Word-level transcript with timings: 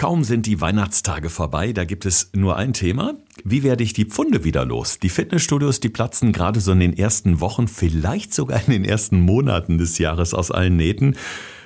Kaum 0.00 0.24
sind 0.24 0.46
die 0.46 0.62
Weihnachtstage 0.62 1.28
vorbei, 1.28 1.74
da 1.74 1.84
gibt 1.84 2.06
es 2.06 2.30
nur 2.32 2.56
ein 2.56 2.72
Thema. 2.72 3.18
Wie 3.44 3.62
werde 3.62 3.84
ich 3.84 3.92
die 3.92 4.06
Pfunde 4.06 4.44
wieder 4.44 4.64
los? 4.64 4.98
Die 4.98 5.10
Fitnessstudios, 5.10 5.78
die 5.78 5.90
platzen 5.90 6.32
gerade 6.32 6.60
so 6.60 6.72
in 6.72 6.80
den 6.80 6.96
ersten 6.96 7.42
Wochen, 7.42 7.68
vielleicht 7.68 8.32
sogar 8.32 8.62
in 8.66 8.72
den 8.72 8.86
ersten 8.86 9.20
Monaten 9.20 9.76
des 9.76 9.98
Jahres 9.98 10.32
aus 10.32 10.50
allen 10.50 10.76
Nähten. 10.76 11.16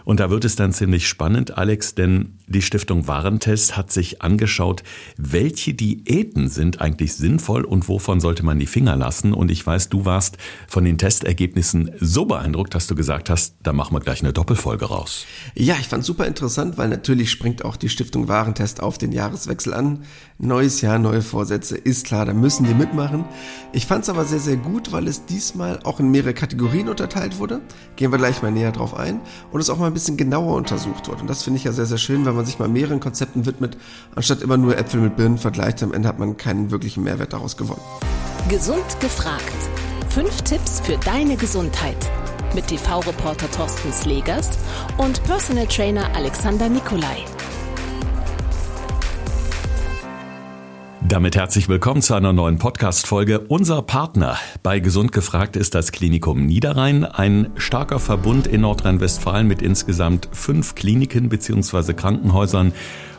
Und 0.04 0.18
da 0.18 0.30
wird 0.30 0.44
es 0.44 0.56
dann 0.56 0.72
ziemlich 0.72 1.06
spannend, 1.06 1.56
Alex, 1.56 1.94
denn 1.94 2.40
die 2.46 2.60
Stiftung 2.60 3.08
Warentest 3.08 3.76
hat 3.76 3.90
sich 3.90 4.20
angeschaut, 4.20 4.82
welche 5.16 5.72
Diäten 5.72 6.48
sind 6.48 6.80
eigentlich 6.80 7.14
sinnvoll 7.14 7.64
und 7.64 7.88
wovon 7.88 8.20
sollte 8.20 8.44
man 8.44 8.58
die 8.58 8.66
Finger 8.66 8.96
lassen. 8.96 9.32
Und 9.32 9.50
ich 9.50 9.66
weiß, 9.66 9.88
du 9.88 10.04
warst 10.04 10.36
von 10.68 10.84
den 10.84 10.98
Testergebnissen 10.98 11.92
so 12.00 12.26
beeindruckt, 12.26 12.74
dass 12.74 12.86
du 12.86 12.94
gesagt 12.94 13.30
hast, 13.30 13.54
da 13.62 13.72
machen 13.72 13.94
wir 13.94 14.00
gleich 14.00 14.22
eine 14.22 14.32
Doppelfolge 14.32 14.84
raus. 14.86 15.24
Ja, 15.54 15.76
ich 15.80 15.88
fand 15.88 16.04
super 16.04 16.26
interessant, 16.26 16.76
weil 16.76 16.88
natürlich 16.88 17.30
springt 17.30 17.64
auch 17.64 17.76
die 17.76 17.88
Stiftung 17.88 18.28
Warentest 18.28 18.82
auf 18.82 18.98
den 18.98 19.12
Jahreswechsel 19.12 19.72
an. 19.72 20.04
Neues 20.38 20.80
Jahr, 20.80 20.98
neue 20.98 21.22
Vorsätze, 21.22 21.76
ist 21.76 22.04
klar, 22.04 22.26
da 22.26 22.34
müssen 22.34 22.66
die 22.66 22.74
mitmachen. 22.74 23.24
Ich 23.72 23.86
fand 23.86 24.02
es 24.02 24.10
aber 24.10 24.24
sehr, 24.24 24.40
sehr 24.40 24.56
gut, 24.56 24.92
weil 24.92 25.08
es 25.08 25.24
diesmal 25.24 25.80
auch 25.84 26.00
in 26.00 26.10
mehrere 26.10 26.34
Kategorien 26.34 26.88
unterteilt 26.88 27.38
wurde. 27.38 27.60
Gehen 27.96 28.12
wir 28.12 28.18
gleich 28.18 28.42
mal 28.42 28.52
näher 28.52 28.72
drauf 28.72 28.94
ein. 28.94 29.20
Und 29.50 29.60
es 29.60 29.70
auch 29.70 29.78
mal 29.78 29.86
ein 29.86 29.94
bisschen 29.94 30.16
genauer 30.16 30.56
untersucht 30.56 31.08
wurde. 31.08 31.22
Und 31.22 31.30
das 31.30 31.42
finde 31.42 31.58
ich 31.58 31.64
ja 31.64 31.72
sehr, 31.72 31.86
sehr 31.86 31.98
schön, 31.98 32.26
wenn 32.26 32.33
man 32.36 32.46
sich 32.46 32.58
mal 32.58 32.68
mehreren 32.68 33.00
Konzepten 33.00 33.46
widmet, 33.46 33.76
anstatt 34.14 34.42
immer 34.42 34.56
nur 34.56 34.76
Äpfel 34.76 35.00
mit 35.00 35.16
Birnen 35.16 35.38
vergleicht. 35.38 35.82
Am 35.82 35.92
Ende 35.92 36.08
hat 36.08 36.18
man 36.18 36.36
keinen 36.36 36.70
wirklichen 36.70 37.04
Mehrwert 37.04 37.32
daraus 37.32 37.56
gewonnen. 37.56 37.80
Gesund 38.48 39.00
gefragt. 39.00 39.42
Fünf 40.10 40.42
Tipps 40.42 40.80
für 40.80 40.96
deine 40.98 41.36
Gesundheit. 41.36 41.96
Mit 42.54 42.68
TV-Reporter 42.68 43.50
Thorsten 43.50 43.92
Slegers 43.92 44.50
und 44.98 45.22
Personal 45.24 45.66
Trainer 45.66 46.14
Alexander 46.14 46.68
Nikolai. 46.68 47.24
Damit 51.06 51.36
herzlich 51.36 51.68
willkommen 51.68 52.00
zu 52.00 52.14
einer 52.14 52.32
neuen 52.32 52.56
Podcast-Folge. 52.56 53.40
Unser 53.40 53.82
Partner 53.82 54.38
bei 54.62 54.80
Gesund 54.80 55.12
gefragt 55.12 55.54
ist 55.54 55.74
das 55.74 55.92
Klinikum 55.92 56.46
Niederrhein, 56.46 57.04
ein 57.04 57.50
starker 57.56 58.00
Verbund 58.00 58.46
in 58.46 58.62
Nordrhein-Westfalen 58.62 59.46
mit 59.46 59.60
insgesamt 59.60 60.30
fünf 60.32 60.74
Kliniken 60.74 61.28
bzw. 61.28 61.92
Krankenhäusern 61.92 62.72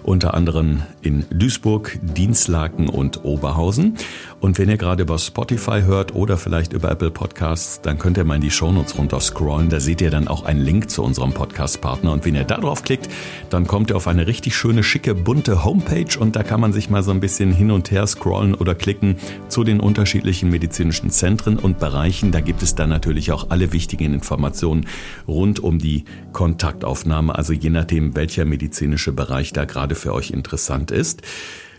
unter 0.06 0.36
anderem 0.36 0.84
in 1.02 1.26
Duisburg, 1.32 2.00
Dienstlaken 2.02 2.90
und 2.90 3.26
Oberhausen. 3.26 3.98
Und 4.40 4.60
wenn 4.60 4.70
ihr 4.70 4.78
gerade 4.78 5.04
über 5.04 5.18
Spotify 5.18 5.82
hört 5.82 6.14
oder 6.14 6.38
vielleicht 6.38 6.74
über 6.74 6.92
Apple 6.92 7.10
Podcasts, 7.10 7.82
dann 7.82 7.98
könnt 7.98 8.18
ihr 8.18 8.24
mal 8.24 8.36
in 8.36 8.42
die 8.42 8.52
Shownotes 8.52 8.98
runter 8.98 9.20
scrollen. 9.20 9.70
Da 9.70 9.80
seht 9.80 10.02
ihr 10.02 10.12
dann 10.12 10.28
auch 10.28 10.44
einen 10.44 10.62
Link 10.62 10.92
zu 10.92 11.04
unserem 11.04 11.34
Podcast-Partner. 11.34 12.12
Und 12.12 12.26
wenn 12.26 12.36
ihr 12.36 12.44
da 12.44 12.58
drauf 12.58 12.84
klickt, 12.84 13.10
dann 13.50 13.66
kommt 13.66 13.90
ihr 13.90 13.96
auf 13.96 14.08
eine 14.08 14.28
richtig 14.28 14.56
schöne, 14.56 14.84
schicke, 14.84 15.16
bunte 15.16 15.64
Homepage 15.66 16.20
und 16.20 16.36
da 16.36 16.44
kann 16.44 16.62
man 16.62 16.74
sich 16.74 16.90
mal 16.92 17.02
so 17.02 17.10
ein 17.12 17.20
bisschen 17.20 17.52
hin 17.52 17.72
und 17.72 17.90
her 17.90 18.06
scrollen 18.06 18.54
oder 18.54 18.76
klicken 18.76 19.16
zu 19.48 19.64
den 19.64 19.80
unterschiedlichen 19.80 20.52
medizinischen 20.52 21.10
Zentren 21.10 21.58
und 21.58 21.80
Bereichen. 21.80 22.32
Da 22.32 22.42
gibt 22.42 22.62
es 22.62 22.76
dann 22.76 22.90
natürlich 22.90 23.32
auch 23.32 23.50
alle 23.50 23.74
wichtigen 23.74 24.14
Informationen 24.14 24.86
rund 25.28 25.60
um 25.60 25.80
die 25.80 26.06
Kontaktaufnahme, 26.34 27.34
also 27.34 27.54
je 27.54 27.72
nachdem, 27.72 28.16
welcher 28.16 28.46
medizinische 28.46 29.12
Bereich 29.12 29.52
da 29.54 29.66
gerade 29.66 29.95
für 29.96 30.14
euch 30.14 30.32
interessant 30.32 30.92
ist. 30.92 31.22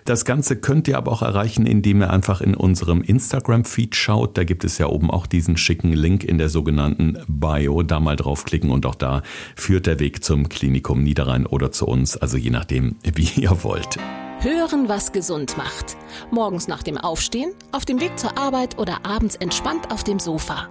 Das 0.07 0.25
Ganze 0.25 0.55
könnt 0.55 0.87
ihr 0.87 0.99
aber 0.99 1.11
auch 1.11 1.23
erreichen, 1.23 1.67
indem 1.67 2.01
ihr 2.01 2.11
einfach 2.11 2.41
in 2.41 2.55
unserem 2.55 3.03
Instagram-Feed 3.03 3.97
schaut. 3.97 4.39
Da 4.39 4.45
gibt 4.45 4.63
es 4.63 4.79
ja 4.79 4.87
oben 4.87 5.11
auch 5.11 5.27
diesen 5.27 5.57
schicken 5.57 5.93
Link 5.93 6.23
in 6.23 6.39
der 6.39 6.49
sogenannten 6.49 7.19
Bio. 7.27 7.83
Da 7.83 7.99
mal 7.99 8.15
draufklicken 8.15 8.71
und 8.71 8.87
auch 8.87 8.95
da 8.95 9.23
führt 9.57 9.87
der 9.87 9.99
Weg 9.99 10.23
zum 10.23 10.49
Klinikum 10.49 11.03
Niederrhein 11.03 11.45
oder 11.45 11.73
zu 11.73 11.87
uns. 11.87 12.17
Also 12.17 12.37
je 12.37 12.51
nachdem, 12.51 12.95
wie 13.03 13.29
ihr 13.41 13.65
wollt. 13.65 13.99
Hören, 14.39 14.89
was 14.89 15.11
gesund 15.11 15.57
macht. 15.57 15.97
Morgens 16.31 16.69
nach 16.69 16.85
dem 16.85 16.99
Aufstehen, 16.99 17.51
auf 17.73 17.85
dem 17.85 18.01
Weg 18.01 18.17
zur 18.17 18.39
Arbeit 18.39 18.79
oder 18.79 19.05
abends 19.05 19.35
entspannt 19.35 19.91
auf 19.91 20.05
dem 20.05 20.21
Sofa. 20.21 20.69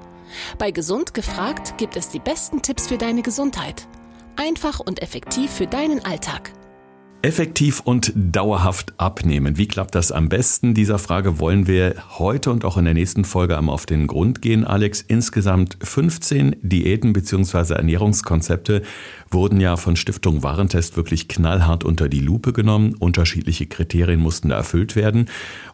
Bei 0.57 0.71
Gesund 0.71 1.13
gefragt 1.13 1.77
gibt 1.77 1.97
es 1.97 2.07
die 2.07 2.19
besten 2.19 2.61
Tipps 2.61 2.87
für 2.87 2.97
deine 2.97 3.21
Gesundheit. 3.21 3.85
Einfach 4.37 4.79
und 4.79 5.01
effektiv 5.01 5.51
für 5.51 5.67
deinen 5.67 6.05
Alltag. 6.05 6.53
Effektiv 7.21 7.79
und 7.79 8.13
dauerhaft 8.15 8.93
abnehmen. 8.97 9.57
Wie 9.57 9.67
klappt 9.67 9.95
das 9.95 10.11
am 10.11 10.29
besten? 10.29 10.75
Dieser 10.75 10.99
Frage 10.99 11.39
wollen 11.39 11.65
wir 11.65 11.95
heute 12.19 12.51
und 12.51 12.63
auch 12.65 12.77
in 12.77 12.85
der 12.85 12.93
nächsten 12.93 13.25
Folge 13.25 13.57
einmal 13.57 13.73
auf 13.73 13.87
den 13.87 14.05
Grund 14.05 14.43
gehen. 14.43 14.63
Alex, 14.63 15.01
insgesamt 15.01 15.77
15 15.81 16.57
Diäten 16.61 17.13
bzw. 17.13 17.73
Ernährungskonzepte 17.73 18.83
wurden 19.29 19.59
ja 19.59 19.75
von 19.77 19.95
Stiftung 19.95 20.43
Warentest 20.43 20.97
wirklich 20.97 21.27
knallhart 21.27 21.83
unter 21.83 22.09
die 22.09 22.19
Lupe 22.19 22.53
genommen. 22.53 22.95
Unterschiedliche 22.99 23.65
Kriterien 23.65 24.19
mussten 24.19 24.49
da 24.49 24.57
erfüllt 24.57 24.95
werden. 24.95 25.27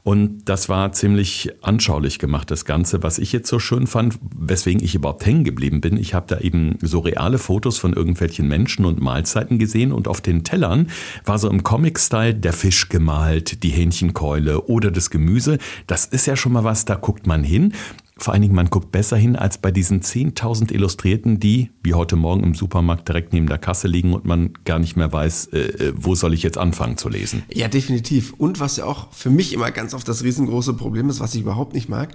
Und 0.03 0.45
das 0.45 0.67
war 0.67 0.91
ziemlich 0.93 1.51
anschaulich 1.61 2.17
gemacht, 2.17 2.49
das 2.49 2.65
Ganze. 2.65 3.03
Was 3.03 3.19
ich 3.19 3.31
jetzt 3.31 3.49
so 3.49 3.59
schön 3.59 3.85
fand, 3.85 4.17
weswegen 4.35 4.83
ich 4.83 4.95
überhaupt 4.95 5.25
hängen 5.25 5.43
geblieben 5.43 5.79
bin, 5.79 5.97
ich 5.97 6.13
habe 6.13 6.25
da 6.27 6.39
eben 6.39 6.77
so 6.81 6.99
reale 6.99 7.37
Fotos 7.37 7.77
von 7.77 7.93
irgendwelchen 7.93 8.47
Menschen 8.47 8.85
und 8.85 8.99
Mahlzeiten 8.99 9.59
gesehen 9.59 9.91
und 9.91 10.07
auf 10.07 10.21
den 10.21 10.43
Tellern 10.43 10.87
war 11.25 11.37
so 11.37 11.49
im 11.49 11.63
Comic-Style 11.63 12.33
der 12.33 12.53
Fisch 12.53 12.89
gemalt, 12.89 13.63
die 13.63 13.69
Hähnchenkeule 13.69 14.61
oder 14.61 14.89
das 14.89 15.11
Gemüse. 15.11 15.59
Das 15.85 16.05
ist 16.05 16.25
ja 16.25 16.35
schon 16.35 16.53
mal 16.53 16.63
was, 16.63 16.85
da 16.85 16.95
guckt 16.95 17.27
man 17.27 17.43
hin. 17.43 17.73
Vor 18.21 18.33
allen 18.33 18.43
Dingen, 18.43 18.53
man 18.53 18.69
guckt 18.69 18.91
besser 18.91 19.17
hin 19.17 19.35
als 19.35 19.57
bei 19.57 19.71
diesen 19.71 20.01
10.000 20.01 20.71
Illustrierten, 20.71 21.39
die 21.39 21.71
wie 21.81 21.95
heute 21.95 22.15
Morgen 22.15 22.43
im 22.43 22.53
Supermarkt 22.53 23.07
direkt 23.07 23.33
neben 23.33 23.47
der 23.47 23.57
Kasse 23.57 23.87
liegen 23.87 24.13
und 24.13 24.25
man 24.25 24.53
gar 24.63 24.77
nicht 24.77 24.95
mehr 24.95 25.11
weiß, 25.11 25.47
äh, 25.47 25.57
äh, 25.57 25.93
wo 25.95 26.13
soll 26.13 26.35
ich 26.35 26.43
jetzt 26.43 26.59
anfangen 26.59 26.97
zu 26.97 27.09
lesen. 27.09 27.41
Ja, 27.51 27.67
definitiv. 27.67 28.33
Und 28.37 28.59
was 28.59 28.77
ja 28.77 28.85
auch 28.85 29.11
für 29.11 29.31
mich 29.31 29.53
immer 29.53 29.71
ganz 29.71 29.95
oft 29.95 30.07
das 30.07 30.23
riesengroße 30.23 30.75
Problem 30.75 31.09
ist, 31.09 31.19
was 31.19 31.33
ich 31.33 31.41
überhaupt 31.41 31.73
nicht 31.73 31.89
mag, 31.89 32.09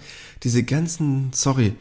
diese 0.45 0.63
ganzen, 0.63 1.31
sorry, 1.33 1.75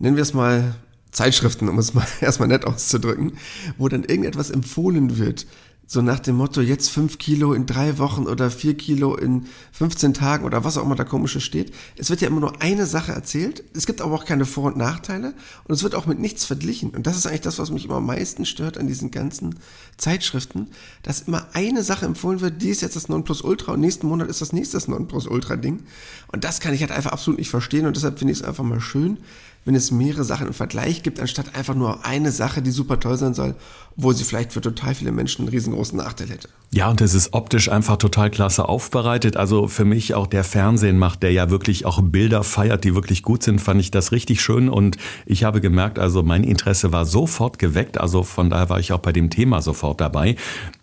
nennen 0.00 0.16
wir 0.16 0.22
es 0.22 0.34
mal 0.34 0.74
Zeitschriften, 1.12 1.68
um 1.68 1.78
es 1.78 1.94
mal 1.94 2.06
erstmal 2.20 2.48
nett 2.48 2.64
auszudrücken, 2.64 3.34
wo 3.76 3.86
dann 3.86 4.02
irgendetwas 4.02 4.50
empfohlen 4.50 5.18
wird 5.18 5.46
so 5.90 6.02
nach 6.02 6.20
dem 6.20 6.36
Motto, 6.36 6.60
jetzt 6.60 6.90
fünf 6.90 7.16
Kilo 7.16 7.54
in 7.54 7.64
drei 7.64 7.96
Wochen 7.96 8.26
oder 8.26 8.50
vier 8.50 8.76
Kilo 8.76 9.16
in 9.16 9.46
15 9.72 10.12
Tagen 10.12 10.44
oder 10.44 10.62
was 10.62 10.76
auch 10.76 10.84
immer 10.84 10.96
da 10.96 11.04
komisches 11.04 11.42
steht. 11.42 11.72
Es 11.96 12.10
wird 12.10 12.20
ja 12.20 12.28
immer 12.28 12.40
nur 12.40 12.60
eine 12.60 12.84
Sache 12.84 13.12
erzählt. 13.12 13.64
Es 13.74 13.86
gibt 13.86 14.02
aber 14.02 14.14
auch 14.14 14.26
keine 14.26 14.44
Vor- 14.44 14.64
und 14.64 14.76
Nachteile 14.76 15.32
und 15.64 15.74
es 15.74 15.82
wird 15.82 15.94
auch 15.94 16.04
mit 16.04 16.18
nichts 16.18 16.44
verglichen. 16.44 16.90
Und 16.90 17.06
das 17.06 17.16
ist 17.16 17.26
eigentlich 17.26 17.40
das, 17.40 17.58
was 17.58 17.70
mich 17.70 17.86
immer 17.86 17.96
am 17.96 18.06
meisten 18.06 18.44
stört 18.44 18.76
an 18.76 18.86
diesen 18.86 19.10
ganzen 19.10 19.54
Zeitschriften, 19.96 20.68
dass 21.04 21.22
immer 21.22 21.46
eine 21.54 21.82
Sache 21.82 22.04
empfohlen 22.04 22.42
wird, 22.42 22.60
die 22.60 22.68
ist 22.68 22.82
jetzt 22.82 22.94
das 22.94 23.08
Nonplusultra 23.08 23.72
und 23.72 23.80
nächsten 23.80 24.08
Monat 24.08 24.28
ist 24.28 24.42
das 24.42 24.52
nächste 24.52 24.78
Nonplusultra-Ding. 24.90 25.84
Und 26.30 26.44
das 26.44 26.60
kann 26.60 26.74
ich 26.74 26.82
halt 26.82 26.92
einfach 26.92 27.12
absolut 27.12 27.38
nicht 27.38 27.50
verstehen 27.50 27.86
und 27.86 27.96
deshalb 27.96 28.18
finde 28.18 28.32
ich 28.32 28.40
es 28.40 28.44
einfach 28.44 28.62
mal 28.62 28.82
schön, 28.82 29.16
wenn 29.64 29.74
es 29.74 29.90
mehrere 29.90 30.24
Sachen 30.24 30.46
im 30.46 30.54
Vergleich 30.54 31.02
gibt, 31.02 31.20
anstatt 31.20 31.54
einfach 31.54 31.74
nur 31.74 32.04
eine 32.06 32.32
Sache, 32.32 32.62
die 32.62 32.70
super 32.70 33.00
toll 33.00 33.16
sein 33.16 33.34
soll, 33.34 33.54
wo 34.00 34.12
sie 34.12 34.22
vielleicht 34.22 34.52
für 34.52 34.60
total 34.60 34.94
viele 34.94 35.10
Menschen 35.10 35.42
einen 35.42 35.48
riesengroßen 35.48 35.98
Nachteil 35.98 36.28
hätte. 36.28 36.48
Ja, 36.70 36.88
und 36.88 37.00
es 37.00 37.14
ist 37.14 37.32
optisch 37.32 37.68
einfach 37.68 37.96
total 37.96 38.30
klasse 38.30 38.68
aufbereitet. 38.68 39.36
Also 39.36 39.66
für 39.66 39.84
mich 39.84 40.14
auch 40.14 40.28
der 40.28 40.44
Fernsehen 40.44 40.98
macht, 40.98 41.24
der 41.24 41.32
ja 41.32 41.50
wirklich 41.50 41.84
auch 41.84 42.00
Bilder 42.00 42.44
feiert, 42.44 42.84
die 42.84 42.94
wirklich 42.94 43.24
gut 43.24 43.42
sind, 43.42 43.58
fand 43.58 43.80
ich 43.80 43.90
das 43.90 44.12
richtig 44.12 44.40
schön. 44.40 44.68
Und 44.68 44.98
ich 45.26 45.42
habe 45.42 45.60
gemerkt, 45.60 45.98
also 45.98 46.22
mein 46.22 46.44
Interesse 46.44 46.92
war 46.92 47.06
sofort 47.06 47.58
geweckt. 47.58 47.98
Also 47.98 48.22
von 48.22 48.50
daher 48.50 48.70
war 48.70 48.78
ich 48.78 48.92
auch 48.92 49.00
bei 49.00 49.12
dem 49.12 49.30
Thema 49.30 49.60
sofort 49.62 50.00
dabei. 50.00 50.36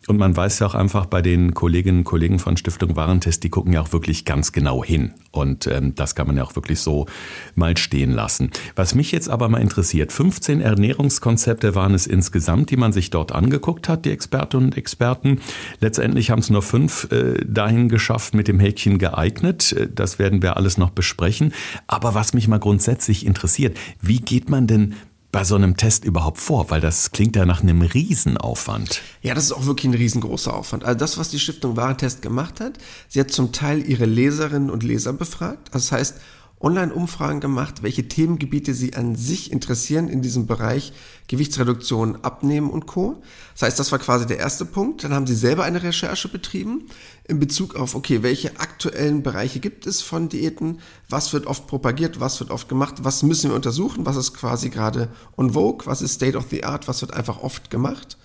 Und 0.08 0.18
man 0.18 0.36
weiß 0.36 0.60
ja 0.60 0.68
auch 0.68 0.76
einfach 0.76 1.08
bei 1.08 1.22
den 1.22 1.54
Kolleginnen 1.54 2.00
und 2.00 2.04
Kollegen 2.04 2.38
von 2.38 2.58
Stiftung 2.58 2.96
Warentest, 2.96 3.44
die 3.44 3.50
gucken 3.50 3.74
ja 3.74 3.82
auch 3.82 3.92
wirklich 3.92 4.24
ganz 4.26 4.52
genau 4.52 4.84
hin. 4.84 5.14
Und 5.32 5.68
ähm, 5.68 5.96
das 5.96 6.16
kann 6.16 6.28
man 6.28 6.38
ja 6.38 6.44
auch 6.44 6.56
wirklich 6.56 6.80
so 6.80 7.08
mal 7.56 7.76
stehen 7.76 8.12
lassen. 8.12 8.52
Was 8.76 8.94
mich 8.94 9.12
jetzt 9.12 9.30
aber 9.30 9.50
mal 9.50 9.62
interessiert, 9.62 10.12
15 10.12 10.62
Ernährungskonzepte 10.62 11.74
waren 11.74 11.94
es 11.94 12.06
insgesamt, 12.06 12.70
die 12.70 12.78
man 12.78 12.94
sich 12.94 13.05
dort 13.10 13.32
angeguckt 13.32 13.90
hat, 13.90 14.06
die 14.06 14.12
Expertinnen 14.12 14.68
und 14.68 14.78
Experten. 14.78 15.42
Letztendlich 15.80 16.32
haben 16.32 16.40
es 16.40 16.50
nur 16.50 16.62
fünf 16.62 17.12
äh, 17.12 17.44
dahin 17.46 17.90
geschafft 17.90 18.34
mit 18.34 18.48
dem 18.48 18.60
Häkchen 18.60 18.98
geeignet. 18.98 19.74
Äh, 19.74 19.90
das 19.94 20.20
werden 20.20 20.42
wir 20.42 20.58
alles 20.58 20.78
noch 20.78 20.90
besprechen. 20.90 21.54
Aber 21.88 22.14
was 22.14 22.34
mich 22.34 22.48
mal 22.48 22.60
grundsätzlich 22.60 23.26
interessiert, 23.26 23.78
wie 24.02 24.20
geht 24.20 24.50
man 24.50 24.68
denn 24.68 24.96
bei 25.32 25.44
so 25.44 25.56
einem 25.56 25.76
Test 25.76 26.06
überhaupt 26.06 26.40
vor? 26.40 26.70
Weil 26.70 26.80
das 26.80 27.12
klingt 27.12 27.36
ja 27.36 27.46
nach 27.46 27.62
einem 27.62 27.82
Riesenaufwand. 27.82 29.02
Ja, 29.22 29.34
das 29.34 29.46
ist 29.46 29.52
auch 29.52 29.66
wirklich 29.66 29.92
ein 29.92 29.94
riesengroßer 29.94 30.54
Aufwand. 30.54 30.86
Also 30.86 30.98
das, 30.98 31.18
was 31.18 31.30
die 31.30 31.40
Stiftung 31.40 31.76
Warentest 31.76 32.22
gemacht 32.22 32.62
hat, 32.62 32.78
sie 33.10 33.20
hat 33.20 33.32
zum 33.32 33.52
Teil 33.52 33.86
ihre 33.88 34.06
Leserinnen 34.06 34.70
und 34.70 34.84
Leser 34.84 35.12
befragt. 35.12 35.70
Das 35.74 35.92
heißt, 35.92 36.22
Online-Umfragen 36.62 37.42
gemacht, 37.42 37.84
welche 37.84 38.08
Themengebiete 38.08 38.74
sie 38.74 38.96
an 38.96 39.16
sich 39.16 39.52
interessieren 39.52 40.08
in 40.08 40.22
diesem 40.22 40.48
Bereich 40.48 40.94
Gewichtsreduktion, 41.28 42.24
Abnehmen 42.24 42.70
und 42.70 42.86
Co. 42.86 43.22
Das 43.54 43.64
heißt, 43.64 43.80
das 43.80 43.92
war 43.92 44.00
quasi 44.00 44.26
der 44.26 44.40
erste 44.40 44.66
Punkt. 44.66 45.04
Dann 45.04 45.14
haben 45.14 45.28
sie 45.28 45.36
selber 45.36 45.64
eine 45.64 45.84
Recherche 45.84 46.28
betrieben 46.28 46.88
in 47.28 47.40
Bezug 47.40 47.76
auf, 47.76 47.94
okay, 47.94 48.24
welche 48.24 48.60
aktuellen 48.60 49.22
Bereiche 49.22 49.60
gibt 49.60 49.86
es 49.86 50.02
von 50.02 50.30
Diäten, 50.30 50.80
was 51.10 51.34
wird 51.34 51.46
oft 51.46 51.68
propagiert, 51.68 52.20
was 52.20 52.40
wird 52.40 52.52
oft 52.52 52.70
gemacht, 52.70 52.96
was 53.04 53.24
müssen 53.24 53.50
wir 53.50 53.56
untersuchen, 53.56 54.06
was 54.06 54.16
ist 54.16 54.34
quasi 54.34 54.70
gerade 54.70 55.10
on 55.38 55.52
vogue, 55.52 55.86
was 55.86 56.02
ist 56.02 56.14
State 56.14 56.38
of 56.38 56.46
the 56.50 56.64
Art, 56.64 56.88
was 56.88 57.02
wird 57.02 57.14
einfach 57.14 57.42
oft 57.42 57.70
gemacht. 57.70 58.18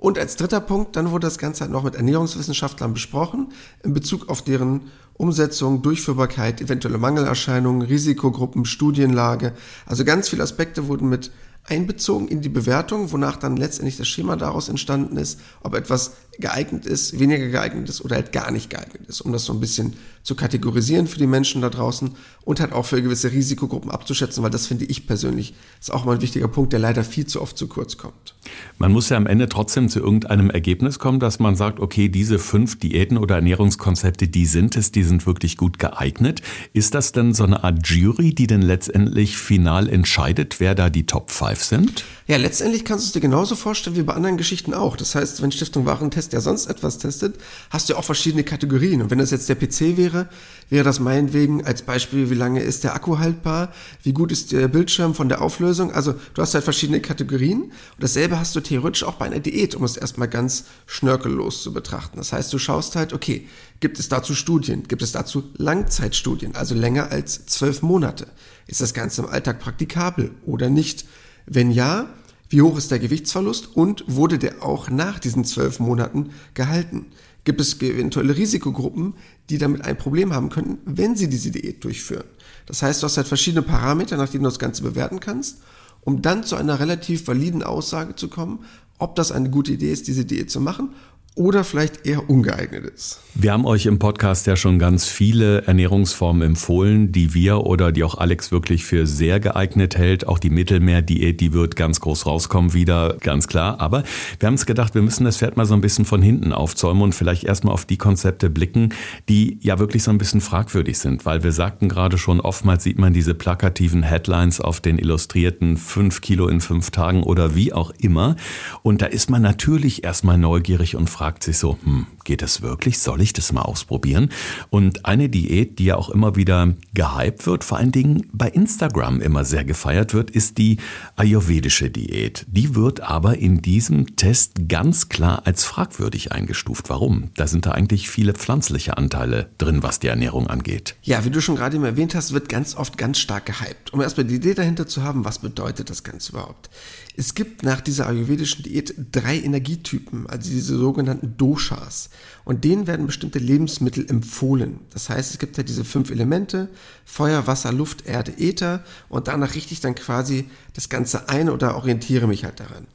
Und 0.00 0.18
als 0.18 0.36
dritter 0.36 0.60
Punkt, 0.60 0.96
dann 0.96 1.10
wurde 1.10 1.26
das 1.26 1.36
Ganze 1.36 1.60
halt 1.60 1.70
noch 1.70 1.82
mit 1.84 1.94
Ernährungswissenschaftlern 1.94 2.94
besprochen, 2.94 3.52
in 3.84 3.92
Bezug 3.92 4.30
auf 4.30 4.40
deren 4.40 4.88
Umsetzung, 5.12 5.82
Durchführbarkeit, 5.82 6.62
eventuelle 6.62 6.96
Mangelerscheinungen, 6.96 7.82
Risikogruppen, 7.82 8.64
Studienlage. 8.64 9.52
Also 9.84 10.06
ganz 10.06 10.30
viele 10.30 10.42
Aspekte 10.42 10.88
wurden 10.88 11.10
mit 11.10 11.30
einbezogen 11.64 12.28
in 12.28 12.40
die 12.40 12.48
Bewertung, 12.48 13.12
wonach 13.12 13.36
dann 13.36 13.58
letztendlich 13.58 13.98
das 13.98 14.08
Schema 14.08 14.36
daraus 14.36 14.70
entstanden 14.70 15.18
ist, 15.18 15.38
ob 15.62 15.74
etwas 15.74 16.12
geeignet 16.40 16.86
ist, 16.86 17.18
weniger 17.18 17.48
geeignet 17.48 17.88
ist 17.88 18.04
oder 18.04 18.16
halt 18.16 18.32
gar 18.32 18.50
nicht 18.50 18.70
geeignet 18.70 19.02
ist, 19.08 19.20
um 19.20 19.32
das 19.32 19.44
so 19.44 19.52
ein 19.52 19.60
bisschen 19.60 19.94
zu 20.22 20.34
kategorisieren 20.34 21.06
für 21.06 21.18
die 21.18 21.26
Menschen 21.26 21.62
da 21.62 21.70
draußen 21.70 22.10
und 22.42 22.60
halt 22.60 22.72
auch 22.72 22.84
für 22.84 23.02
gewisse 23.02 23.32
Risikogruppen 23.32 23.90
abzuschätzen, 23.90 24.42
weil 24.42 24.50
das 24.50 24.66
finde 24.66 24.84
ich 24.84 25.06
persönlich 25.06 25.54
ist 25.80 25.92
auch 25.92 26.04
mal 26.04 26.16
ein 26.16 26.20
wichtiger 26.20 26.48
Punkt, 26.48 26.72
der 26.72 26.80
leider 26.80 27.04
viel 27.04 27.26
zu 27.26 27.40
oft 27.40 27.56
zu 27.56 27.68
kurz 27.68 27.96
kommt. 27.96 28.34
Man 28.78 28.92
muss 28.92 29.08
ja 29.08 29.16
am 29.16 29.26
Ende 29.26 29.48
trotzdem 29.48 29.88
zu 29.88 30.00
irgendeinem 30.00 30.50
Ergebnis 30.50 30.98
kommen, 30.98 31.20
dass 31.20 31.38
man 31.38 31.56
sagt, 31.56 31.80
okay, 31.80 32.08
diese 32.08 32.38
fünf 32.38 32.78
Diäten 32.78 33.16
oder 33.16 33.36
Ernährungskonzepte, 33.36 34.28
die 34.28 34.46
sind 34.46 34.76
es, 34.76 34.92
die 34.92 35.04
sind 35.04 35.26
wirklich 35.26 35.56
gut 35.56 35.78
geeignet. 35.78 36.42
Ist 36.72 36.94
das 36.94 37.12
denn 37.12 37.32
so 37.32 37.44
eine 37.44 37.64
Art 37.64 37.86
Jury, 37.86 38.34
die 38.34 38.46
denn 38.46 38.62
letztendlich 38.62 39.38
final 39.38 39.88
entscheidet, 39.88 40.60
wer 40.60 40.74
da 40.74 40.90
die 40.90 41.06
Top 41.06 41.30
5 41.30 41.62
sind? 41.62 42.04
Ja, 42.30 42.36
letztendlich 42.36 42.84
kannst 42.84 43.06
du 43.06 43.06
es 43.08 43.12
dir 43.12 43.20
genauso 43.20 43.56
vorstellen 43.56 43.96
wie 43.96 44.04
bei 44.04 44.14
anderen 44.14 44.36
Geschichten 44.36 44.72
auch. 44.72 44.96
Das 44.96 45.16
heißt, 45.16 45.42
wenn 45.42 45.50
Stiftung 45.50 45.84
Warentest 45.84 46.32
ja 46.32 46.40
sonst 46.40 46.66
etwas 46.66 46.98
testet, 46.98 47.34
hast 47.70 47.88
du 47.88 47.94
ja 47.94 47.98
auch 47.98 48.04
verschiedene 48.04 48.44
Kategorien. 48.44 49.02
Und 49.02 49.10
wenn 49.10 49.18
das 49.18 49.32
jetzt 49.32 49.48
der 49.48 49.56
PC 49.56 49.96
wäre, 49.96 50.28
wäre 50.68 50.84
das 50.84 51.00
meinetwegen 51.00 51.64
als 51.64 51.82
Beispiel, 51.82 52.30
wie 52.30 52.36
lange 52.36 52.60
ist 52.62 52.84
der 52.84 52.94
Akku 52.94 53.18
haltbar, 53.18 53.72
wie 54.04 54.12
gut 54.12 54.30
ist 54.30 54.52
der 54.52 54.68
Bildschirm 54.68 55.16
von 55.16 55.28
der 55.28 55.42
Auflösung. 55.42 55.90
Also 55.90 56.14
du 56.34 56.40
hast 56.40 56.54
halt 56.54 56.62
verschiedene 56.62 57.00
Kategorien. 57.00 57.62
Und 57.62 57.72
dasselbe 57.98 58.38
hast 58.38 58.54
du 58.54 58.60
theoretisch 58.60 59.02
auch 59.02 59.14
bei 59.14 59.24
einer 59.24 59.40
Diät, 59.40 59.74
um 59.74 59.82
es 59.82 59.96
erstmal 59.96 60.28
ganz 60.28 60.66
schnörkellos 60.86 61.64
zu 61.64 61.72
betrachten. 61.72 62.18
Das 62.18 62.32
heißt, 62.32 62.52
du 62.52 62.58
schaust 62.58 62.94
halt, 62.94 63.12
okay, 63.12 63.48
gibt 63.80 63.98
es 63.98 64.08
dazu 64.08 64.36
Studien? 64.36 64.84
Gibt 64.86 65.02
es 65.02 65.10
dazu 65.10 65.50
Langzeitstudien, 65.56 66.54
also 66.54 66.76
länger 66.76 67.10
als 67.10 67.46
zwölf 67.46 67.82
Monate? 67.82 68.28
Ist 68.68 68.80
das 68.80 68.94
Ganze 68.94 69.22
im 69.22 69.28
Alltag 69.28 69.58
praktikabel 69.58 70.30
oder 70.46 70.70
nicht? 70.70 71.06
Wenn 71.46 71.72
ja, 71.72 72.06
wie 72.50 72.62
hoch 72.62 72.76
ist 72.76 72.90
der 72.90 72.98
Gewichtsverlust 72.98 73.76
und 73.76 74.04
wurde 74.08 74.38
der 74.38 74.62
auch 74.64 74.90
nach 74.90 75.20
diesen 75.20 75.44
zwölf 75.44 75.78
Monaten 75.78 76.30
gehalten? 76.54 77.06
Gibt 77.44 77.60
es 77.60 77.80
eventuelle 77.80 78.36
Risikogruppen, 78.36 79.14
die 79.48 79.56
damit 79.56 79.82
ein 79.82 79.96
Problem 79.96 80.34
haben 80.34 80.50
könnten, 80.50 80.78
wenn 80.84 81.16
sie 81.16 81.28
diese 81.28 81.52
Diät 81.52 81.82
durchführen? 81.84 82.24
Das 82.66 82.82
heißt, 82.82 83.02
du 83.02 83.06
hast 83.06 83.16
halt 83.16 83.28
verschiedene 83.28 83.62
Parameter, 83.62 84.16
nach 84.16 84.28
denen 84.28 84.42
du 84.42 84.50
das 84.50 84.58
Ganze 84.58 84.82
bewerten 84.82 85.20
kannst, 85.20 85.58
um 86.02 86.22
dann 86.22 86.44
zu 86.44 86.56
einer 86.56 86.80
relativ 86.80 87.26
validen 87.28 87.62
Aussage 87.62 88.16
zu 88.16 88.28
kommen, 88.28 88.64
ob 88.98 89.14
das 89.14 89.32
eine 89.32 89.48
gute 89.48 89.72
Idee 89.72 89.92
ist, 89.92 90.08
diese 90.08 90.24
Diät 90.24 90.50
zu 90.50 90.60
machen 90.60 90.90
oder 91.36 91.64
vielleicht 91.64 92.06
eher 92.06 92.28
ungeeignet 92.28 92.84
ist. 92.84 93.20
Wir 93.34 93.52
haben 93.52 93.64
euch 93.64 93.86
im 93.86 93.98
Podcast 93.98 94.46
ja 94.48 94.56
schon 94.56 94.78
ganz 94.80 95.06
viele 95.06 95.62
Ernährungsformen 95.62 96.42
empfohlen, 96.42 97.12
die 97.12 97.32
wir 97.32 97.60
oder 97.64 97.92
die 97.92 98.02
auch 98.02 98.16
Alex 98.16 98.50
wirklich 98.50 98.84
für 98.84 99.06
sehr 99.06 99.38
geeignet 99.38 99.96
hält. 99.96 100.26
Auch 100.26 100.38
die 100.38 100.50
Mittelmeerdiät, 100.50 101.40
die 101.40 101.52
wird 101.52 101.76
ganz 101.76 102.00
groß 102.00 102.26
rauskommen 102.26 102.74
wieder, 102.74 103.16
ganz 103.20 103.46
klar. 103.46 103.80
Aber 103.80 104.02
wir 104.40 104.46
haben 104.46 104.54
uns 104.54 104.66
gedacht, 104.66 104.94
wir 104.94 105.02
müssen 105.02 105.24
das 105.24 105.38
Pferd 105.38 105.56
mal 105.56 105.64
so 105.64 105.74
ein 105.74 105.80
bisschen 105.80 106.04
von 106.04 106.20
hinten 106.20 106.52
aufzäumen 106.52 107.02
und 107.02 107.14
vielleicht 107.14 107.44
erstmal 107.44 107.72
auf 107.72 107.84
die 107.84 107.96
Konzepte 107.96 108.50
blicken, 108.50 108.92
die 109.28 109.58
ja 109.62 109.78
wirklich 109.78 110.02
so 110.02 110.10
ein 110.10 110.18
bisschen 110.18 110.40
fragwürdig 110.40 110.98
sind, 110.98 111.24
weil 111.24 111.44
wir 111.44 111.52
sagten 111.52 111.88
gerade 111.88 112.18
schon, 112.18 112.40
oftmals 112.40 112.82
sieht 112.82 112.98
man 112.98 113.12
diese 113.12 113.34
plakativen 113.34 114.02
Headlines 114.02 114.60
auf 114.60 114.80
den 114.80 114.98
illustrierten 114.98 115.76
fünf 115.76 116.20
Kilo 116.20 116.48
in 116.48 116.60
fünf 116.60 116.90
Tagen 116.90 117.22
oder 117.22 117.54
wie 117.54 117.72
auch 117.72 117.92
immer. 117.98 118.34
Und 118.82 119.00
da 119.00 119.06
ist 119.06 119.30
man 119.30 119.40
natürlich 119.40 120.02
erstmal 120.02 120.36
neugierig 120.36 120.96
und 120.96 121.08
fragt 121.20 121.44
sich 121.44 121.58
so, 121.58 121.76
hm, 121.84 122.06
geht 122.24 122.40
es 122.40 122.62
wirklich? 122.62 122.98
Soll 122.98 123.20
ich 123.20 123.34
das 123.34 123.52
mal 123.52 123.60
ausprobieren? 123.60 124.30
Und 124.70 125.04
eine 125.04 125.28
Diät, 125.28 125.78
die 125.78 125.84
ja 125.84 125.96
auch 125.96 126.08
immer 126.08 126.34
wieder 126.34 126.76
gehypt 126.94 127.44
wird, 127.44 127.62
vor 127.62 127.76
allen 127.76 127.92
Dingen 127.92 128.26
bei 128.32 128.48
Instagram 128.48 129.20
immer 129.20 129.44
sehr 129.44 129.64
gefeiert 129.64 130.14
wird, 130.14 130.30
ist 130.30 130.56
die 130.56 130.78
ayurvedische 131.16 131.90
Diät. 131.90 132.46
Die 132.48 132.74
wird 132.74 133.02
aber 133.02 133.36
in 133.36 133.60
diesem 133.60 134.16
Test 134.16 134.66
ganz 134.66 135.10
klar 135.10 135.42
als 135.44 135.64
fragwürdig 135.64 136.32
eingestuft. 136.32 136.88
Warum? 136.88 137.32
Da 137.36 137.46
sind 137.46 137.66
da 137.66 137.72
eigentlich 137.72 138.08
viele 138.08 138.32
pflanzliche 138.32 138.96
Anteile 138.96 139.50
drin, 139.58 139.82
was 139.82 140.00
die 140.00 140.08
Ernährung 140.08 140.46
angeht. 140.46 140.96
Ja, 141.02 141.26
wie 141.26 141.30
du 141.30 141.42
schon 141.42 141.56
gerade 141.56 141.76
eben 141.76 141.84
erwähnt 141.84 142.14
hast, 142.14 142.32
wird 142.32 142.48
ganz 142.48 142.74
oft 142.74 142.96
ganz 142.96 143.18
stark 143.18 143.44
gehypt. 143.44 143.92
Um 143.92 144.00
erstmal 144.00 144.24
die 144.24 144.36
Idee 144.36 144.54
dahinter 144.54 144.86
zu 144.86 145.02
haben, 145.02 145.26
was 145.26 145.40
bedeutet 145.40 145.90
das 145.90 146.02
Ganze 146.02 146.32
überhaupt? 146.32 146.70
Es 147.16 147.34
gibt 147.34 147.64
nach 147.64 147.80
dieser 147.80 148.06
ayurvedischen 148.06 148.62
Diät 148.62 148.94
drei 149.12 149.38
Energietypen, 149.38 150.28
also 150.28 150.48
diese 150.48 150.78
sogenannten 150.78 151.36
Doshas. 151.36 152.10
Und 152.44 152.64
denen 152.64 152.86
werden 152.86 153.06
bestimmte 153.06 153.38
Lebensmittel 153.38 154.08
empfohlen. 154.08 154.80
Das 154.90 155.10
heißt, 155.10 155.32
es 155.32 155.38
gibt 155.38 155.56
ja 155.56 155.62
diese 155.62 155.84
fünf 155.84 156.10
Elemente, 156.10 156.68
Feuer, 157.04 157.46
Wasser, 157.46 157.72
Luft, 157.72 158.06
Erde, 158.06 158.32
Äther. 158.38 158.84
Und 159.08 159.28
danach 159.28 159.54
richte 159.54 159.74
ich 159.74 159.80
dann 159.80 159.94
quasi 159.94 160.48
das 160.74 160.88
Ganze 160.88 161.28
ein 161.28 161.50
oder 161.50 161.76
orientiere 161.76 162.28
mich 162.28 162.44
halt 162.44 162.60
daran. 162.60 162.86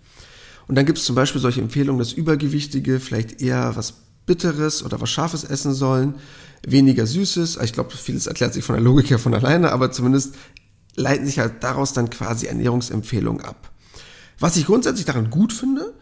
Und 0.67 0.75
dann 0.75 0.85
gibt 0.85 0.97
es 0.97 1.05
zum 1.05 1.15
Beispiel 1.15 1.41
solche 1.41 1.61
Empfehlungen, 1.61 1.99
dass 1.99 2.13
Übergewichtige 2.13 2.99
vielleicht 2.99 3.41
eher 3.41 3.75
was 3.75 3.93
Bitteres 4.25 4.83
oder 4.83 4.99
was 5.01 5.09
Scharfes 5.11 5.43
essen 5.43 5.73
sollen, 5.73 6.15
weniger 6.65 7.05
Süßes. 7.05 7.59
Ich 7.63 7.73
glaube, 7.73 7.95
vieles 7.95 8.27
erklärt 8.27 8.53
sich 8.53 8.63
von 8.63 8.75
der 8.75 8.83
Logik 8.83 9.09
her 9.09 9.19
von 9.19 9.33
alleine, 9.33 9.71
aber 9.71 9.91
zumindest 9.91 10.35
leiten 10.95 11.27
sich 11.27 11.39
halt 11.39 11.63
daraus 11.63 11.93
dann 11.93 12.09
quasi 12.09 12.47
Ernährungsempfehlungen 12.47 13.43
ab. 13.43 13.71
Was 14.39 14.57
ich 14.57 14.65
grundsätzlich 14.65 15.05
daran 15.05 15.29
gut 15.29 15.53
finde, 15.53 15.93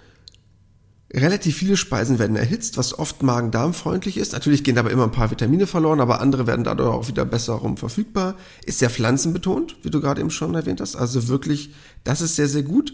relativ 1.13 1.57
viele 1.57 1.77
Speisen 1.77 2.17
werden 2.17 2.35
erhitzt, 2.35 2.77
was 2.77 2.97
oft 2.97 3.21
magen-darm-freundlich 3.21 4.17
ist. 4.17 4.33
Natürlich 4.33 4.63
gehen 4.63 4.75
dabei 4.75 4.89
immer 4.89 5.03
ein 5.03 5.11
paar 5.11 5.29
Vitamine 5.29 5.67
verloren, 5.67 6.01
aber 6.01 6.21
andere 6.21 6.47
werden 6.47 6.65
dadurch 6.65 6.89
auch 6.89 7.07
wieder 7.07 7.23
besser 7.25 7.53
rum 7.53 7.77
verfügbar. 7.77 8.35
Ist 8.65 8.79
sehr 8.79 8.89
pflanzenbetont, 8.89 9.77
wie 9.83 9.91
du 9.91 10.01
gerade 10.01 10.21
eben 10.21 10.31
schon 10.31 10.55
erwähnt 10.55 10.81
hast. 10.81 10.95
Also 10.95 11.27
wirklich, 11.27 11.73
das 12.03 12.21
ist 12.21 12.35
sehr, 12.35 12.47
sehr 12.47 12.63
gut. 12.63 12.93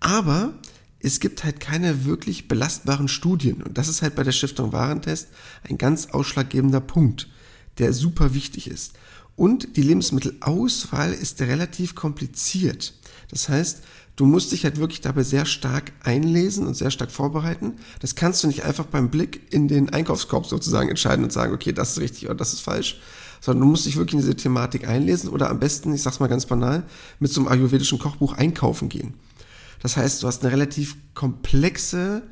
Aber 0.00 0.54
es 1.00 1.20
gibt 1.20 1.44
halt 1.44 1.60
keine 1.60 2.06
wirklich 2.06 2.48
belastbaren 2.48 3.08
Studien. 3.08 3.62
Und 3.62 3.76
das 3.76 3.88
ist 3.88 4.00
halt 4.00 4.14
bei 4.14 4.22
der 4.22 4.32
Stiftung 4.32 4.72
Warentest 4.72 5.28
ein 5.68 5.76
ganz 5.76 6.06
ausschlaggebender 6.06 6.80
Punkt, 6.80 7.28
der 7.78 7.92
super 7.92 8.32
wichtig 8.32 8.68
ist. 8.68 8.94
Und 9.36 9.76
die 9.76 9.82
Lebensmittelauswahl 9.82 11.12
ist 11.12 11.40
relativ 11.40 11.94
kompliziert. 11.94 12.94
Das 13.30 13.48
heißt, 13.48 13.82
du 14.20 14.26
musst 14.26 14.52
dich 14.52 14.64
halt 14.64 14.76
wirklich 14.76 15.00
dabei 15.00 15.22
sehr 15.22 15.46
stark 15.46 15.92
einlesen 16.02 16.66
und 16.66 16.74
sehr 16.74 16.90
stark 16.90 17.10
vorbereiten. 17.10 17.76
Das 18.00 18.16
kannst 18.16 18.44
du 18.44 18.48
nicht 18.48 18.64
einfach 18.64 18.84
beim 18.84 19.08
Blick 19.08 19.50
in 19.50 19.66
den 19.66 19.88
Einkaufskorb 19.88 20.44
sozusagen 20.44 20.90
entscheiden 20.90 21.24
und 21.24 21.32
sagen, 21.32 21.54
okay, 21.54 21.72
das 21.72 21.92
ist 21.92 22.00
richtig 22.00 22.26
oder 22.26 22.34
das 22.34 22.52
ist 22.52 22.60
falsch, 22.60 23.00
sondern 23.40 23.62
du 23.62 23.70
musst 23.70 23.86
dich 23.86 23.96
wirklich 23.96 24.14
in 24.14 24.20
diese 24.20 24.36
Thematik 24.36 24.86
einlesen 24.86 25.30
oder 25.30 25.48
am 25.48 25.58
besten, 25.58 25.94
ich 25.94 26.02
sag's 26.02 26.20
mal 26.20 26.26
ganz 26.26 26.44
banal, 26.44 26.82
mit 27.18 27.32
so 27.32 27.40
einem 27.40 27.48
ayurvedischen 27.48 27.98
Kochbuch 27.98 28.34
einkaufen 28.34 28.90
gehen. 28.90 29.14
Das 29.82 29.96
heißt, 29.96 30.22
du 30.22 30.26
hast 30.26 30.44
eine 30.44 30.52
relativ 30.52 30.96
komplexe 31.14 32.22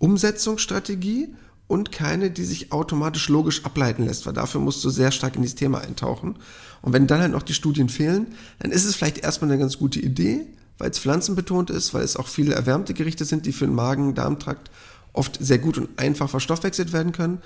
Umsetzungsstrategie 0.00 1.28
und 1.68 1.92
keine, 1.92 2.32
die 2.32 2.44
sich 2.44 2.72
automatisch 2.72 3.28
logisch 3.28 3.64
ableiten 3.64 4.04
lässt, 4.04 4.26
weil 4.26 4.32
dafür 4.32 4.60
musst 4.60 4.84
du 4.84 4.90
sehr 4.90 5.12
stark 5.12 5.36
in 5.36 5.42
dieses 5.42 5.54
Thema 5.54 5.80
eintauchen. 5.80 6.34
Und 6.82 6.92
wenn 6.92 7.06
dann 7.06 7.20
halt 7.20 7.30
noch 7.30 7.44
die 7.44 7.54
Studien 7.54 7.88
fehlen, 7.88 8.34
dann 8.58 8.72
ist 8.72 8.84
es 8.84 8.96
vielleicht 8.96 9.18
erstmal 9.18 9.48
eine 9.52 9.60
ganz 9.60 9.78
gute 9.78 10.00
Idee, 10.00 10.46
weil 10.78 10.90
es 10.90 10.98
pflanzenbetont 10.98 11.70
ist, 11.70 11.94
weil 11.94 12.02
es 12.02 12.16
auch 12.16 12.28
viele 12.28 12.54
erwärmte 12.54 12.94
Gerichte 12.94 13.24
sind, 13.24 13.46
die 13.46 13.52
für 13.52 13.66
den 13.66 13.74
Magen-Darm-Trakt 13.74 14.70
oft 15.12 15.38
sehr 15.40 15.58
gut 15.58 15.78
und 15.78 15.98
einfach 15.98 16.28
verstoffwechselt 16.28 16.92
werden 16.92 17.12
können 17.12 17.40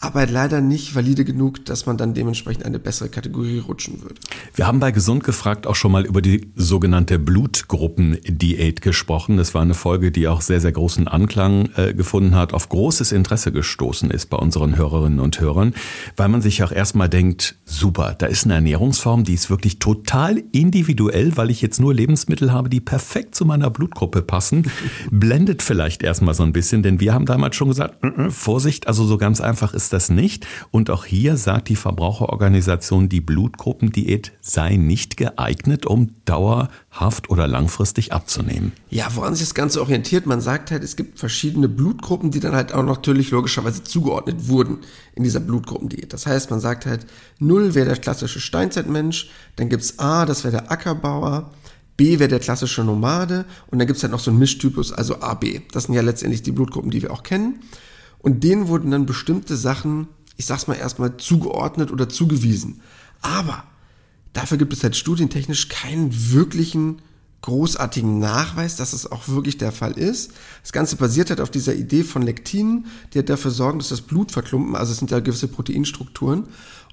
aber 0.00 0.26
leider 0.26 0.60
nicht 0.60 0.94
valide 0.94 1.24
genug, 1.24 1.64
dass 1.64 1.86
man 1.86 1.96
dann 1.96 2.14
dementsprechend 2.14 2.64
eine 2.64 2.78
bessere 2.78 3.08
Kategorie 3.08 3.58
rutschen 3.58 4.02
würde. 4.02 4.16
Wir 4.54 4.66
haben 4.66 4.80
bei 4.80 4.92
Gesund 4.92 5.24
gefragt 5.24 5.66
auch 5.66 5.74
schon 5.74 5.92
mal 5.92 6.04
über 6.04 6.20
die 6.20 6.52
sogenannte 6.56 7.18
Blutgruppendiät 7.18 8.82
gesprochen. 8.82 9.36
Das 9.36 9.54
war 9.54 9.62
eine 9.62 9.74
Folge, 9.74 10.10
die 10.10 10.28
auch 10.28 10.40
sehr, 10.40 10.60
sehr 10.60 10.72
großen 10.72 11.08
Anklang 11.08 11.70
äh, 11.76 11.94
gefunden 11.94 12.34
hat, 12.34 12.52
auf 12.52 12.68
großes 12.68 13.12
Interesse 13.12 13.52
gestoßen 13.52 14.10
ist 14.10 14.26
bei 14.26 14.36
unseren 14.36 14.76
Hörerinnen 14.76 15.20
und 15.20 15.40
Hörern, 15.40 15.74
weil 16.16 16.28
man 16.28 16.42
sich 16.42 16.62
auch 16.62 16.72
erstmal 16.72 17.08
denkt, 17.08 17.56
super, 17.64 18.14
da 18.18 18.26
ist 18.26 18.44
eine 18.44 18.54
Ernährungsform, 18.54 19.24
die 19.24 19.34
ist 19.34 19.48
wirklich 19.48 19.78
total 19.78 20.42
individuell, 20.52 21.36
weil 21.36 21.50
ich 21.50 21.62
jetzt 21.62 21.80
nur 21.80 21.94
Lebensmittel 21.94 22.52
habe, 22.52 22.68
die 22.68 22.80
perfekt 22.80 23.34
zu 23.34 23.44
meiner 23.44 23.70
Blutgruppe 23.70 24.22
passen. 24.22 24.70
Blendet 25.10 25.62
vielleicht 25.62 26.02
erstmal 26.02 26.34
so 26.34 26.42
ein 26.42 26.52
bisschen, 26.52 26.82
denn 26.82 27.00
wir 27.00 27.14
haben 27.14 27.26
damals 27.26 27.56
schon 27.56 27.68
gesagt, 27.68 27.98
Vorsicht, 28.30 28.86
also 28.86 29.04
so 29.06 29.16
ganz 29.16 29.40
einfach 29.40 29.72
ist 29.72 29.83
ist 29.84 29.92
das 29.92 30.08
nicht. 30.08 30.46
Und 30.70 30.88
auch 30.90 31.04
hier 31.04 31.36
sagt 31.36 31.68
die 31.68 31.76
Verbraucherorganisation, 31.76 33.08
die 33.08 33.20
Blutgruppendiät 33.20 34.32
sei 34.40 34.76
nicht 34.76 35.16
geeignet, 35.16 35.84
um 35.84 36.12
dauerhaft 36.24 37.28
oder 37.28 37.46
langfristig 37.46 38.12
abzunehmen. 38.12 38.72
Ja, 38.88 39.08
woran 39.14 39.34
sich 39.34 39.46
das 39.46 39.54
Ganze 39.54 39.82
orientiert, 39.82 40.24
man 40.26 40.40
sagt 40.40 40.70
halt, 40.70 40.82
es 40.82 40.96
gibt 40.96 41.18
verschiedene 41.18 41.68
Blutgruppen, 41.68 42.30
die 42.30 42.40
dann 42.40 42.54
halt 42.54 42.72
auch 42.72 42.82
natürlich 42.82 43.30
logischerweise 43.30 43.84
zugeordnet 43.84 44.48
wurden 44.48 44.78
in 45.14 45.22
dieser 45.22 45.40
Blutgruppendiät. 45.40 46.12
Das 46.12 46.26
heißt, 46.26 46.50
man 46.50 46.60
sagt 46.60 46.86
halt, 46.86 47.06
0 47.38 47.74
wäre 47.74 47.86
der 47.86 47.96
klassische 47.96 48.40
Steinzeitmensch, 48.40 49.28
dann 49.56 49.68
gibt 49.68 49.82
es 49.82 49.98
A, 49.98 50.24
das 50.24 50.44
wäre 50.44 50.52
der 50.52 50.72
Ackerbauer, 50.72 51.50
B 51.96 52.18
wäre 52.18 52.28
der 52.28 52.40
klassische 52.40 52.82
Nomade 52.82 53.44
und 53.66 53.78
dann 53.78 53.86
gibt 53.86 53.98
es 53.98 54.02
halt 54.02 54.12
noch 54.12 54.20
so 54.20 54.30
einen 54.30 54.40
Mischtypus, 54.40 54.92
also 54.92 55.20
AB. 55.20 55.60
Das 55.72 55.84
sind 55.84 55.94
ja 55.94 56.02
letztendlich 56.02 56.42
die 56.42 56.52
Blutgruppen, 56.52 56.90
die 56.90 57.02
wir 57.02 57.12
auch 57.12 57.22
kennen. 57.22 57.60
Und 58.24 58.42
denen 58.42 58.68
wurden 58.68 58.90
dann 58.90 59.04
bestimmte 59.04 59.54
Sachen, 59.54 60.08
ich 60.38 60.46
sag's 60.46 60.66
mal 60.66 60.78
erstmal, 60.78 61.18
zugeordnet 61.18 61.92
oder 61.92 62.08
zugewiesen. 62.08 62.80
Aber 63.20 63.64
dafür 64.32 64.56
gibt 64.56 64.72
es 64.72 64.82
halt 64.82 64.96
studientechnisch 64.96 65.68
keinen 65.68 66.32
wirklichen 66.32 67.02
großartigen 67.42 68.18
Nachweis, 68.18 68.76
dass 68.76 68.94
es 68.94 69.12
auch 69.12 69.28
wirklich 69.28 69.58
der 69.58 69.72
Fall 69.72 69.92
ist. 69.92 70.32
Das 70.62 70.72
Ganze 70.72 70.96
basiert 70.96 71.28
halt 71.28 71.42
auf 71.42 71.50
dieser 71.50 71.74
Idee 71.74 72.02
von 72.02 72.22
Lektinen, 72.22 72.86
die 73.12 73.18
halt 73.18 73.28
dafür 73.28 73.50
sorgen, 73.50 73.78
dass 73.78 73.90
das 73.90 74.00
Blut 74.00 74.32
verklumpen, 74.32 74.74
also 74.74 74.92
es 74.92 74.98
sind 74.98 75.10
ja 75.10 75.20
gewisse 75.20 75.48
Proteinstrukturen 75.48 76.44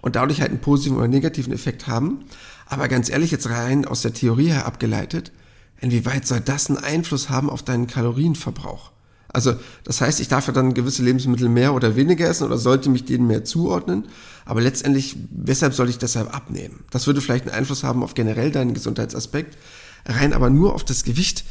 und 0.02 0.18
dadurch 0.18 0.42
halt 0.42 0.52
einen 0.52 0.60
positiven 0.60 0.98
oder 0.98 1.08
negativen 1.08 1.54
Effekt 1.54 1.88
haben. 1.88 2.26
Aber 2.66 2.90
ganz 2.90 3.10
ehrlich, 3.10 3.32
jetzt 3.32 3.50
rein 3.50 3.86
aus 3.86 4.02
der 4.02 4.14
Theorie 4.14 4.50
her 4.50 4.66
abgeleitet, 4.66 5.32
inwieweit 5.80 6.28
soll 6.28 6.42
das 6.42 6.70
einen 6.70 6.78
Einfluss 6.78 7.30
haben 7.30 7.50
auf 7.50 7.64
deinen 7.64 7.88
Kalorienverbrauch? 7.88 8.92
Also 9.34 9.56
das 9.84 10.02
heißt, 10.02 10.20
ich 10.20 10.28
darf 10.28 10.48
ja 10.48 10.54
dann 10.54 10.74
gewisse 10.74 11.04
Lebensmittel 11.04 11.50
mehr 11.50 11.74
oder 11.74 11.96
weniger 11.96 12.28
essen 12.28 12.46
oder 12.46 12.58
sollte 12.58 12.90
mich 12.90 13.06
denen 13.06 13.28
mehr 13.28 13.44
zuordnen. 13.46 14.08
Aber 14.46 14.62
letztendlich, 14.62 15.16
weshalb 15.32 15.74
soll 15.74 15.90
ich 15.90 15.98
deshalb 15.98 16.36
abnehmen? 16.36 16.84
Das 16.92 17.08
würde 17.08 17.22
vielleicht 17.22 17.46
einen 17.46 17.56
Einfluss 17.56 17.84
haben 17.84 18.04
auf 18.04 18.14
generell 18.14 18.52
deinen 18.52 18.74
Gesundheitsaspekt 18.74 19.58
rein 20.06 20.34
aber 20.34 20.50
nur 20.50 20.74
auf 20.74 20.84
das 20.84 21.04
Gewicht 21.04 21.44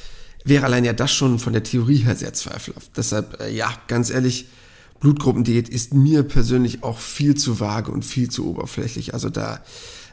wäre 0.44 0.64
allein 0.64 0.84
ja 0.84 0.92
das 0.92 1.12
schon 1.12 1.38
von 1.38 1.52
der 1.52 1.62
Theorie 1.62 1.99
her 1.99 2.16
sehr 2.16 2.32
zweifelhaft. 2.32 2.90
Deshalb, 2.96 3.40
äh, 3.40 3.54
ja, 3.54 3.72
ganz 3.88 4.08
ehrlich, 4.08 4.46
Blutgruppendiät 5.00 5.68
ist 5.68 5.92
mir 5.92 6.22
persönlich 6.22 6.82
auch 6.82 6.99
viel 6.99 7.34
zu 7.34 7.60
vage 7.60 7.90
und 7.90 8.04
viel 8.04 8.30
zu 8.30 8.49
oberflächlich. 8.49 9.12
Also 9.12 9.28
da 9.28 9.62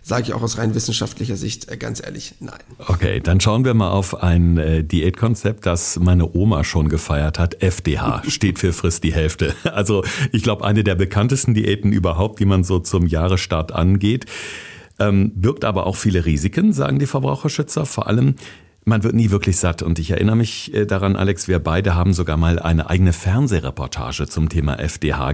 sage 0.02 0.24
ich 0.24 0.34
auch 0.34 0.42
aus 0.42 0.58
rein 0.58 0.76
wissenschaftlicher 0.76 1.36
Sicht 1.36 1.70
äh, 1.70 1.78
ganz 1.78 2.02
ehrlich, 2.04 2.36
nein. 2.40 2.60
Okay, 2.88 3.20
dann 3.20 3.40
schauen 3.40 3.66
wir 3.66 3.74
mal 3.74 3.90
auf 3.90 4.22
ein 4.22 4.58
äh, 4.58 4.84
Diätkonzept, 4.84 5.66
das 5.66 6.00
meine 6.00 6.34
Oma 6.34 6.64
schon 6.64 6.90
gefeiert 6.90 7.40
hat. 7.40 7.62
FDH 7.62 8.24
steht 8.28 8.60
für 8.60 8.74
frisst 8.74 9.04
die 9.04 9.14
Hälfte. 9.14 9.54
Also 9.64 10.04
ich 10.32 10.44
glaube, 10.44 10.66
eine 10.66 10.84
der 10.84 10.96
bekanntesten 10.96 11.54
Diäten 11.54 11.92
überhaupt, 11.92 12.40
die 12.40 12.46
man 12.46 12.64
so 12.64 12.80
zum 12.80 13.06
Jahresstart 13.06 13.72
angeht. 13.72 14.26
Ähm, 15.00 15.32
birgt 15.36 15.64
aber 15.66 15.86
auch 15.86 15.96
viele 15.96 16.26
Risiken, 16.26 16.74
sagen 16.74 17.00
die 17.00 17.06
Verbraucherschützer. 17.06 17.86
Vor 17.86 18.08
allem, 18.08 18.36
man 18.88 19.04
wird 19.04 19.14
nie 19.14 19.30
wirklich 19.32 19.58
satt. 19.58 19.84
Und 19.84 20.00
ich 20.00 20.12
erinnere 20.12 20.38
mich 20.38 20.74
äh, 20.74 20.86
daran, 20.86 21.16
Alex, 21.16 21.48
wir 21.48 21.60
beide 21.60 21.94
haben 21.94 22.14
sogar 22.14 22.38
mal 22.38 22.58
eine 22.58 22.90
eigene 22.90 23.14
Fernsehreportage 23.14 24.28
zum 24.28 24.50
Thema 24.50 24.80
FDH 24.80 25.34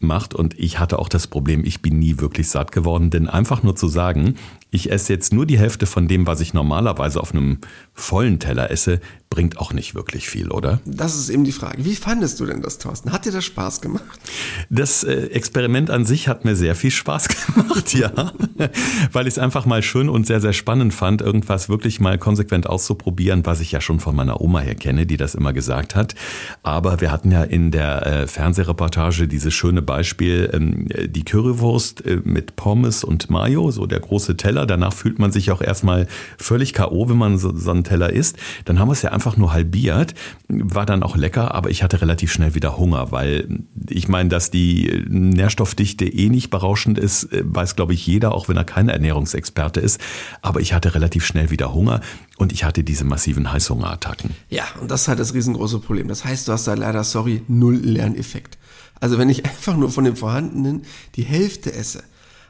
gemacht. 0.00 0.34
Und 0.34 0.58
ich 0.58 0.78
hatte 0.78 0.98
auch 0.98 1.08
das 1.08 1.26
Problem, 1.26 1.64
ich 1.64 1.82
bin 1.82 1.98
nie 1.98 2.18
wirklich 2.18 2.48
satt 2.48 2.72
geworden. 2.72 3.10
Denn 3.10 3.28
einfach 3.28 3.62
nur 3.62 3.76
zu 3.76 3.88
sagen, 3.88 4.34
ich 4.70 4.90
esse 4.90 5.12
jetzt 5.12 5.32
nur 5.32 5.46
die 5.46 5.58
Hälfte 5.58 5.86
von 5.86 6.08
dem, 6.08 6.26
was 6.26 6.40
ich 6.40 6.54
normalerweise 6.54 7.20
auf 7.20 7.32
einem 7.32 7.58
vollen 7.94 8.38
Teller 8.38 8.70
esse, 8.70 9.00
bringt 9.30 9.58
auch 9.58 9.72
nicht 9.72 9.94
wirklich 9.94 10.28
viel, 10.28 10.50
oder? 10.50 10.80
Das 10.84 11.14
ist 11.14 11.30
eben 11.30 11.44
die 11.44 11.52
Frage. 11.52 11.84
Wie 11.84 11.94
fandest 11.94 12.40
du 12.40 12.46
denn 12.46 12.62
das, 12.62 12.78
Thorsten? 12.78 13.12
Hat 13.12 13.24
dir 13.24 13.30
das 13.30 13.44
Spaß 13.44 13.80
gemacht? 13.80 14.02
Das 14.70 15.04
äh, 15.04 15.26
Experiment 15.26 15.88
an 15.88 16.04
sich 16.04 16.26
hat 16.26 16.44
mir 16.44 16.56
sehr 16.56 16.74
viel 16.74 16.90
Spaß 16.90 17.28
gemacht, 17.54 17.94
ja. 17.94 18.32
Weil 19.12 19.28
ich 19.28 19.34
es 19.34 19.38
einfach 19.38 19.66
mal 19.66 19.84
schön 19.84 20.08
und 20.08 20.26
sehr, 20.26 20.40
sehr 20.40 20.52
spannend 20.52 20.92
fand, 20.92 21.22
irgendwas 21.22 21.68
wirklich 21.68 22.00
mal 22.00 22.18
konsequent 22.18 22.66
auszuprobieren, 22.66 23.46
was 23.46 23.60
ich 23.60 23.70
ja 23.70 23.80
schon 23.80 24.00
von 24.00 24.16
meiner 24.16 24.40
Oma 24.40 24.60
her 24.60 24.74
kenne, 24.74 25.06
die 25.06 25.16
das 25.16 25.36
immer 25.36 25.52
gesagt 25.52 25.94
hat. 25.94 26.16
Aber 26.64 27.00
wir 27.00 27.12
hatten 27.12 27.30
ja 27.30 27.44
in 27.44 27.70
der 27.70 28.04
äh, 28.04 28.26
Fernsehreportage 28.26 29.28
dieses 29.28 29.54
schöne 29.54 29.80
Beispiel, 29.80 30.50
ähm, 30.52 30.88
die 31.06 31.22
Currywurst 31.22 32.04
äh, 32.04 32.20
mit 32.24 32.56
Pommes 32.56 33.04
und 33.04 33.30
Mayo, 33.30 33.70
so 33.70 33.86
der 33.86 34.00
große 34.00 34.36
Teller. 34.36 34.66
Danach 34.66 34.92
fühlt 34.92 35.20
man 35.20 35.30
sich 35.30 35.52
auch 35.52 35.62
erstmal 35.62 36.08
völlig 36.36 36.74
K.O., 36.74 37.08
wenn 37.08 37.18
man 37.18 37.38
so, 37.38 37.56
so 37.56 37.70
einen 37.70 37.84
Teller 37.84 38.12
isst. 38.12 38.36
Dann 38.64 38.80
haben 38.80 38.88
wir 38.88 38.94
es 38.94 39.02
ja 39.02 39.19
einfach 39.20 39.36
nur 39.36 39.52
halbiert, 39.52 40.14
war 40.48 40.86
dann 40.86 41.02
auch 41.02 41.14
lecker, 41.14 41.54
aber 41.54 41.68
ich 41.68 41.82
hatte 41.82 42.00
relativ 42.00 42.32
schnell 42.32 42.54
wieder 42.54 42.78
Hunger, 42.78 43.12
weil 43.12 43.64
ich 43.86 44.08
meine, 44.08 44.30
dass 44.30 44.50
die 44.50 45.04
Nährstoffdichte 45.10 46.06
eh 46.06 46.30
nicht 46.30 46.48
berauschend 46.48 46.98
ist, 46.98 47.28
weiß 47.30 47.76
glaube 47.76 47.92
ich 47.92 48.06
jeder, 48.06 48.32
auch 48.32 48.48
wenn 48.48 48.56
er 48.56 48.64
kein 48.64 48.88
Ernährungsexperte 48.88 49.78
ist. 49.78 50.00
Aber 50.40 50.60
ich 50.60 50.72
hatte 50.72 50.94
relativ 50.94 51.26
schnell 51.26 51.50
wieder 51.50 51.74
Hunger 51.74 52.00
und 52.38 52.50
ich 52.50 52.64
hatte 52.64 52.82
diese 52.82 53.04
massiven 53.04 53.52
Heißhungerattacken. 53.52 54.30
Ja, 54.48 54.64
und 54.80 54.90
das 54.90 55.02
ist 55.02 55.08
halt 55.08 55.18
das 55.18 55.34
riesengroße 55.34 55.80
Problem. 55.80 56.08
Das 56.08 56.24
heißt, 56.24 56.48
du 56.48 56.52
hast 56.52 56.66
da 56.66 56.72
leider, 56.72 57.04
sorry, 57.04 57.42
null 57.46 57.76
Lerneffekt. 57.76 58.56
Also 59.00 59.18
wenn 59.18 59.28
ich 59.28 59.44
einfach 59.50 59.76
nur 59.76 59.90
von 59.90 60.04
dem 60.04 60.16
Vorhandenen 60.16 60.86
die 61.16 61.24
Hälfte 61.24 61.74
esse, 61.74 62.04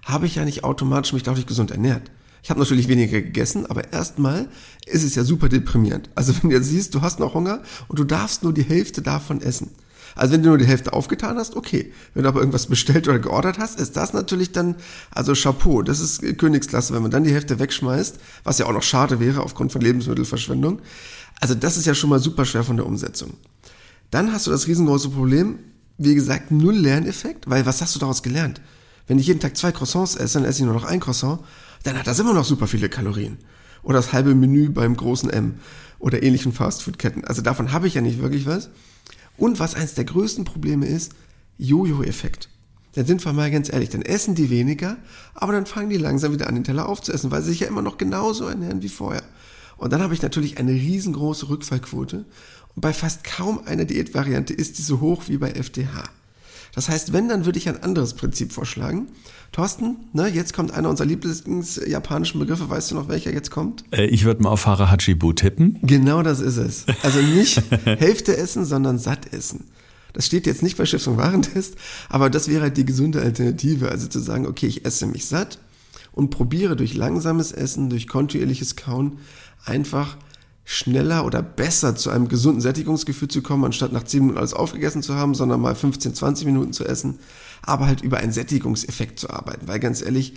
habe 0.04 0.26
ich 0.26 0.36
ja 0.36 0.44
nicht 0.44 0.62
automatisch 0.62 1.12
mich 1.14 1.24
dadurch 1.24 1.46
gesund 1.46 1.72
ernährt. 1.72 2.12
Ich 2.42 2.50
habe 2.50 2.60
natürlich 2.60 2.88
weniger 2.88 3.20
gegessen, 3.20 3.66
aber 3.66 3.92
erstmal 3.92 4.48
ist 4.86 5.04
es 5.04 5.14
ja 5.14 5.24
super 5.24 5.48
deprimierend. 5.48 6.10
Also 6.14 6.34
wenn 6.40 6.50
du 6.50 6.56
jetzt 6.56 6.68
siehst, 6.68 6.94
du 6.94 7.02
hast 7.02 7.18
noch 7.18 7.34
Hunger 7.34 7.62
und 7.88 7.98
du 7.98 8.04
darfst 8.04 8.42
nur 8.42 8.52
die 8.52 8.62
Hälfte 8.62 9.02
davon 9.02 9.42
essen. 9.42 9.70
Also 10.16 10.32
wenn 10.34 10.42
du 10.42 10.48
nur 10.48 10.58
die 10.58 10.66
Hälfte 10.66 10.92
aufgetan 10.92 11.38
hast, 11.38 11.56
okay. 11.56 11.92
Wenn 12.14 12.24
du 12.24 12.28
aber 12.28 12.40
irgendwas 12.40 12.66
bestellt 12.66 13.08
oder 13.08 13.18
geordert 13.18 13.58
hast, 13.58 13.78
ist 13.78 13.96
das 13.96 14.12
natürlich 14.12 14.52
dann, 14.52 14.76
also 15.10 15.34
Chapeau, 15.34 15.82
das 15.82 16.00
ist 16.00 16.38
Königsklasse, 16.38 16.94
wenn 16.94 17.02
man 17.02 17.10
dann 17.10 17.24
die 17.24 17.32
Hälfte 17.32 17.58
wegschmeißt, 17.58 18.18
was 18.44 18.58
ja 18.58 18.66
auch 18.66 18.72
noch 18.72 18.82
schade 18.82 19.20
wäre 19.20 19.42
aufgrund 19.42 19.72
von 19.72 19.80
Lebensmittelverschwendung. 19.80 20.80
Also 21.40 21.54
das 21.54 21.76
ist 21.76 21.86
ja 21.86 21.94
schon 21.94 22.10
mal 22.10 22.18
super 22.18 22.44
schwer 22.44 22.64
von 22.64 22.76
der 22.76 22.86
Umsetzung. 22.86 23.34
Dann 24.10 24.32
hast 24.32 24.46
du 24.46 24.50
das 24.50 24.66
riesengroße 24.66 25.10
Problem, 25.10 25.60
wie 25.96 26.14
gesagt, 26.14 26.50
null 26.50 26.74
Lerneffekt, 26.74 27.48
weil 27.48 27.66
was 27.66 27.80
hast 27.80 27.94
du 27.94 27.98
daraus 28.00 28.22
gelernt? 28.22 28.60
Wenn 29.06 29.18
ich 29.18 29.26
jeden 29.26 29.40
Tag 29.40 29.56
zwei 29.56 29.72
Croissants 29.72 30.16
esse, 30.16 30.38
dann 30.38 30.48
esse 30.48 30.60
ich 30.60 30.64
nur 30.64 30.74
noch 30.74 30.84
ein 30.84 31.00
Croissant, 31.00 31.40
dann 31.82 31.98
hat 31.98 32.06
das 32.06 32.18
immer 32.18 32.34
noch 32.34 32.44
super 32.44 32.66
viele 32.66 32.88
Kalorien. 32.88 33.38
Oder 33.82 33.96
das 33.96 34.12
halbe 34.12 34.34
Menü 34.34 34.68
beim 34.68 34.96
großen 34.96 35.30
M 35.30 35.54
oder 35.98 36.22
ähnlichen 36.22 36.52
Fastfood-Ketten. 36.52 37.24
Also 37.24 37.42
davon 37.42 37.72
habe 37.72 37.86
ich 37.86 37.94
ja 37.94 38.00
nicht 38.00 38.20
wirklich 38.20 38.46
was. 38.46 38.70
Und 39.36 39.58
was 39.58 39.74
eins 39.74 39.94
der 39.94 40.04
größten 40.04 40.44
Probleme 40.44 40.86
ist, 40.86 41.12
Jojo-Effekt. 41.56 42.48
Dann 42.94 43.06
sind 43.06 43.24
wir 43.24 43.32
mal 43.32 43.50
ganz 43.50 43.72
ehrlich, 43.72 43.88
dann 43.90 44.02
essen 44.02 44.34
die 44.34 44.50
weniger, 44.50 44.96
aber 45.34 45.52
dann 45.52 45.66
fangen 45.66 45.90
die 45.90 45.96
langsam 45.96 46.32
wieder 46.32 46.48
an, 46.48 46.56
den 46.56 46.64
Teller 46.64 46.88
aufzuessen, 46.88 47.30
weil 47.30 47.42
sie 47.42 47.50
sich 47.50 47.60
ja 47.60 47.68
immer 47.68 47.82
noch 47.82 47.98
genauso 47.98 48.46
ernähren 48.48 48.82
wie 48.82 48.88
vorher. 48.88 49.22
Und 49.76 49.92
dann 49.92 50.02
habe 50.02 50.12
ich 50.12 50.22
natürlich 50.22 50.58
eine 50.58 50.72
riesengroße 50.72 51.48
Rückfallquote. 51.48 52.24
Und 52.74 52.80
bei 52.80 52.92
fast 52.92 53.24
kaum 53.24 53.60
einer 53.64 53.84
Diätvariante 53.84 54.52
ist 54.52 54.78
die 54.78 54.82
so 54.82 55.00
hoch 55.00 55.24
wie 55.28 55.38
bei 55.38 55.52
FDH. 55.52 56.04
Das 56.74 56.88
heißt, 56.88 57.12
wenn, 57.12 57.28
dann 57.28 57.44
würde 57.44 57.58
ich 57.58 57.68
ein 57.68 57.82
anderes 57.82 58.14
Prinzip 58.14 58.52
vorschlagen. 58.52 59.08
Thorsten, 59.52 59.96
ne, 60.12 60.28
jetzt 60.28 60.52
kommt 60.52 60.72
einer 60.72 60.88
unserer 60.88 61.08
Lieblings-japanischen 61.08 62.38
Begriffe. 62.38 62.70
Weißt 62.70 62.90
du 62.90 62.94
noch, 62.94 63.08
welcher 63.08 63.32
jetzt 63.32 63.50
kommt? 63.50 63.84
Äh, 63.90 64.06
ich 64.06 64.24
würde 64.24 64.42
mal 64.42 64.50
auf 64.50 64.66
Harahachibu 64.66 65.32
tippen. 65.32 65.78
Genau 65.82 66.22
das 66.22 66.40
ist 66.40 66.56
es. 66.56 66.86
Also 67.02 67.20
nicht 67.20 67.60
Hälfte 67.84 68.36
essen, 68.36 68.64
sondern 68.64 68.98
satt 68.98 69.32
essen. 69.32 69.64
Das 70.12 70.26
steht 70.26 70.46
jetzt 70.46 70.62
nicht 70.62 70.76
bei 70.76 70.86
Schiffs- 70.86 71.06
und 71.06 71.16
Warentest, 71.16 71.76
aber 72.08 72.30
das 72.30 72.48
wäre 72.48 72.62
halt 72.62 72.76
die 72.76 72.84
gesunde 72.84 73.20
Alternative. 73.20 73.90
Also 73.90 74.08
zu 74.08 74.20
sagen, 74.20 74.46
okay, 74.46 74.66
ich 74.66 74.84
esse 74.84 75.06
mich 75.06 75.26
satt 75.26 75.58
und 76.12 76.30
probiere 76.30 76.76
durch 76.76 76.94
langsames 76.94 77.52
Essen, 77.52 77.90
durch 77.90 78.08
kontinuierliches 78.08 78.76
Kauen 78.76 79.18
einfach 79.64 80.16
schneller 80.70 81.24
oder 81.24 81.42
besser 81.42 81.96
zu 81.96 82.10
einem 82.10 82.28
gesunden 82.28 82.60
Sättigungsgefühl 82.60 83.26
zu 83.26 83.42
kommen, 83.42 83.64
anstatt 83.64 83.92
nach 83.92 84.04
10 84.04 84.20
Minuten 84.20 84.38
alles 84.38 84.54
aufgegessen 84.54 85.02
zu 85.02 85.16
haben, 85.16 85.34
sondern 85.34 85.60
mal 85.60 85.74
15, 85.74 86.14
20 86.14 86.46
Minuten 86.46 86.72
zu 86.72 86.84
essen, 86.84 87.18
aber 87.62 87.86
halt 87.86 88.02
über 88.02 88.18
einen 88.18 88.30
Sättigungseffekt 88.30 89.18
zu 89.18 89.30
arbeiten. 89.30 89.66
Weil 89.66 89.80
ganz 89.80 90.00
ehrlich, 90.00 90.34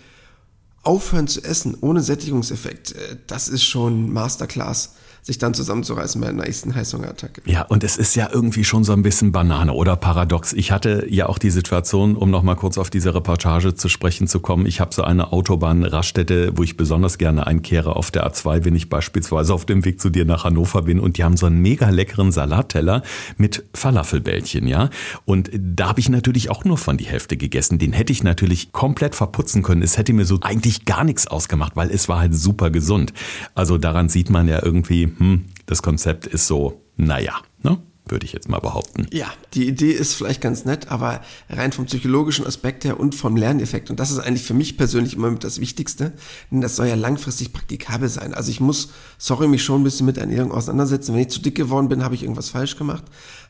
aufhören 0.81 1.27
zu 1.27 1.43
essen 1.43 1.77
ohne 1.79 2.01
Sättigungseffekt, 2.01 2.93
äh, 2.93 3.17
das 3.27 3.47
ist 3.47 3.63
schon 3.63 4.11
Masterclass 4.11 4.95
sich 5.24 5.38
dann 5.38 5.53
zusammenzureißen 5.53 6.20
bei 6.20 6.27
einer 6.27 6.44
nächsten 6.44 6.75
Heißhungerattacke. 6.75 7.42
Ja, 7.46 7.63
und 7.63 7.86
es 7.86 7.96
ist 7.96 8.15
ja 8.15 8.30
irgendwie 8.32 8.65
schon 8.65 8.84
so 8.84 8.92
ein 8.92 9.03
bisschen 9.03 9.32
Banane 9.32 9.72
oder 9.72 9.96
paradox. 9.96 10.51
Ich 10.51 10.72
hatte 10.72 11.08
ja 11.10 11.27
auch 11.27 11.38
die 11.38 11.50
Situation, 11.50 12.18
um 12.18 12.30
nochmal 12.30 12.58
kurz 12.58 12.77
auf 12.77 12.89
diese 12.89 13.15
Reportage 13.15 13.74
zu 13.74 13.88
sprechen 13.88 14.27
zu 14.27 14.42
kommen. 14.42 14.65
Ich 14.65 14.82
habe 14.82 14.94
so 14.94 15.01
eine 15.03 15.32
Autobahnraststätte, 15.32 16.58
wo 16.58 16.63
ich 16.63 16.75
besonders 16.75 17.18
gerne 17.18 17.48
einkehre 17.48 17.96
auf 17.96 18.12
der 18.12 18.30
A2, 18.30 18.65
wenn 18.65 18.75
ich 18.75 18.89
beispielsweise 18.89 19.53
auf 19.53 19.65
dem 19.65 19.86
Weg 19.86 20.01
zu 20.01 20.10
dir 20.10 20.25
nach 20.25 20.44
Hannover 20.44 20.82
bin. 20.82 21.00
Und 21.00 21.18
die 21.18 21.24
haben 21.24 21.38
so 21.38 21.46
einen 21.46 21.62
mega 21.62 21.89
leckeren 21.89 22.34
Salatteller 22.34 23.01
mit 23.38 23.63
Falafelbällchen, 23.74 24.68
ja. 24.68 24.89
Und 25.24 25.51
da 25.53 25.88
habe 25.88 26.01
ich 26.01 26.10
natürlich 26.10 26.50
auch 26.50 26.65
nur 26.65 26.77
von 26.77 26.98
die 26.98 27.06
Hälfte 27.06 27.38
gegessen. 27.38 27.80
Den 27.80 27.94
hätte 27.94 28.12
ich 28.12 28.24
natürlich 28.24 28.74
komplett 28.74 29.15
verputzen 29.15 29.63
können. 29.63 29.84
Es 29.84 29.98
hätte 29.98 30.12
mir 30.12 30.25
so 30.25 30.39
eigentlich 30.42 30.84
gar 30.84 31.06
nichts 31.06 31.27
ausgemacht, 31.27 31.77
weil 31.77 31.92
es 31.92 32.10
war 32.10 32.20
halt 32.20 32.36
super 32.36 32.72
gesund. 32.72 33.13
Also 33.56 33.77
daran 33.77 34.10
sieht 34.10 34.30
man 34.30 34.50
ja 34.50 34.62
irgendwie, 34.62 35.12
hm, 35.17 35.46
das 35.65 35.82
Konzept 35.82 36.27
ist 36.27 36.48
so, 36.48 36.82
naja. 36.98 37.41
Ne? 37.62 37.79
würde 38.05 38.25
ich 38.25 38.34
jetzt 38.34 38.50
mal 38.50 38.60
behaupten. 38.60 39.08
Ja, 39.12 39.32
die 39.53 39.67
Idee 39.67 39.91
ist 39.91 40.13
vielleicht 40.13 40.41
ganz 40.41 40.65
nett, 40.65 40.89
aber 40.89 41.22
rein 41.50 41.72
vom 41.72 41.86
psychologischen 41.86 42.46
Aspekt 42.46 42.84
her 42.84 43.00
und 43.00 43.15
vom 43.15 43.38
Lerneffekt, 43.38 43.89
und 43.89 44.00
das 44.00 44.12
ist 44.12 44.20
eigentlich 44.20 44.43
für 44.43 44.53
mich 44.53 44.77
persönlich 44.77 45.13
immer 45.13 45.32
das 45.32 45.60
Wichtigste, 45.60 46.12
denn 46.51 46.60
das 46.60 46.75
soll 46.75 46.88
ja 46.88 46.96
langfristig 46.96 47.53
praktikabel 47.53 48.10
sein. 48.10 48.34
Also 48.34 48.51
ich 48.51 48.60
muss, 48.60 48.89
sorry, 49.17 49.48
mich 49.48 49.63
schon 49.63 49.82
ein 49.82 49.84
bisschen 49.86 50.05
mit 50.05 50.17
Ernährung 50.17 50.51
auseinandersetzen. 50.51 51.13
Wenn 51.13 51.22
ich 51.22 51.29
zu 51.29 51.41
dick 51.41 51.55
geworden 51.55 51.88
bin, 51.88 52.03
habe 52.03 52.15
ich 52.15 52.24
irgendwas 52.24 52.50
falsch 52.50 52.75
gemacht. 52.75 53.03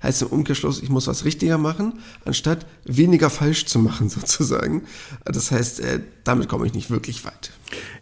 Heißt 0.03 0.21
im 0.21 0.27
Umkehrschluss, 0.27 0.83
ich 0.83 0.89
muss 0.89 1.07
was 1.07 1.25
richtiger 1.25 1.57
machen, 1.57 1.99
anstatt 2.23 2.65
weniger 2.85 3.29
falsch 3.31 3.65
zu 3.65 3.79
machen 3.79 4.09
sozusagen. 4.09 4.83
Das 5.25 5.49
heißt, 5.49 5.79
äh, 5.79 6.01
damit 6.23 6.47
komme 6.47 6.67
ich 6.67 6.73
nicht 6.73 6.91
wirklich 6.91 7.25
weit. 7.25 7.51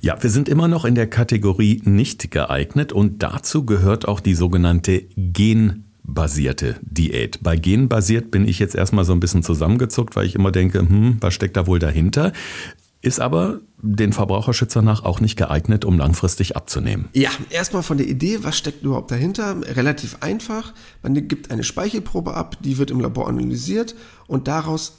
Ja, 0.04 0.18
wir 0.20 0.32
sind 0.32 0.50
immer 0.50 0.68
noch 0.68 0.84
in 0.84 0.96
der 0.96 1.06
Kategorie 1.06 1.80
nicht 1.86 2.32
geeignet 2.32 2.92
und 2.92 3.22
dazu 3.22 3.68
gehört 3.68 4.08
auch 4.08 4.20
die 4.20 4.34
sogenannte 4.34 5.04
Gen 5.16 5.86
basierte 6.02 6.78
Diät. 6.82 7.44
Bei 7.44 7.56
genbasiert 7.56 8.32
bin 8.32 8.48
ich 8.48 8.58
jetzt 8.58 8.74
erstmal 8.74 9.06
so 9.06 9.14
ein 9.14 9.20
bisschen 9.20 9.44
zusammengezuckt, 9.44 10.16
weil 10.16 10.26
ich 10.26 10.34
immer 10.34 10.52
denke, 10.52 10.80
hm, 10.80 11.18
was 11.22 11.36
steckt 11.36 11.56
da 11.56 11.68
wohl 11.68 11.78
dahinter? 11.78 12.34
Ist 13.04 13.20
aber 13.20 13.60
den 13.78 14.12
Verbraucherschützer 14.12 14.82
nach 14.82 15.04
auch 15.04 15.22
nicht 15.22 15.36
geeignet, 15.36 15.86
um 15.86 16.00
langfristig 16.00 16.56
abzunehmen. 16.56 17.10
Ja, 17.14 17.30
erstmal 17.52 17.84
von 17.84 17.98
der 17.98 18.08
Idee, 18.08 18.40
was 18.42 18.58
steckt 18.58 18.84
überhaupt 18.84 19.12
dahinter? 19.12 19.56
Relativ 19.76 20.18
einfach. 20.22 20.74
Man 21.04 21.28
gibt 21.28 21.52
eine 21.52 21.64
Speichelprobe 21.64 22.34
ab, 22.34 22.58
die 22.64 22.80
wird 22.80 22.90
im 22.90 23.00
Labor 23.02 23.28
analysiert 23.28 23.94
und 24.26 24.48
daraus, 24.48 24.98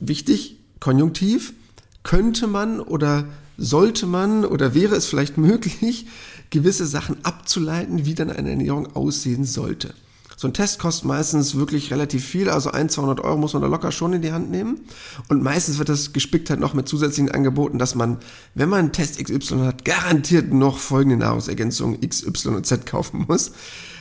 wichtig, 0.00 0.60
konjunktiv, 0.80 1.54
könnte 2.02 2.46
man 2.46 2.80
oder 2.80 3.24
sollte 3.56 4.06
man 4.06 4.44
oder 4.44 4.74
wäre 4.74 4.96
es 4.96 5.06
vielleicht 5.06 5.38
möglich, 5.38 6.06
gewisse 6.50 6.86
Sachen 6.86 7.16
abzuleiten, 7.24 8.06
wie 8.06 8.14
dann 8.14 8.30
eine 8.30 8.50
Ernährung 8.50 8.94
aussehen 8.94 9.44
sollte. 9.44 9.94
So 10.36 10.48
ein 10.48 10.54
Test 10.54 10.78
kostet 10.80 11.04
meistens 11.04 11.54
wirklich 11.54 11.92
relativ 11.92 12.24
viel, 12.24 12.50
also 12.50 12.70
1, 12.70 12.92
200 12.94 13.20
Euro 13.20 13.36
muss 13.36 13.52
man 13.52 13.62
da 13.62 13.68
locker 13.68 13.92
schon 13.92 14.12
in 14.14 14.22
die 14.22 14.32
Hand 14.32 14.50
nehmen. 14.50 14.80
Und 15.28 15.42
meistens 15.42 15.78
wird 15.78 15.88
das 15.88 16.12
gespickt 16.12 16.50
halt 16.50 16.60
noch 16.60 16.74
mit 16.74 16.88
zusätzlichen 16.88 17.30
Angeboten, 17.30 17.78
dass 17.78 17.94
man, 17.94 18.18
wenn 18.54 18.68
man 18.68 18.80
einen 18.80 18.92
Test 18.92 19.22
XY 19.22 19.60
hat, 19.60 19.84
garantiert 19.84 20.52
noch 20.52 20.78
folgende 20.78 21.16
Nahrungsergänzungen 21.16 22.02
X, 22.02 22.24
Y 22.24 22.56
und 22.56 22.66
Z 22.66 22.84
kaufen 22.84 23.26
muss. 23.28 23.52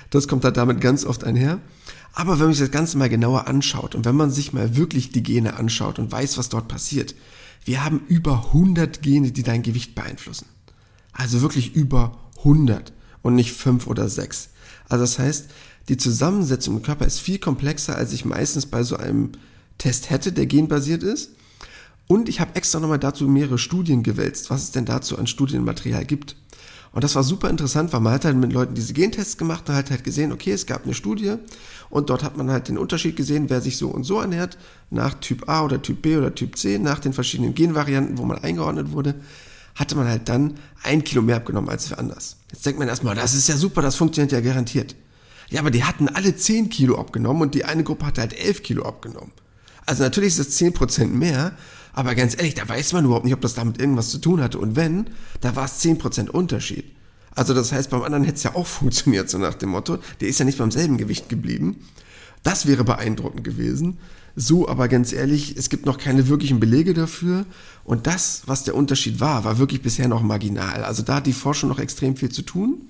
Das 0.10 0.28
kommt 0.28 0.44
halt 0.44 0.58
damit 0.58 0.82
ganz 0.82 1.06
oft 1.06 1.24
einher. 1.24 1.60
Aber 2.14 2.34
wenn 2.40 2.48
man 2.48 2.54
sich 2.54 2.62
das 2.62 2.72
Ganze 2.72 2.98
mal 2.98 3.10
genauer 3.10 3.48
anschaut 3.48 3.96
und 3.96 4.06
wenn 4.06 4.16
man 4.16 4.32
sich 4.32 4.54
mal 4.54 4.76
wirklich 4.76 5.12
die 5.12 5.24
Gene 5.24 5.56
anschaut 5.56 5.98
und 5.98 6.12
weiß, 6.12 6.38
was 6.38 6.50
dort 6.50 6.68
passiert, 6.68 7.16
wir 7.66 7.84
haben 7.84 8.02
über 8.08 8.48
100 8.48 9.02
Gene, 9.02 9.32
die 9.32 9.44
dein 9.44 9.64
Gewicht 9.64 9.96
beeinflussen. 9.96 10.48
Also 11.12 11.42
wirklich 11.42 11.76
über 11.76 12.20
100 12.40 12.94
und 13.22 13.36
nicht 13.36 13.54
5 13.54 13.88
oder 13.88 14.10
6. 14.10 14.50
Also 14.90 15.04
das 15.04 15.20
heißt, 15.20 15.50
die 15.90 15.98
Zusammensetzung 15.98 16.78
im 16.78 16.84
Körper 16.84 17.06
ist 17.06 17.20
viel 17.20 17.40
komplexer, 17.40 17.96
als 17.96 18.14
ich 18.14 18.26
meistens 18.26 18.66
bei 18.66 18.84
so 18.84 18.98
einem 18.98 19.32
Test 19.78 20.10
hätte, 20.10 20.32
der 20.32 20.46
genbasiert 20.46 21.04
ist. 21.04 21.32
Und 22.08 22.30
ich 22.30 22.40
habe 22.40 22.56
extra 22.56 22.80
nochmal 22.80 23.00
dazu 23.00 23.28
mehrere 23.28 23.58
Studien 23.58 24.04
gewälzt, 24.04 24.50
was 24.50 24.64
es 24.64 24.72
denn 24.72 24.86
dazu 24.86 25.18
an 25.18 25.28
Studienmaterial 25.28 26.06
gibt. 26.06 26.36
Und 26.94 27.04
das 27.04 27.16
war 27.16 27.24
super 27.24 27.50
interessant, 27.50 27.92
weil 27.92 28.00
man 28.00 28.14
hat 28.14 28.24
halt 28.24 28.38
mit 28.38 28.54
Leuten 28.54 28.76
diese 28.76 28.94
Gentests 28.94 29.38
gemacht 29.38 29.68
und 29.68 29.76
hat 29.76 29.90
halt 29.90 30.04
gesehen, 30.04 30.32
okay, 30.32 30.52
es 30.52 30.68
gab 30.68 30.86
eine 30.86 30.94
Studie 30.94 31.36
und 31.90 32.12
dort 32.12 32.24
hat 32.24 32.38
man 32.38 32.52
halt 32.52 32.68
den 32.68 32.78
Unterschied 32.78 33.16
gesehen, 33.16 33.50
wer 33.50 33.62
sich 33.62 33.78
so 33.78 33.90
und 33.90 34.04
so 34.04 34.22
ernährt, 34.22 34.60
nach 34.92 35.16
Typ 35.16 35.50
A 35.50 35.64
oder 35.64 35.82
Typ 35.82 36.04
B 36.04 36.18
oder 36.18 36.36
Typ 36.36 36.56
C, 36.56 36.78
nach 36.78 37.00
den 37.00 37.14
verschiedenen 37.14 37.56
Genvarianten, 37.56 38.20
wo 38.20 38.26
man 38.26 38.38
eingeordnet 38.38 38.92
wurde, 38.92 39.16
hatte 39.74 39.96
man 39.96 40.08
halt 40.08 40.30
dann 40.30 40.54
ein 40.84 41.04
Kilo 41.04 41.24
mehr 41.24 41.38
abgenommen 41.38 41.70
als 41.70 41.88
für 41.88 41.98
anders. 41.98 42.38
Jetzt 42.52 42.64
denkt 42.66 42.78
man 42.78 42.88
erstmal, 42.88 43.16
das 43.16 43.34
ist 43.34 43.50
ja 43.50 43.58
super, 43.58 43.82
das 43.82 43.96
funktioniert 43.96 44.32
ja 44.32 44.42
garantiert. 44.42 44.96
Ja, 45.50 45.62
aber 45.62 45.72
die 45.72 45.84
hatten 45.84 46.08
alle 46.10 46.36
10 46.36 46.70
Kilo 46.70 47.00
abgenommen 47.00 47.42
und 47.42 47.56
die 47.56 47.66
eine 47.66 47.84
Gruppe 47.84 48.06
hatte 48.06 48.22
halt 48.22 48.34
11 48.34 48.62
Kilo 48.62 48.84
abgenommen. 48.84 49.32
Also 49.86 50.04
natürlich 50.04 50.38
ist 50.38 50.48
es 50.48 50.60
10% 50.60 51.08
mehr, 51.08 51.58
aber 51.94 52.16
ganz 52.16 52.36
ehrlich, 52.36 52.56
da 52.56 52.68
weiß 52.68 52.94
man 52.94 53.06
überhaupt 53.06 53.26
nicht, 53.26 53.34
ob 53.34 53.42
das 53.42 53.54
damit 53.54 53.80
irgendwas 53.80 54.10
zu 54.10 54.18
tun 54.18 54.42
hatte. 54.42 54.60
Und 54.60 54.76
wenn, 54.76 55.08
da 55.42 55.56
war 55.56 55.66
es 55.66 55.82
10% 55.82 56.30
Unterschied. 56.30 56.86
Also 57.36 57.54
das 57.54 57.72
heißt, 57.72 57.90
beim 57.90 58.04
anderen 58.04 58.24
hätte 58.24 58.38
es 58.38 58.44
ja 58.44 58.56
auch 58.56 58.68
funktioniert, 58.68 59.30
so 59.30 59.38
nach 59.38 59.56
dem 59.56 59.70
Motto, 59.70 59.98
der 60.20 60.28
ist 60.28 60.40
ja 60.40 60.46
nicht 60.46 60.58
beim 60.58 60.72
selben 60.72 60.98
Gewicht 60.98 61.30
geblieben. 61.30 61.78
Das 62.44 62.66
wäre 62.66 62.84
beeindruckend 62.84 63.44
gewesen. 63.44 63.98
So, 64.36 64.68
aber 64.68 64.88
ganz 64.88 65.14
ehrlich, 65.14 65.56
es 65.58 65.70
gibt 65.70 65.86
noch 65.86 65.98
keine 65.98 66.28
wirklichen 66.28 66.60
Belege 66.60 66.94
dafür. 66.94 67.46
Und 67.84 68.08
das, 68.08 68.44
was 68.48 68.64
der 68.64 68.76
Unterschied 68.76 69.20
war, 69.20 69.44
war 69.44 69.60
wirklich 69.60 69.82
bisher 69.82 70.08
noch 70.08 70.24
marginal. 70.24 70.84
Also 70.84 71.04
da 71.04 71.16
hat 71.16 71.28
die 71.28 71.34
Forschung 71.34 71.70
noch 71.70 71.80
extrem 71.80 72.16
viel 72.16 72.30
zu 72.30 72.42
tun. 72.42 72.90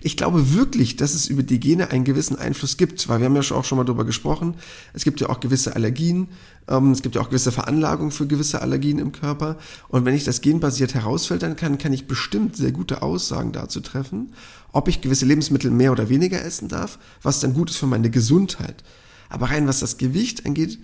Ich 0.00 0.16
glaube 0.16 0.54
wirklich, 0.54 0.96
dass 0.96 1.14
es 1.14 1.26
über 1.26 1.42
die 1.42 1.58
Gene 1.58 1.90
einen 1.90 2.04
gewissen 2.04 2.38
Einfluss 2.38 2.76
gibt, 2.76 3.08
weil 3.08 3.18
wir 3.18 3.26
haben 3.26 3.34
ja 3.34 3.42
auch 3.56 3.64
schon 3.64 3.78
mal 3.78 3.84
darüber 3.84 4.04
gesprochen. 4.04 4.54
Es 4.92 5.04
gibt 5.04 5.20
ja 5.20 5.28
auch 5.28 5.40
gewisse 5.40 5.74
Allergien, 5.74 6.28
es 6.66 7.02
gibt 7.02 7.14
ja 7.14 7.20
auch 7.20 7.28
gewisse 7.28 7.52
Veranlagungen 7.52 8.10
für 8.10 8.26
gewisse 8.26 8.60
Allergien 8.60 8.98
im 8.98 9.12
Körper. 9.12 9.56
Und 9.88 10.04
wenn 10.04 10.14
ich 10.14 10.24
das 10.24 10.40
genbasiert 10.40 10.94
herausfiltern 10.94 11.56
kann, 11.56 11.78
kann 11.78 11.92
ich 11.92 12.06
bestimmt 12.06 12.56
sehr 12.56 12.72
gute 12.72 13.02
Aussagen 13.02 13.52
dazu 13.52 13.80
treffen, 13.80 14.32
ob 14.72 14.88
ich 14.88 15.00
gewisse 15.00 15.26
Lebensmittel 15.26 15.70
mehr 15.70 15.92
oder 15.92 16.08
weniger 16.08 16.44
essen 16.44 16.68
darf, 16.68 16.98
was 17.22 17.40
dann 17.40 17.54
gut 17.54 17.70
ist 17.70 17.76
für 17.76 17.86
meine 17.86 18.10
Gesundheit. 18.10 18.82
Aber 19.28 19.50
rein 19.50 19.68
was 19.68 19.80
das 19.80 19.96
Gewicht 19.96 20.44
angeht, 20.46 20.78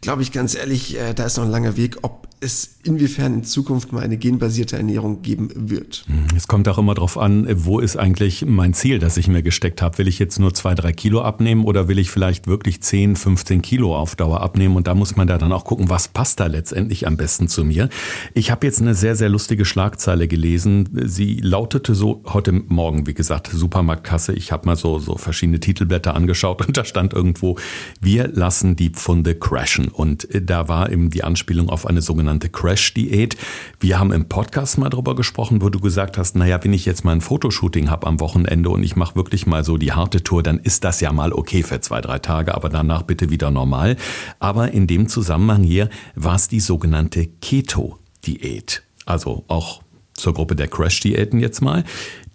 glaube 0.00 0.22
ich 0.22 0.32
ganz 0.32 0.54
ehrlich, 0.54 0.98
äh, 0.98 1.14
da 1.14 1.24
ist 1.24 1.36
noch 1.36 1.44
ein 1.44 1.50
langer 1.50 1.76
Weg, 1.76 1.98
ob 2.02 2.28
es 2.40 2.76
inwiefern 2.82 3.34
in 3.34 3.44
Zukunft 3.44 3.92
mal 3.92 4.02
eine 4.02 4.16
genbasierte 4.16 4.76
Ernährung 4.76 5.20
geben 5.20 5.50
wird. 5.54 6.04
Hm, 6.06 6.28
es 6.34 6.48
kommt 6.48 6.66
auch 6.68 6.78
immer 6.78 6.94
darauf 6.94 7.18
an, 7.18 7.46
wo 7.64 7.80
ist 7.80 7.96
eigentlich 7.96 8.46
mein 8.46 8.72
Ziel, 8.72 8.98
das 8.98 9.18
ich 9.18 9.28
mir 9.28 9.42
gesteckt 9.42 9.82
habe. 9.82 9.98
Will 9.98 10.08
ich 10.08 10.18
jetzt 10.18 10.38
nur 10.38 10.54
zwei, 10.54 10.74
drei 10.74 10.92
Kilo 10.92 11.20
abnehmen 11.20 11.64
oder 11.64 11.88
will 11.88 11.98
ich 11.98 12.10
vielleicht 12.10 12.46
wirklich 12.46 12.80
10, 12.80 13.16
15 13.16 13.60
Kilo 13.60 13.94
auf 13.94 14.16
Dauer 14.16 14.40
abnehmen? 14.40 14.76
Und 14.76 14.86
da 14.86 14.94
muss 14.94 15.16
man 15.16 15.26
da 15.26 15.36
dann 15.36 15.52
auch 15.52 15.64
gucken, 15.64 15.90
was 15.90 16.08
passt 16.08 16.40
da 16.40 16.46
letztendlich 16.46 17.06
am 17.06 17.18
besten 17.18 17.48
zu 17.48 17.62
mir. 17.62 17.90
Ich 18.32 18.50
habe 18.50 18.66
jetzt 18.66 18.80
eine 18.80 18.94
sehr, 18.94 19.16
sehr 19.16 19.28
lustige 19.28 19.66
Schlagzeile 19.66 20.26
gelesen. 20.26 20.88
Sie 21.04 21.40
lautete 21.42 21.94
so 21.94 22.22
heute 22.26 22.52
Morgen, 22.52 23.06
wie 23.06 23.14
gesagt, 23.14 23.50
Supermarktkasse. 23.52 24.32
Ich 24.32 24.50
habe 24.50 24.64
mal 24.66 24.76
so, 24.76 24.98
so 24.98 25.18
verschiedene 25.18 25.60
Titelblätter 25.60 26.14
angeschaut 26.14 26.62
und 26.66 26.76
da 26.76 26.84
stand 26.86 27.12
irgendwo, 27.12 27.58
wir 28.00 28.28
lassen 28.28 28.76
die 28.76 28.90
Pfunde 28.90 29.34
crashen. 29.34 29.89
Und 29.92 30.32
äh, 30.34 30.42
da 30.42 30.68
war 30.68 30.90
eben 30.90 31.10
die 31.10 31.24
Anspielung 31.24 31.68
auf 31.68 31.86
eine 31.86 32.02
sogenannte 32.02 32.48
Crash-Diät. 32.48 33.36
Wir 33.78 33.98
haben 33.98 34.12
im 34.12 34.28
Podcast 34.28 34.78
mal 34.78 34.90
drüber 34.90 35.14
gesprochen, 35.14 35.62
wo 35.62 35.68
du 35.68 35.80
gesagt 35.80 36.18
hast, 36.18 36.36
naja, 36.36 36.58
wenn 36.62 36.72
ich 36.72 36.86
jetzt 36.86 37.04
mal 37.04 37.12
ein 37.12 37.20
Fotoshooting 37.20 37.90
habe 37.90 38.06
am 38.06 38.20
Wochenende 38.20 38.70
und 38.70 38.82
ich 38.82 38.96
mache 38.96 39.16
wirklich 39.16 39.46
mal 39.46 39.64
so 39.64 39.76
die 39.76 39.92
harte 39.92 40.22
Tour, 40.22 40.42
dann 40.42 40.58
ist 40.58 40.84
das 40.84 41.00
ja 41.00 41.12
mal 41.12 41.32
okay 41.32 41.62
für 41.62 41.80
zwei, 41.80 42.00
drei 42.00 42.18
Tage, 42.18 42.54
aber 42.54 42.68
danach 42.68 43.02
bitte 43.02 43.30
wieder 43.30 43.50
normal. 43.50 43.96
Aber 44.38 44.72
in 44.72 44.86
dem 44.86 45.08
Zusammenhang 45.08 45.62
hier 45.62 45.88
war 46.14 46.36
es 46.36 46.48
die 46.48 46.60
sogenannte 46.60 47.26
Keto-Diät. 47.26 48.82
Also 49.06 49.44
auch 49.48 49.82
zur 50.20 50.34
Gruppe 50.34 50.54
der 50.54 50.68
Crash-Diäten 50.68 51.40
jetzt 51.40 51.60
mal, 51.60 51.84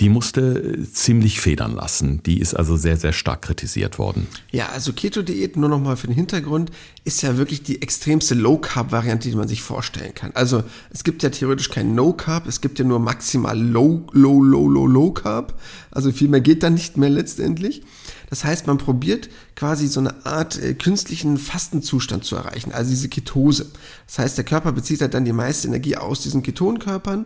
die 0.01 0.09
musste 0.09 0.85
ziemlich 0.91 1.39
federn 1.39 1.73
lassen. 1.73 2.21
Die 2.23 2.39
ist 2.39 2.53
also 2.53 2.75
sehr, 2.75 2.97
sehr 2.97 3.13
stark 3.13 3.43
kritisiert 3.43 3.97
worden. 3.97 4.27
Ja, 4.51 4.69
also 4.69 4.93
Keto-Diät, 4.93 5.55
nur 5.55 5.69
nochmal 5.69 5.97
für 5.97 6.07
den 6.07 6.15
Hintergrund, 6.15 6.71
ist 7.03 7.21
ja 7.21 7.37
wirklich 7.37 7.63
die 7.63 7.81
extremste 7.81 8.35
Low-Carb-Variante, 8.35 9.29
die 9.29 9.35
man 9.35 9.47
sich 9.47 9.61
vorstellen 9.61 10.13
kann. 10.13 10.31
Also 10.33 10.63
es 10.91 11.03
gibt 11.03 11.23
ja 11.23 11.29
theoretisch 11.29 11.69
kein 11.69 11.95
No-Carb, 11.95 12.47
es 12.47 12.61
gibt 12.61 12.79
ja 12.79 12.85
nur 12.85 12.99
maximal 12.99 13.57
Low, 13.57 14.05
Low, 14.11 14.43
Low, 14.43 14.67
Low, 14.67 14.87
Low-Carb. 14.87 15.59
Also 15.91 16.11
viel 16.11 16.27
mehr 16.27 16.41
geht 16.41 16.63
dann 16.63 16.73
nicht 16.73 16.97
mehr 16.97 17.09
letztendlich. 17.09 17.83
Das 18.29 18.43
heißt, 18.43 18.67
man 18.67 18.77
probiert 18.77 19.29
quasi 19.55 19.87
so 19.87 19.99
eine 19.99 20.25
Art 20.25 20.61
äh, 20.61 20.73
künstlichen 20.73 21.37
Fastenzustand 21.37 22.25
zu 22.25 22.35
erreichen, 22.35 22.71
also 22.71 22.89
diese 22.89 23.07
Ketose. 23.07 23.67
Das 24.07 24.19
heißt, 24.19 24.37
der 24.37 24.45
Körper 24.45 24.71
bezieht 24.71 25.01
halt 25.01 25.13
dann 25.13 25.25
die 25.25 25.31
meiste 25.31 25.67
Energie 25.67 25.95
aus 25.95 26.21
diesen 26.21 26.43
Ketonkörpern 26.43 27.25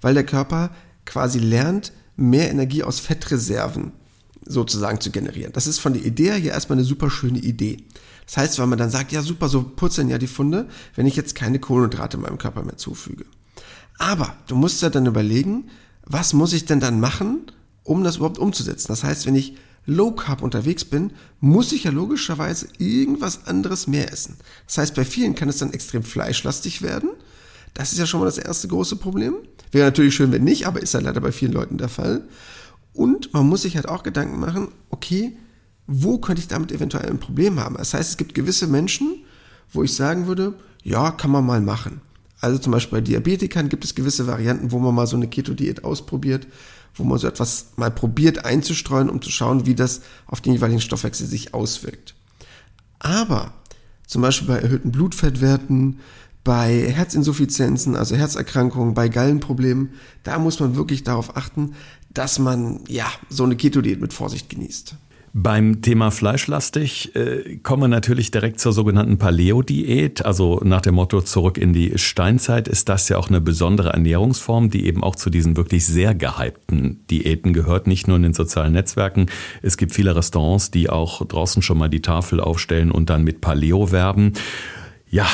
weil 0.00 0.14
der 0.14 0.24
Körper 0.24 0.70
quasi 1.04 1.38
lernt, 1.38 1.92
mehr 2.20 2.50
Energie 2.50 2.82
aus 2.82 3.00
Fettreserven 3.00 3.92
sozusagen 4.44 5.00
zu 5.00 5.10
generieren. 5.10 5.52
Das 5.52 5.66
ist 5.66 5.78
von 5.78 5.92
der 5.92 6.04
Idee 6.04 6.32
her 6.32 6.52
erstmal 6.52 6.78
eine 6.78 6.86
super 6.86 7.10
schöne 7.10 7.38
Idee. 7.38 7.84
Das 8.26 8.36
heißt, 8.36 8.58
weil 8.58 8.66
man 8.66 8.78
dann 8.78 8.90
sagt, 8.90 9.12
ja 9.12 9.22
super, 9.22 9.48
so 9.48 9.62
purzeln 9.62 10.08
ja 10.08 10.18
die 10.18 10.26
Funde, 10.26 10.68
wenn 10.94 11.06
ich 11.06 11.16
jetzt 11.16 11.34
keine 11.34 11.58
Kohlenhydrate 11.58 12.16
meinem 12.16 12.38
Körper 12.38 12.62
mehr 12.62 12.76
zufüge. 12.76 13.24
Aber 13.98 14.34
du 14.46 14.54
musst 14.54 14.82
ja 14.82 14.90
dann 14.90 15.06
überlegen, 15.06 15.68
was 16.04 16.32
muss 16.32 16.52
ich 16.52 16.64
denn 16.64 16.80
dann 16.80 17.00
machen, 17.00 17.50
um 17.82 18.04
das 18.04 18.16
überhaupt 18.16 18.38
umzusetzen? 18.38 18.88
Das 18.88 19.04
heißt, 19.04 19.26
wenn 19.26 19.34
ich 19.34 19.56
Low 19.86 20.12
Carb 20.12 20.42
unterwegs 20.42 20.84
bin, 20.84 21.12
muss 21.40 21.72
ich 21.72 21.84
ja 21.84 21.90
logischerweise 21.90 22.68
irgendwas 22.78 23.46
anderes 23.46 23.86
mehr 23.86 24.12
essen. 24.12 24.36
Das 24.66 24.78
heißt, 24.78 24.94
bei 24.94 25.04
vielen 25.04 25.34
kann 25.34 25.48
es 25.48 25.58
dann 25.58 25.72
extrem 25.72 26.02
fleischlastig 26.02 26.82
werden. 26.82 27.10
Das 27.74 27.92
ist 27.92 27.98
ja 27.98 28.06
schon 28.06 28.20
mal 28.20 28.26
das 28.26 28.38
erste 28.38 28.68
große 28.68 28.96
Problem. 28.96 29.34
Wäre 29.72 29.86
natürlich 29.86 30.14
schön, 30.14 30.32
wenn 30.32 30.44
nicht, 30.44 30.66
aber 30.66 30.82
ist 30.82 30.94
ja 30.94 31.00
leider 31.00 31.20
bei 31.20 31.32
vielen 31.32 31.52
Leuten 31.52 31.78
der 31.78 31.88
Fall. 31.88 32.24
Und 32.92 33.32
man 33.32 33.48
muss 33.48 33.62
sich 33.62 33.76
halt 33.76 33.88
auch 33.88 34.02
Gedanken 34.02 34.40
machen, 34.40 34.68
okay, 34.90 35.36
wo 35.86 36.18
könnte 36.18 36.40
ich 36.40 36.48
damit 36.48 36.72
eventuell 36.72 37.08
ein 37.08 37.18
Problem 37.18 37.58
haben? 37.60 37.76
Das 37.76 37.94
heißt, 37.94 38.10
es 38.10 38.16
gibt 38.16 38.34
gewisse 38.34 38.66
Menschen, 38.66 39.24
wo 39.72 39.82
ich 39.82 39.94
sagen 39.94 40.26
würde, 40.26 40.54
ja, 40.82 41.10
kann 41.10 41.30
man 41.30 41.44
mal 41.44 41.60
machen. 41.60 42.00
Also 42.40 42.58
zum 42.58 42.72
Beispiel 42.72 42.98
bei 42.98 43.04
Diabetikern 43.04 43.68
gibt 43.68 43.84
es 43.84 43.94
gewisse 43.94 44.26
Varianten, 44.26 44.72
wo 44.72 44.78
man 44.78 44.94
mal 44.94 45.06
so 45.06 45.16
eine 45.16 45.28
Keto-Diät 45.28 45.84
ausprobiert, 45.84 46.46
wo 46.94 47.04
man 47.04 47.18
so 47.18 47.26
etwas 47.26 47.72
mal 47.76 47.90
probiert 47.90 48.44
einzustreuen, 48.44 49.10
um 49.10 49.20
zu 49.20 49.30
schauen, 49.30 49.66
wie 49.66 49.74
das 49.74 50.00
auf 50.26 50.40
den 50.40 50.54
jeweiligen 50.54 50.80
Stoffwechsel 50.80 51.26
sich 51.26 51.54
auswirkt. 51.54 52.14
Aber 52.98 53.52
zum 54.06 54.22
Beispiel 54.22 54.48
bei 54.48 54.58
erhöhten 54.58 54.90
Blutfettwerten, 54.90 56.00
bei 56.44 56.90
Herzinsuffizienzen, 56.90 57.96
also 57.96 58.16
Herzerkrankungen, 58.16 58.94
bei 58.94 59.08
Gallenproblemen, 59.08 59.90
da 60.22 60.38
muss 60.38 60.60
man 60.60 60.76
wirklich 60.76 61.04
darauf 61.04 61.36
achten, 61.36 61.74
dass 62.12 62.38
man 62.38 62.80
ja 62.88 63.06
so 63.28 63.44
eine 63.44 63.56
Keto-Diät 63.56 64.00
mit 64.00 64.12
Vorsicht 64.12 64.48
genießt. 64.48 64.96
Beim 65.32 65.80
Thema 65.80 66.10
fleischlastig 66.10 67.14
äh, 67.14 67.58
kommen 67.62 67.84
wir 67.84 67.88
natürlich 67.88 68.32
direkt 68.32 68.58
zur 68.58 68.72
sogenannten 68.72 69.16
Paleo-Diät, 69.16 70.24
also 70.24 70.60
nach 70.64 70.80
dem 70.80 70.96
Motto 70.96 71.20
zurück 71.20 71.56
in 71.56 71.72
die 71.72 71.96
Steinzeit 71.98 72.66
ist 72.66 72.88
das 72.88 73.08
ja 73.08 73.16
auch 73.16 73.28
eine 73.28 73.40
besondere 73.40 73.90
Ernährungsform, 73.90 74.70
die 74.70 74.86
eben 74.86 75.04
auch 75.04 75.14
zu 75.14 75.30
diesen 75.30 75.56
wirklich 75.56 75.86
sehr 75.86 76.16
gehypten 76.16 77.06
Diäten 77.10 77.52
gehört, 77.52 77.86
nicht 77.86 78.08
nur 78.08 78.16
in 78.16 78.24
den 78.24 78.34
sozialen 78.34 78.72
Netzwerken. 78.72 79.26
Es 79.62 79.76
gibt 79.76 79.92
viele 79.94 80.16
Restaurants, 80.16 80.72
die 80.72 80.90
auch 80.90 81.24
draußen 81.24 81.62
schon 81.62 81.78
mal 81.78 81.88
die 81.88 82.02
Tafel 82.02 82.40
aufstellen 82.40 82.90
und 82.90 83.08
dann 83.08 83.22
mit 83.22 83.40
Paleo 83.40 83.92
werben. 83.92 84.32
Ja, 85.08 85.28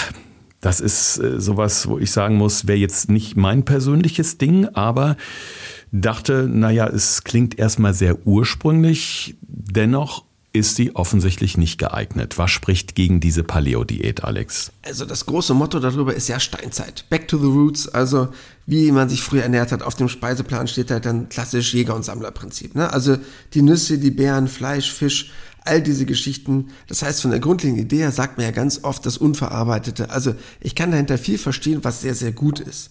das 0.66 0.80
ist 0.80 1.18
äh, 1.18 1.40
sowas, 1.40 1.86
wo 1.86 1.96
ich 1.96 2.10
sagen 2.10 2.34
muss, 2.34 2.66
wäre 2.66 2.76
jetzt 2.76 3.08
nicht 3.08 3.36
mein 3.36 3.64
persönliches 3.64 4.36
Ding, 4.36 4.66
aber 4.74 5.16
dachte, 5.92 6.48
naja, 6.50 6.88
es 6.88 7.22
klingt 7.22 7.56
erstmal 7.56 7.94
sehr 7.94 8.26
ursprünglich, 8.26 9.36
dennoch 9.42 10.24
ist 10.56 10.76
sie 10.76 10.94
offensichtlich 10.96 11.56
nicht 11.56 11.78
geeignet. 11.78 12.38
Was 12.38 12.50
spricht 12.50 12.94
gegen 12.94 13.20
diese 13.20 13.44
Paleo-Diät, 13.44 14.24
Alex? 14.24 14.72
Also 14.82 15.04
das 15.04 15.26
große 15.26 15.54
Motto 15.54 15.78
darüber 15.78 16.14
ist 16.14 16.28
ja 16.28 16.40
Steinzeit. 16.40 17.04
Back 17.10 17.28
to 17.28 17.38
the 17.38 17.46
roots, 17.46 17.88
also 17.88 18.28
wie 18.66 18.90
man 18.90 19.08
sich 19.08 19.22
früher 19.22 19.42
ernährt 19.42 19.72
hat. 19.72 19.82
Auf 19.82 19.94
dem 19.94 20.08
Speiseplan 20.08 20.68
steht 20.68 20.90
halt 20.90 21.06
dann 21.06 21.28
klassisch 21.28 21.74
Jäger- 21.74 21.94
und 21.94 22.04
Sammlerprinzip. 22.04 22.74
Ne? 22.74 22.92
Also 22.92 23.18
die 23.54 23.62
Nüsse, 23.62 23.98
die 23.98 24.10
Beeren, 24.10 24.48
Fleisch, 24.48 24.92
Fisch, 24.92 25.30
all 25.64 25.82
diese 25.82 26.06
Geschichten. 26.06 26.68
Das 26.88 27.02
heißt, 27.02 27.22
von 27.22 27.30
der 27.30 27.40
grundlegenden 27.40 27.84
Idee 27.84 27.98
her 27.98 28.12
sagt 28.12 28.38
man 28.38 28.46
ja 28.46 28.52
ganz 28.52 28.82
oft 28.82 29.04
das 29.04 29.18
Unverarbeitete. 29.18 30.10
Also 30.10 30.34
ich 30.60 30.74
kann 30.74 30.90
dahinter 30.90 31.18
viel 31.18 31.38
verstehen, 31.38 31.80
was 31.82 32.00
sehr, 32.00 32.14
sehr 32.14 32.32
gut 32.32 32.60
ist. 32.60 32.90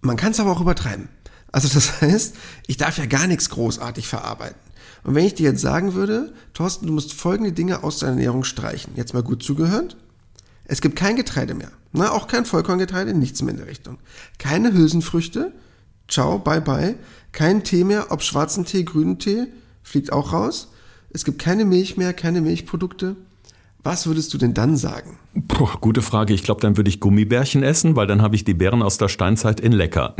Man 0.00 0.16
kann 0.16 0.32
es 0.32 0.40
aber 0.40 0.52
auch 0.52 0.60
übertreiben. 0.60 1.08
Also 1.52 1.68
das 1.68 2.00
heißt, 2.00 2.34
ich 2.66 2.76
darf 2.76 2.98
ja 2.98 3.06
gar 3.06 3.26
nichts 3.26 3.50
großartig 3.50 4.06
verarbeiten. 4.06 4.65
Und 5.06 5.14
wenn 5.14 5.24
ich 5.24 5.34
dir 5.34 5.50
jetzt 5.50 5.60
sagen 5.60 5.94
würde, 5.94 6.32
Thorsten, 6.52 6.88
du 6.88 6.92
musst 6.92 7.12
folgende 7.12 7.52
Dinge 7.52 7.84
aus 7.84 8.00
deiner 8.00 8.14
Ernährung 8.14 8.42
streichen. 8.42 8.92
Jetzt 8.96 9.14
mal 9.14 9.22
gut 9.22 9.40
zugehört. 9.40 9.96
Es 10.64 10.80
gibt 10.80 10.96
kein 10.96 11.14
Getreide 11.14 11.54
mehr. 11.54 11.70
Na, 11.92 12.10
auch 12.10 12.26
kein 12.26 12.44
Vollkorngetreide, 12.44 13.14
nichts 13.14 13.40
mehr 13.40 13.52
in 13.52 13.58
der 13.58 13.68
Richtung. 13.68 13.98
Keine 14.38 14.72
Hülsenfrüchte. 14.72 15.52
Ciao, 16.08 16.40
bye 16.40 16.60
bye. 16.60 16.96
Kein 17.30 17.62
Tee 17.62 17.84
mehr, 17.84 18.10
ob 18.10 18.24
schwarzen 18.24 18.64
Tee, 18.64 18.82
grünen 18.82 19.20
Tee, 19.20 19.46
fliegt 19.84 20.12
auch 20.12 20.32
raus. 20.32 20.72
Es 21.10 21.24
gibt 21.24 21.38
keine 21.38 21.64
Milch 21.64 21.96
mehr, 21.96 22.12
keine 22.12 22.40
Milchprodukte. 22.40 23.14
Was 23.86 24.08
würdest 24.08 24.34
du 24.34 24.38
denn 24.38 24.52
dann 24.52 24.76
sagen? 24.76 25.16
Puh, 25.46 25.68
gute 25.80 26.02
Frage. 26.02 26.34
Ich 26.34 26.42
glaube, 26.42 26.60
dann 26.60 26.76
würde 26.76 26.88
ich 26.90 26.98
Gummibärchen 26.98 27.62
essen, 27.62 27.94
weil 27.94 28.08
dann 28.08 28.20
habe 28.20 28.34
ich 28.34 28.42
die 28.42 28.52
Bären 28.52 28.82
aus 28.82 28.98
der 28.98 29.06
Steinzeit 29.06 29.60
in 29.60 29.70
lecker. 29.70 30.16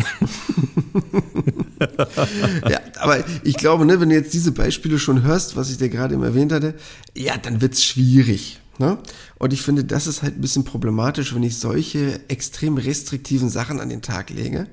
ja, 2.70 2.78
aber 3.00 3.24
ich 3.42 3.56
glaube, 3.56 3.84
ne, 3.84 4.00
wenn 4.00 4.10
du 4.10 4.14
jetzt 4.14 4.32
diese 4.34 4.52
Beispiele 4.52 5.00
schon 5.00 5.24
hörst, 5.24 5.56
was 5.56 5.68
ich 5.68 5.78
dir 5.78 5.88
gerade 5.88 6.14
eben 6.14 6.22
erwähnt 6.22 6.52
hatte, 6.52 6.76
ja, 7.16 7.36
dann 7.38 7.60
wird's 7.60 7.82
schwierig. 7.82 8.60
Ne? 8.78 8.98
Und 9.40 9.52
ich 9.52 9.62
finde, 9.62 9.82
das 9.82 10.06
ist 10.06 10.22
halt 10.22 10.38
ein 10.38 10.40
bisschen 10.42 10.62
problematisch, 10.62 11.34
wenn 11.34 11.42
ich 11.42 11.58
solche 11.58 12.20
extrem 12.28 12.76
restriktiven 12.76 13.48
Sachen 13.48 13.80
an 13.80 13.88
den 13.88 14.00
Tag 14.00 14.30
lege. 14.30 14.68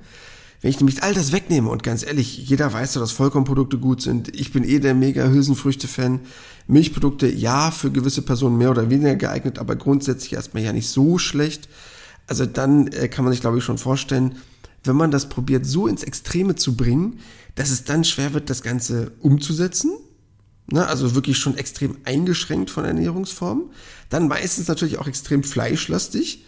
Wenn 0.61 0.69
ich 0.69 0.79
nämlich 0.79 1.01
all 1.01 1.15
das 1.15 1.31
wegnehme 1.31 1.69
und 1.69 1.81
ganz 1.81 2.05
ehrlich, 2.05 2.37
jeder 2.47 2.71
weiß 2.71 2.93
doch, 2.93 3.01
dass 3.01 3.11
Vollkornprodukte 3.11 3.79
gut 3.79 4.03
sind. 4.03 4.33
Ich 4.33 4.53
bin 4.53 4.63
eh 4.63 4.77
der 4.77 4.93
mega 4.93 5.27
Hülsenfrüchte-Fan. 5.27 6.19
Milchprodukte, 6.67 7.27
ja, 7.27 7.71
für 7.71 7.91
gewisse 7.91 8.21
Personen 8.21 8.57
mehr 8.57 8.71
oder 8.71 8.89
weniger 8.89 9.15
geeignet, 9.15 9.59
aber 9.59 9.75
grundsätzlich 9.75 10.33
erstmal 10.33 10.63
ja 10.63 10.73
nicht 10.73 10.89
so 10.89 11.17
schlecht. 11.17 11.69
Also 12.27 12.45
dann 12.45 12.87
äh, 12.87 13.07
kann 13.07 13.25
man 13.25 13.33
sich, 13.33 13.41
glaube 13.41 13.57
ich, 13.57 13.63
schon 13.63 13.77
vorstellen, 13.77 14.35
wenn 14.83 14.95
man 14.95 15.11
das 15.11 15.29
probiert, 15.29 15.65
so 15.65 15.87
ins 15.87 16.03
Extreme 16.03 16.55
zu 16.55 16.75
bringen, 16.75 17.19
dass 17.55 17.69
es 17.69 17.83
dann 17.83 18.03
schwer 18.03 18.33
wird, 18.33 18.49
das 18.49 18.63
Ganze 18.63 19.11
umzusetzen. 19.19 19.91
Ne, 20.71 20.87
also 20.87 21.13
wirklich 21.13 21.37
schon 21.37 21.57
extrem 21.57 21.97
eingeschränkt 22.05 22.69
von 22.69 22.85
Ernährungsformen. 22.85 23.65
Dann 24.09 24.29
meistens 24.29 24.69
natürlich 24.69 24.97
auch 24.97 25.07
extrem 25.07 25.43
fleischlastig. 25.43 26.45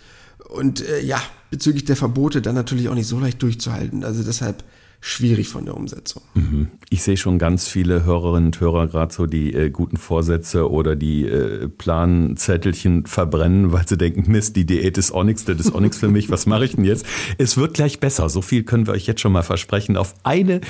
Und 0.50 0.88
äh, 0.88 1.02
ja, 1.02 1.22
bezüglich 1.50 1.86
der 1.86 1.98
Verbote 1.98 2.42
dann 2.42 2.56
natürlich 2.56 2.88
auch 2.88 2.94
nicht 2.94 3.08
so 3.08 3.20
leicht 3.20 3.42
durchzuhalten. 3.42 4.06
Also 4.06 4.24
deshalb 4.24 4.64
schwierig 5.08 5.50
von 5.50 5.66
der 5.66 5.78
Umsetzung. 5.78 6.24
Mhm. 6.34 6.70
Ich 6.90 7.04
sehe 7.04 7.16
schon 7.16 7.38
ganz 7.38 7.68
viele 7.68 8.06
Hörerinnen 8.06 8.48
und 8.48 8.60
Hörer 8.60 8.88
gerade 8.88 9.14
so 9.14 9.28
die 9.28 9.54
äh, 9.54 9.70
guten 9.70 9.98
Vorsätze 9.98 10.68
oder 10.72 10.96
die 10.96 11.26
äh, 11.26 11.70
Planzettelchen 11.70 13.06
verbrennen, 13.06 13.72
weil 13.72 13.88
sie 13.88 14.00
denken, 14.00 14.32
Mist, 14.32 14.56
die 14.56 14.66
Diät 14.66 14.98
ist 14.98 15.12
auch 15.12 15.24
nichts, 15.24 15.46
das 15.46 15.60
ist 15.60 15.76
auch 15.76 15.80
nichts 15.80 16.00
für 16.00 16.08
mich, 16.08 16.32
was 16.32 16.48
mache 16.48 16.66
ich 16.66 16.76
denn 16.76 16.86
jetzt? 16.86 17.06
Es 17.38 17.56
wird 17.56 17.76
gleich 17.76 18.00
besser, 18.00 18.30
so 18.30 18.42
viel 18.42 18.64
können 18.64 18.88
wir 18.88 18.94
euch 18.94 19.06
jetzt 19.06 19.22
schon 19.22 19.32
mal 19.32 19.44
versprechen. 19.44 19.96
Auf 19.96 20.16
eine 20.24 20.62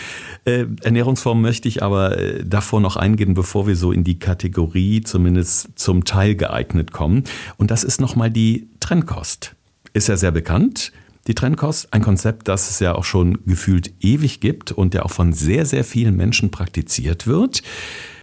äh, 0.43 0.65
Ernährungsform 0.83 1.41
möchte 1.41 1.69
ich 1.69 1.81
aber 1.81 2.17
äh, 2.19 2.43
davor 2.45 2.81
noch 2.81 2.97
eingehen, 2.97 3.35
bevor 3.35 3.67
wir 3.67 3.77
so 3.77 3.93
in 3.93 4.03
die 4.03 4.19
Kategorie 4.19 4.99
zumindest 4.99 5.79
zum 5.79 6.03
Teil 6.03 6.35
geeignet 6.35 6.91
kommen. 6.91 7.23
Und 7.55 7.71
das 7.71 7.85
ist 7.85 8.01
nochmal 8.01 8.31
die 8.31 8.67
Trennkost 8.81 9.55
ist 9.95 10.09
ja 10.09 10.17
sehr 10.17 10.31
bekannt. 10.31 10.91
Die 11.27 11.33
Trennkost, 11.33 11.91
ein 11.91 12.03
Konzept, 12.03 12.47
das 12.47 12.69
es 12.69 12.79
ja 12.79 12.93
auch 12.93 13.03
schon 13.03 13.39
gefühlt 13.47 13.93
ewig 13.99 14.41
gibt 14.41 14.71
und 14.71 14.93
der 14.93 15.05
auch 15.05 15.11
von 15.11 15.33
sehr, 15.33 15.65
sehr 15.65 15.83
vielen 15.83 16.15
Menschen 16.15 16.51
praktiziert 16.51 17.25
wird. 17.25 17.63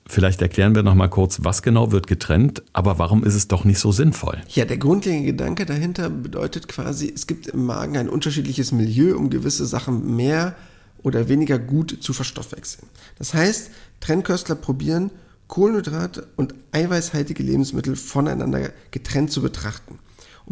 Vielleicht 0.06 0.40
erklären 0.40 0.76
wir 0.76 0.84
noch 0.84 0.94
mal 0.94 1.08
kurz, 1.08 1.40
was 1.42 1.62
genau 1.62 1.90
wird 1.90 2.06
getrennt, 2.06 2.62
aber 2.72 3.00
warum 3.00 3.24
ist 3.24 3.34
es 3.34 3.48
doch 3.48 3.64
nicht 3.64 3.80
so 3.80 3.90
sinnvoll? 3.90 4.40
Ja, 4.48 4.64
der 4.66 4.76
grundlegende 4.76 5.26
Gedanke 5.26 5.66
dahinter 5.66 6.10
bedeutet 6.10 6.68
quasi, 6.68 7.12
es 7.12 7.26
gibt 7.26 7.48
im 7.48 7.66
Magen 7.66 7.96
ein 7.96 8.08
unterschiedliches 8.08 8.70
Milieu, 8.70 9.16
um 9.16 9.30
gewisse 9.30 9.66
Sachen 9.66 10.14
mehr 10.14 10.54
oder 11.02 11.28
weniger 11.28 11.58
gut 11.58 11.98
zu 12.00 12.12
verstoffwechseln. 12.12 12.88
Das 13.18 13.34
heißt, 13.34 13.70
Trennköstler 14.00 14.54
probieren, 14.54 15.10
Kohlenhydrate 15.48 16.28
und 16.36 16.54
eiweißhaltige 16.70 17.42
Lebensmittel 17.42 17.96
voneinander 17.96 18.70
getrennt 18.92 19.32
zu 19.32 19.42
betrachten 19.42 19.98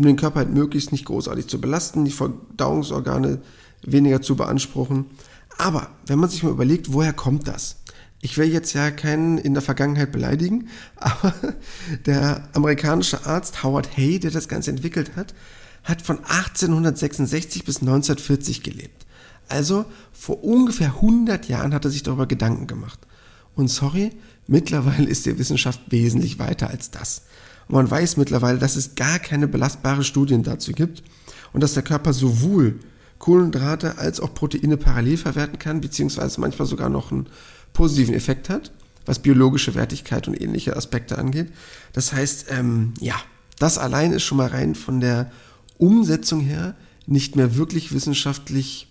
um 0.01 0.07
den 0.07 0.17
Körper 0.17 0.39
halt 0.39 0.51
möglichst 0.51 0.93
nicht 0.93 1.05
großartig 1.05 1.47
zu 1.47 1.61
belasten, 1.61 2.07
die 2.07 2.11
Verdauungsorgane 2.11 3.43
weniger 3.83 4.23
zu 4.23 4.35
beanspruchen. 4.35 5.05
Aber 5.59 5.91
wenn 6.07 6.19
man 6.19 6.31
sich 6.31 6.43
mal 6.43 6.53
überlegt, 6.53 6.95
woher 6.95 7.13
kommt 7.13 7.47
das? 7.47 7.77
Ich 8.23 8.39
will 8.39 8.51
jetzt 8.51 8.73
ja 8.73 8.91
keinen 8.91 9.37
in 9.37 9.53
der 9.53 9.63
Vergangenheit 9.63 10.11
beleidigen, 10.11 10.69
aber 10.97 11.35
der 12.07 12.49
amerikanische 12.55 13.27
Arzt 13.27 13.63
Howard 13.63 13.95
Hay, 13.99 14.19
der 14.19 14.31
das 14.31 14.49
Ganze 14.49 14.71
entwickelt 14.71 15.17
hat, 15.17 15.35
hat 15.85 16.01
von 16.01 16.21
1866 16.21 17.67
bis 17.67 17.83
1940 17.83 18.63
gelebt. 18.63 19.05
Also 19.49 19.85
vor 20.13 20.43
ungefähr 20.43 20.95
100 20.95 21.47
Jahren 21.47 21.75
hat 21.75 21.85
er 21.85 21.91
sich 21.91 22.05
darüber 22.05 22.25
Gedanken 22.25 22.67
gemacht. 22.67 23.01
Und 23.55 23.69
sorry, 23.69 24.13
mittlerweile 24.47 25.11
ist 25.11 25.27
die 25.27 25.39
Wissenschaft 25.39 25.83
wesentlich 25.91 26.39
weiter 26.39 26.71
als 26.71 26.91
das. 26.91 27.25
Man 27.71 27.91
weiß 27.91 28.17
mittlerweile, 28.17 28.59
dass 28.59 28.77
es 28.77 28.95
gar 28.97 29.19
keine 29.19 29.47
belastbare 29.47 30.03
Studien 30.03 30.43
dazu 30.43 30.73
gibt 30.73 31.03
und 31.53 31.63
dass 31.63 31.75
der 31.75 31.85
Körper 31.85 32.13
sowohl 32.13 32.81
Kohlenhydrate 33.19 33.99
als 33.99 34.19
auch 34.19 34.35
Proteine 34.35 34.77
parallel 34.77 35.17
verwerten 35.17 35.59
kann, 35.59 35.81
beziehungsweise 35.81 36.41
manchmal 36.41 36.67
sogar 36.67 36.89
noch 36.89 37.13
einen 37.13 37.29
positiven 37.73 38.15
Effekt 38.15 38.49
hat, 38.49 38.73
was 39.07 39.21
biologische 39.21 39.75
Wertigkeit 39.75 40.27
und 40.27 40.41
ähnliche 40.41 40.77
Aspekte 40.77 41.19
angeht. 41.19 41.53
Das 41.93 42.13
heißt, 42.13 42.47
ähm, 42.51 42.95
ja, 42.99 43.15
das 43.59 43.79
allein 43.79 44.13
ist 44.13 44.25
schon 44.25 44.39
mal 44.39 44.49
rein 44.49 44.75
von 44.75 45.01
der 45.01 45.31
Umsetzung 45.79 46.41
her 46.41 46.75
nicht 47.07 47.37
mehr 47.37 47.57
wirklich 47.57 47.93
wissenschaftlich 47.93 48.89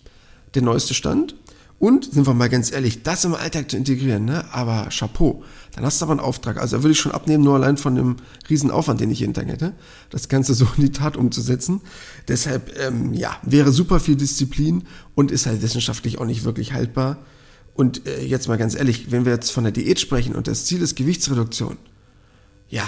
der 0.54 0.62
neueste 0.62 0.94
Stand. 0.94 1.34
Und, 1.78 2.12
sind 2.12 2.26
wir 2.26 2.34
mal 2.34 2.50
ganz 2.50 2.70
ehrlich, 2.70 3.02
das 3.02 3.24
im 3.24 3.34
Alltag 3.34 3.70
zu 3.70 3.76
integrieren, 3.76 4.26
ne? 4.26 4.44
aber 4.52 4.88
Chapeau, 4.90 5.42
dann 5.72 5.84
hast 5.84 6.00
du 6.00 6.04
aber 6.04 6.12
einen 6.12 6.20
Auftrag. 6.20 6.58
Also 6.58 6.76
da 6.76 6.82
würde 6.82 6.92
ich 6.92 7.00
schon 7.00 7.12
abnehmen, 7.12 7.44
nur 7.44 7.54
allein 7.54 7.76
von 7.76 7.94
dem 7.94 8.16
Riesenaufwand, 8.48 9.00
den 9.00 9.10
ich 9.10 9.20
jeden 9.20 9.34
Tag 9.34 9.46
hätte, 9.46 9.72
das 10.10 10.28
Ganze 10.28 10.54
so 10.54 10.66
in 10.76 10.82
die 10.82 10.92
Tat 10.92 11.16
umzusetzen. 11.16 11.80
Deshalb, 12.28 12.76
ähm, 12.78 13.14
ja, 13.14 13.36
wäre 13.42 13.72
super 13.72 14.00
viel 14.00 14.16
Disziplin 14.16 14.84
und 15.14 15.30
ist 15.30 15.46
halt 15.46 15.62
wissenschaftlich 15.62 16.18
auch 16.18 16.26
nicht 16.26 16.44
wirklich 16.44 16.72
haltbar. 16.72 17.18
Und 17.74 18.06
äh, 18.06 18.22
jetzt 18.22 18.48
mal 18.48 18.58
ganz 18.58 18.74
ehrlich, 18.74 19.10
wenn 19.10 19.24
wir 19.24 19.32
jetzt 19.32 19.52
von 19.52 19.64
der 19.64 19.72
Diät 19.72 20.00
sprechen 20.00 20.34
und 20.34 20.48
das 20.48 20.64
Ziel 20.64 20.82
ist 20.82 20.96
Gewichtsreduktion, 20.96 21.76
ja, 22.68 22.84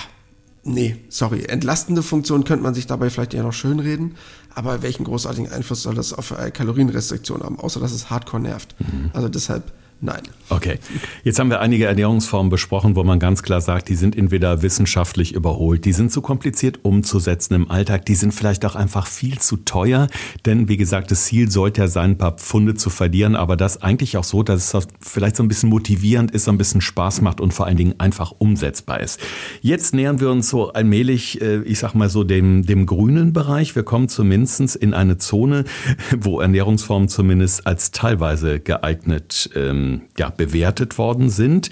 nee, 0.65 0.97
sorry, 1.09 1.45
entlastende 1.45 2.03
Funktion 2.03 2.45
könnte 2.45 2.63
man 2.63 2.75
sich 2.75 2.87
dabei 2.87 3.11
vielleicht 3.11 3.35
eher 3.35 3.43
noch 3.43 3.53
schönreden, 3.53 4.17
aber 4.55 4.83
welchen 4.83 5.05
großartigen 5.05 5.51
Einfluss 5.51 5.83
soll 5.83 5.95
das 5.95 6.13
auf 6.13 6.33
äh, 6.33 6.51
Kalorienrestriktion 6.51 7.43
haben, 7.43 7.59
außer 7.59 7.81
dass 7.81 7.93
es 7.93 8.11
hardcore 8.11 8.43
nervt. 8.43 8.75
Mhm. 8.81 9.11
Also 9.13 9.29
deshalb 9.29 9.73
Nein. 10.05 10.23
Okay. 10.49 10.81
Jetzt 11.23 11.39
haben 11.39 11.49
wir 11.49 11.61
einige 11.61 11.87
Ernährungsformen 11.87 12.51
besprochen, 12.51 12.97
wo 12.97 13.05
man 13.05 13.21
ganz 13.21 13.45
klar 13.45 13.61
sagt, 13.61 13.89
die 13.89 13.95
sind 13.95 14.19
entweder 14.19 14.61
wissenschaftlich 14.61 15.33
überholt, 15.33 15.85
die 15.85 15.93
sind 15.93 16.11
zu 16.11 16.21
kompliziert 16.21 16.81
umzusetzen 16.83 17.55
im 17.55 17.71
Alltag, 17.71 18.05
die 18.07 18.17
sind 18.17 18.35
vielleicht 18.35 18.65
auch 18.67 18.75
einfach 18.75 19.07
viel 19.07 19.39
zu 19.39 19.59
teuer, 19.59 20.09
denn 20.45 20.69
wie 20.69 20.77
gesagt, 20.77 21.13
das 21.13 21.27
Ziel 21.27 21.53
sollte 21.53 21.83
ja 21.83 21.89
sein, 21.89 22.11
ein 22.11 22.19
paar 22.19 22.33
Pfunde 22.33 22.75
zu 22.75 22.91
verlieren, 22.91 23.37
aber 23.37 23.57
das 23.57 23.81
eigentlich 23.81 24.17
auch 24.17 24.25
so, 24.25 24.43
dass 24.43 24.75
es 24.75 24.89
vielleicht 25.01 25.37
so 25.37 25.45
ein 25.45 25.49
bisschen 25.49 25.71
motivierend 25.71 26.33
ist, 26.33 26.45
so 26.45 26.51
ein 26.51 26.59
bisschen 26.59 26.81
Spaß 26.81 27.21
macht 27.21 27.41
und 27.41 27.55
vor 27.55 27.67
allen 27.67 27.77
Dingen 27.77 27.95
einfach 27.99 28.33
umsetzbar 28.37 29.01
ist. 29.01 29.21
Jetzt 29.61 29.95
nähern 29.95 30.19
wir 30.19 30.31
uns 30.31 30.49
so 30.49 30.73
allmählich, 30.73 31.41
äh, 31.41 31.63
ich 31.63 31.79
sag 31.79 31.95
mal 31.95 32.11
so, 32.11 32.25
dem, 32.25 32.67
dem 32.67 32.87
grünen 32.87 33.33
Bereich. 33.33 33.77
Wir 33.77 33.85
kommen 33.85 34.09
zumindest 34.09 34.75
in 34.75 34.95
eine 34.95 35.19
Zone, 35.19 35.65
wo 36.19 36.41
Ernährungsformen 36.41 37.09
zumindest 37.09 37.69
als 37.69 37.93
teilweise 37.93 38.59
geeignet 38.59 39.49
ähm, 39.55 39.92
ja, 40.19 40.31
bewertet 40.31 40.97
worden 40.99 41.29
sind. 41.29 41.71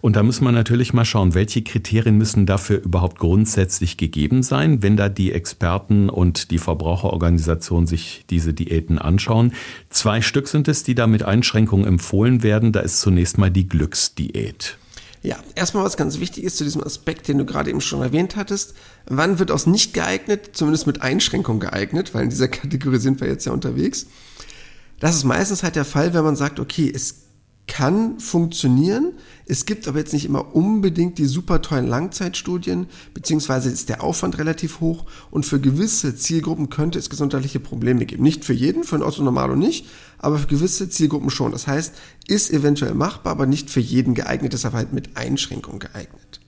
Und 0.00 0.16
da 0.16 0.22
muss 0.22 0.40
man 0.40 0.54
natürlich 0.54 0.92
mal 0.92 1.04
schauen, 1.04 1.34
welche 1.34 1.62
Kriterien 1.62 2.16
müssen 2.16 2.46
dafür 2.46 2.82
überhaupt 2.82 3.18
grundsätzlich 3.18 3.96
gegeben 3.96 4.42
sein, 4.42 4.82
wenn 4.82 4.96
da 4.96 5.08
die 5.08 5.32
Experten 5.32 6.08
und 6.10 6.50
die 6.50 6.58
Verbraucherorganisationen 6.58 7.86
sich 7.86 8.24
diese 8.30 8.52
Diäten 8.52 8.98
anschauen. 8.98 9.52
Zwei 9.90 10.20
Stück 10.20 10.48
sind 10.48 10.68
es, 10.68 10.82
die 10.82 10.94
da 10.94 11.06
mit 11.06 11.22
Einschränkungen 11.22 11.86
empfohlen 11.86 12.42
werden. 12.42 12.72
Da 12.72 12.80
ist 12.80 13.00
zunächst 13.00 13.38
mal 13.38 13.50
die 13.50 13.68
Glücksdiät. 13.68 14.78
Ja, 15.26 15.38
erstmal 15.56 15.84
was 15.84 15.96
ganz 15.96 16.20
wichtig 16.20 16.44
ist 16.44 16.56
zu 16.56 16.62
diesem 16.62 16.84
Aspekt, 16.84 17.26
den 17.26 17.38
du 17.38 17.44
gerade 17.44 17.68
eben 17.70 17.80
schon 17.80 18.00
erwähnt 18.00 18.36
hattest. 18.36 18.74
Wann 19.06 19.40
wird 19.40 19.50
aus 19.50 19.66
nicht 19.66 19.92
geeignet, 19.92 20.50
zumindest 20.52 20.86
mit 20.86 21.02
Einschränkung 21.02 21.58
geeignet, 21.58 22.14
weil 22.14 22.22
in 22.22 22.30
dieser 22.30 22.46
Kategorie 22.46 22.98
sind 22.98 23.20
wir 23.20 23.26
jetzt 23.26 23.44
ja 23.44 23.50
unterwegs. 23.50 24.06
Das 25.00 25.16
ist 25.16 25.24
meistens 25.24 25.64
halt 25.64 25.74
der 25.74 25.84
Fall, 25.84 26.14
wenn 26.14 26.22
man 26.22 26.36
sagt, 26.36 26.60
okay, 26.60 26.90
es 26.94 27.25
kann 27.66 28.20
funktionieren. 28.20 29.12
Es 29.46 29.66
gibt 29.66 29.88
aber 29.88 29.98
jetzt 29.98 30.12
nicht 30.12 30.24
immer 30.24 30.54
unbedingt 30.54 31.18
die 31.18 31.26
super 31.26 31.62
tollen 31.62 31.86
Langzeitstudien, 31.86 32.86
beziehungsweise 33.12 33.70
ist 33.70 33.88
der 33.88 34.02
Aufwand 34.02 34.38
relativ 34.38 34.80
hoch 34.80 35.04
und 35.30 35.46
für 35.46 35.60
gewisse 35.60 36.16
Zielgruppen 36.16 36.70
könnte 36.70 36.98
es 36.98 37.10
gesundheitliche 37.10 37.60
Probleme 37.60 38.06
geben. 38.06 38.22
Nicht 38.22 38.44
für 38.44 38.52
jeden, 38.52 38.84
für 38.84 38.96
einen 38.96 39.04
Otto 39.04 39.22
Normalo 39.22 39.56
nicht, 39.56 39.86
aber 40.18 40.38
für 40.38 40.46
gewisse 40.46 40.88
Zielgruppen 40.88 41.30
schon. 41.30 41.52
Das 41.52 41.66
heißt, 41.66 41.94
ist 42.28 42.52
eventuell 42.52 42.94
machbar, 42.94 43.32
aber 43.32 43.46
nicht 43.46 43.70
für 43.70 43.80
jeden 43.80 44.14
geeignet, 44.14 44.52
deshalb 44.52 44.74
halt 44.74 44.92
mit 44.92 45.16
Einschränkung 45.16 45.78
geeignet. 45.78 46.40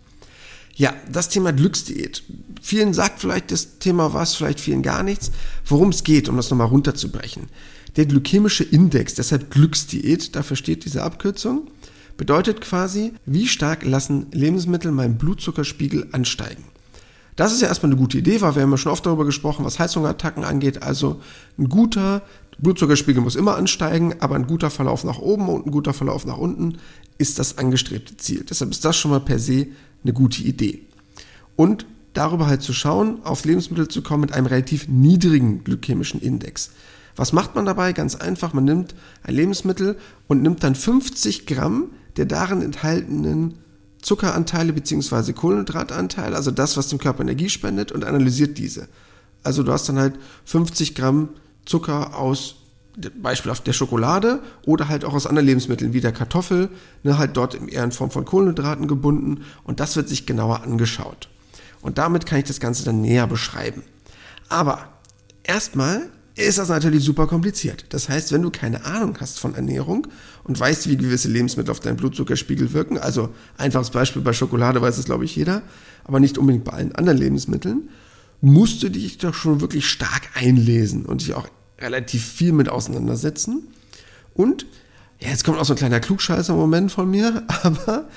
Ja, 0.74 0.94
das 1.10 1.28
Thema 1.28 1.52
Glücksdiät. 1.52 2.22
Vielen 2.62 2.94
sagt 2.94 3.20
vielleicht 3.20 3.50
das 3.50 3.80
Thema 3.80 4.14
was, 4.14 4.36
vielleicht 4.36 4.60
vielen 4.60 4.82
gar 4.82 5.02
nichts. 5.02 5.32
Worum 5.66 5.88
es 5.88 6.04
geht, 6.04 6.28
um 6.28 6.36
das 6.36 6.50
nochmal 6.50 6.68
runterzubrechen. 6.68 7.48
Der 7.96 8.06
glykämische 8.06 8.64
Index, 8.64 9.14
deshalb 9.14 9.50
Glücksdiät, 9.50 10.36
dafür 10.36 10.56
steht 10.56 10.84
diese 10.84 11.02
Abkürzung, 11.02 11.68
bedeutet 12.16 12.60
quasi, 12.60 13.12
wie 13.26 13.46
stark 13.46 13.84
lassen 13.84 14.26
Lebensmittel 14.32 14.92
meinen 14.92 15.18
Blutzuckerspiegel 15.18 16.08
ansteigen. 16.12 16.64
Das 17.36 17.52
ist 17.52 17.62
ja 17.62 17.68
erstmal 17.68 17.92
eine 17.92 18.00
gute 18.00 18.18
Idee, 18.18 18.40
weil 18.40 18.56
wir 18.56 18.62
haben 18.62 18.72
ja 18.72 18.76
schon 18.76 18.90
oft 18.90 19.06
darüber 19.06 19.24
gesprochen, 19.24 19.64
was 19.64 19.78
Heißhungerattacken 19.78 20.44
angeht. 20.44 20.82
Also 20.82 21.20
ein 21.56 21.68
guter 21.68 22.22
Blutzuckerspiegel 22.58 23.22
muss 23.22 23.36
immer 23.36 23.56
ansteigen, 23.56 24.16
aber 24.18 24.34
ein 24.34 24.48
guter 24.48 24.70
Verlauf 24.70 25.04
nach 25.04 25.18
oben 25.18 25.48
und 25.48 25.66
ein 25.66 25.70
guter 25.70 25.94
Verlauf 25.94 26.26
nach 26.26 26.36
unten 26.36 26.78
ist 27.16 27.38
das 27.38 27.56
angestrebte 27.56 28.16
Ziel. 28.16 28.44
Deshalb 28.48 28.72
ist 28.72 28.84
das 28.84 28.96
schon 28.96 29.12
mal 29.12 29.20
per 29.20 29.38
se 29.38 29.68
eine 30.02 30.12
gute 30.12 30.42
Idee. 30.42 30.80
Und 31.54 31.86
darüber 32.12 32.48
halt 32.48 32.62
zu 32.62 32.72
schauen, 32.72 33.24
auf 33.24 33.44
Lebensmittel 33.44 33.86
zu 33.86 34.02
kommen 34.02 34.22
mit 34.22 34.32
einem 34.32 34.46
relativ 34.46 34.88
niedrigen 34.88 35.62
glykämischen 35.62 36.20
Index. 36.20 36.70
Was 37.18 37.32
macht 37.32 37.56
man 37.56 37.66
dabei? 37.66 37.92
Ganz 37.92 38.14
einfach, 38.14 38.52
man 38.52 38.64
nimmt 38.64 38.94
ein 39.24 39.34
Lebensmittel 39.34 39.98
und 40.28 40.40
nimmt 40.40 40.62
dann 40.62 40.74
50 40.74 41.46
Gramm 41.46 41.90
der 42.16 42.26
darin 42.26 42.62
enthaltenen 42.62 43.58
Zuckeranteile 44.00 44.72
bzw. 44.72 45.32
Kohlenhydratanteile, 45.32 46.36
also 46.36 46.50
das, 46.50 46.76
was 46.76 46.88
dem 46.88 46.98
Körper 46.98 47.22
Energie 47.22 47.48
spendet, 47.48 47.92
und 47.92 48.04
analysiert 48.04 48.56
diese. 48.56 48.88
Also 49.42 49.62
du 49.62 49.72
hast 49.72 49.88
dann 49.88 49.98
halt 49.98 50.14
50 50.44 50.94
Gramm 50.94 51.30
Zucker 51.64 52.16
aus 52.16 52.56
Beispiel 53.20 53.52
auf 53.52 53.60
der 53.60 53.72
Schokolade 53.72 54.40
oder 54.66 54.88
halt 54.88 55.04
auch 55.04 55.14
aus 55.14 55.26
anderen 55.26 55.46
Lebensmitteln 55.46 55.92
wie 55.92 56.00
der 56.00 56.12
Kartoffel, 56.12 56.68
ne, 57.04 57.18
halt 57.18 57.36
dort 57.36 57.54
eher 57.54 57.84
in 57.84 57.92
Form 57.92 58.10
von 58.10 58.24
Kohlenhydraten 58.24 58.88
gebunden 58.88 59.44
und 59.64 59.78
das 59.80 59.94
wird 59.96 60.08
sich 60.08 60.26
genauer 60.26 60.62
angeschaut. 60.62 61.28
Und 61.80 61.98
damit 61.98 62.26
kann 62.26 62.38
ich 62.38 62.44
das 62.44 62.58
Ganze 62.58 62.84
dann 62.84 63.00
näher 63.00 63.26
beschreiben. 63.28 63.82
Aber 64.48 64.88
erstmal 65.44 66.08
ist 66.46 66.58
das 66.58 66.68
natürlich 66.68 67.02
super 67.02 67.26
kompliziert. 67.26 67.86
Das 67.88 68.08
heißt, 68.08 68.32
wenn 68.32 68.42
du 68.42 68.50
keine 68.50 68.84
Ahnung 68.84 69.16
hast 69.20 69.40
von 69.40 69.54
Ernährung 69.54 70.06
und 70.44 70.58
weißt, 70.58 70.88
wie 70.88 70.96
gewisse 70.96 71.28
Lebensmittel 71.28 71.70
auf 71.70 71.80
deinen 71.80 71.96
Blutzuckerspiegel 71.96 72.72
wirken, 72.72 72.98
also 72.98 73.30
einfaches 73.56 73.90
Beispiel 73.90 74.22
bei 74.22 74.32
Schokolade 74.32 74.80
weiß 74.80 74.98
es 74.98 75.06
glaube 75.06 75.24
ich 75.24 75.34
jeder, 75.34 75.62
aber 76.04 76.20
nicht 76.20 76.38
unbedingt 76.38 76.64
bei 76.64 76.72
allen 76.72 76.94
anderen 76.94 77.18
Lebensmitteln, 77.18 77.88
musst 78.40 78.82
du 78.82 78.88
dich 78.88 79.18
doch 79.18 79.34
schon 79.34 79.60
wirklich 79.60 79.88
stark 79.88 80.30
einlesen 80.34 81.06
und 81.06 81.22
dich 81.22 81.34
auch 81.34 81.48
relativ 81.80 82.24
viel 82.24 82.52
mit 82.52 82.68
auseinandersetzen. 82.68 83.68
Und, 84.34 84.66
ja, 85.20 85.30
jetzt 85.30 85.44
kommt 85.44 85.58
auch 85.58 85.64
so 85.64 85.74
ein 85.74 85.78
kleiner 85.78 86.00
Klugscheißer-Moment 86.00 86.92
von 86.92 87.10
mir, 87.10 87.44
aber 87.62 88.08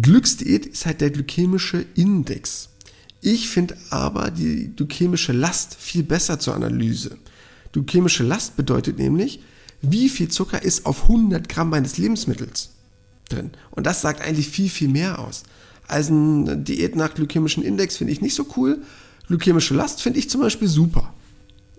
Glücksdiät 0.00 0.66
ist 0.66 0.86
halt 0.86 1.00
der 1.00 1.10
glykämische 1.10 1.84
Index. 1.94 2.68
Ich 3.20 3.48
finde 3.48 3.76
aber 3.90 4.30
die 4.30 4.72
glykämische 4.74 5.32
Last 5.32 5.76
viel 5.76 6.02
besser 6.02 6.38
zur 6.38 6.54
Analyse. 6.54 7.18
Glykämische 7.72 8.22
Last 8.22 8.56
bedeutet 8.56 8.98
nämlich, 8.98 9.40
wie 9.80 10.08
viel 10.08 10.28
Zucker 10.28 10.62
ist 10.62 10.86
auf 10.86 11.04
100 11.04 11.48
Gramm 11.48 11.70
meines 11.70 11.98
Lebensmittels 11.98 12.70
drin. 13.28 13.50
Und 13.70 13.86
das 13.86 14.00
sagt 14.00 14.20
eigentlich 14.20 14.48
viel, 14.48 14.68
viel 14.68 14.88
mehr 14.88 15.18
aus. 15.18 15.42
Also 15.88 16.12
eine 16.12 16.56
Diät 16.56 16.96
nach 16.96 17.14
glykämischen 17.14 17.62
Index 17.62 17.96
finde 17.96 18.12
ich 18.12 18.20
nicht 18.20 18.34
so 18.34 18.46
cool. 18.56 18.82
Glykämische 19.26 19.74
Last 19.74 20.02
finde 20.02 20.18
ich 20.18 20.30
zum 20.30 20.40
Beispiel 20.40 20.68
super. 20.68 21.12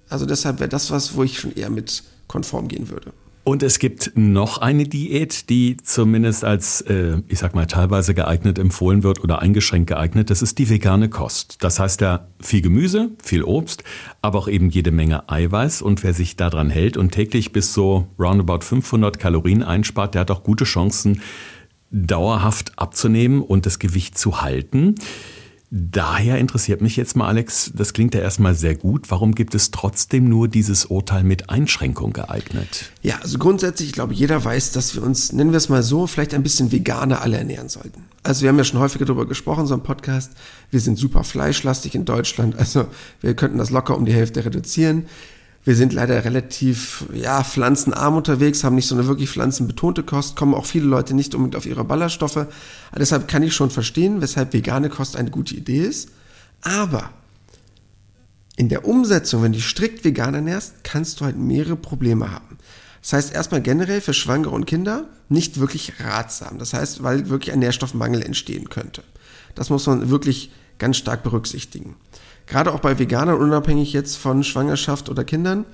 Also 0.10 0.26
deshalb 0.26 0.60
wäre 0.60 0.70
das 0.70 0.92
was, 0.92 1.16
wo 1.16 1.24
ich 1.24 1.40
schon 1.40 1.56
eher 1.56 1.70
mit 1.70 2.04
konform 2.28 2.68
gehen 2.68 2.90
würde. 2.90 3.14
Und 3.46 3.62
es 3.62 3.78
gibt 3.78 4.14
noch 4.16 4.60
eine 4.60 4.86
Diät, 4.86 5.50
die 5.50 5.76
zumindest 5.76 6.46
als, 6.46 6.80
äh, 6.82 7.18
ich 7.28 7.40
sag 7.40 7.54
mal, 7.54 7.66
teilweise 7.66 8.14
geeignet 8.14 8.58
empfohlen 8.58 9.04
wird 9.04 9.22
oder 9.22 9.42
eingeschränkt 9.42 9.88
geeignet. 9.88 10.30
Das 10.30 10.42
ist 10.42 10.60
die 10.60 10.70
vegane 10.70 11.10
Kost. 11.10 11.58
Das 11.62 11.78
heißt 11.78 12.00
ja 12.00 12.28
viel 12.40 12.62
Gemüse, 12.62 13.12
viel 13.22 13.44
Obst, 13.44 13.84
aber 14.22 14.40
auch 14.40 14.48
eben 14.48 14.70
jede 14.70 14.92
Menge 14.92 15.30
Eiweiß. 15.30 15.82
Und 15.82 16.04
wer 16.04 16.14
sich 16.14 16.38
daran 16.38 16.70
hält 16.70 16.96
und 16.96 17.12
täglich 17.12 17.52
bis 17.52 17.74
so 17.74 18.08
roundabout 18.18 18.62
500 18.62 19.20
Kalorien 19.20 19.62
einspart, 19.62 20.14
der 20.14 20.22
hat 20.22 20.32
auch 20.32 20.44
gute 20.44 20.64
Chancen, 20.64 21.22
dauerhaft 21.92 22.72
abzunehmen 22.80 23.42
und 23.42 23.66
das 23.66 23.78
Gewicht 23.78 24.18
zu 24.18 24.42
halten. 24.42 24.96
Daher 25.76 26.38
interessiert 26.38 26.82
mich 26.82 26.98
jetzt 26.98 27.16
mal, 27.16 27.28
Alex, 27.28 27.72
das 27.74 27.94
klingt 27.94 28.14
ja 28.14 28.22
erstmal 28.22 28.54
sehr 28.54 28.76
gut. 28.76 29.10
Warum 29.10 29.34
gibt 29.34 29.56
es 29.56 29.72
trotzdem 29.72 30.30
nur 30.30 30.48
dieses 30.48 30.86
Urteil 30.86 31.24
mit 31.24 31.50
Einschränkung 31.50 32.14
geeignet? 32.14 32.92
Ja, 33.02 33.18
also 33.24 33.40
grundsätzlich, 33.40 33.90
ich 33.90 33.94
glaube, 33.96 34.14
jeder 34.14 34.46
weiß, 34.46 34.72
dass 34.74 34.94
wir 34.94 35.02
uns, 35.02 35.34
nennen 35.34 35.52
wir 35.52 35.58
es 35.58 35.70
mal 35.70 35.82
so, 35.82 36.06
vielleicht 36.06 36.36
ein 36.36 36.44
bisschen 36.44 36.72
veganer 36.72 37.24
alle 37.24 37.38
ernähren 37.38 37.70
sollten. 37.70 38.04
Also 38.22 38.44
wir 38.44 38.50
haben 38.50 38.58
ja 38.60 38.66
schon 38.66 38.80
häufiger 38.80 39.06
darüber 39.06 39.26
gesprochen, 39.26 39.66
so 39.66 39.74
ein 39.74 39.82
Podcast. 39.82 40.34
Wir 40.70 40.80
sind 40.80 41.00
super 41.00 41.24
fleischlastig 41.24 41.96
in 41.96 42.06
Deutschland, 42.06 42.56
also 42.56 42.86
wir 43.22 43.34
könnten 43.34 43.58
das 43.58 43.72
locker 43.72 43.98
um 43.98 44.06
die 44.06 44.14
Hälfte 44.14 44.46
reduzieren. 44.46 45.08
Wir 45.66 45.76
sind 45.76 45.94
leider 45.94 46.26
relativ 46.26 47.06
ja, 47.14 47.44
pflanzenarm 47.44 48.18
unterwegs, 48.18 48.64
haben 48.64 48.76
nicht 48.76 48.88
so 48.88 48.96
eine 48.96 49.08
wirklich 49.08 49.30
pflanzenbetonte 49.30 50.04
Kost, 50.04 50.36
kommen 50.36 50.54
auch 50.54 50.66
viele 50.66 50.86
Leute 50.86 51.14
nicht 51.14 51.34
unbedingt 51.36 51.56
auf 51.56 51.66
ihre 51.66 51.86
Ballaststoffe. 51.86 52.48
Deshalb 52.98 53.30
kann 53.30 53.44
ich 53.44 53.56
schon 53.56 53.70
verstehen, 53.70 54.22
weshalb 54.22 54.54
vegane 54.54 54.90
Kost 54.90 55.16
eine 55.16 55.32
gute 55.32 55.56
Idee 55.56 55.86
ist. 55.86 56.10
Aber 56.62 57.12
in 58.58 58.68
der 58.68 58.86
Umsetzung, 58.86 59.42
wenn 59.42 59.54
du 59.54 59.58
dich 59.58 59.68
strikt 59.68 60.04
vegan 60.04 60.34
ernährst, 60.34 60.84
kannst 60.84 61.22
du 61.22 61.26
halt 61.26 61.38
mehrere 61.38 61.78
Probleme 61.78 62.32
haben. 62.32 62.58
Das 63.02 63.14
heißt 63.14 63.34
erstmal 63.34 63.62
generell 63.62 64.02
für 64.02 64.14
Schwangere 64.14 64.52
und 64.52 64.66
Kinder 64.66 65.06
nicht 65.30 65.60
wirklich 65.60 65.94
ratsam. 66.00 66.60
Das 66.60 66.74
heißt, 66.74 67.04
weil 67.04 67.30
wirklich 67.30 67.54
ein 67.54 67.60
Nährstoffmangel 67.60 68.22
entstehen 68.22 68.70
könnte. 68.70 69.04
Das 69.56 69.70
muss 69.70 69.88
man 69.88 70.10
wirklich 70.10 70.52
ganz 70.78 70.98
stark 70.98 71.24
berücksichtigen 71.24 71.96
gerade 72.48 72.74
auch 72.74 72.80
bei 72.80 73.00
Veganern, 73.00 73.40
unabhängig 73.40 73.94
jetzt 73.94 74.18
von 74.18 74.44
Schwangerschaft 74.44 75.10
oder 75.10 75.24
Kindern, 75.24 75.66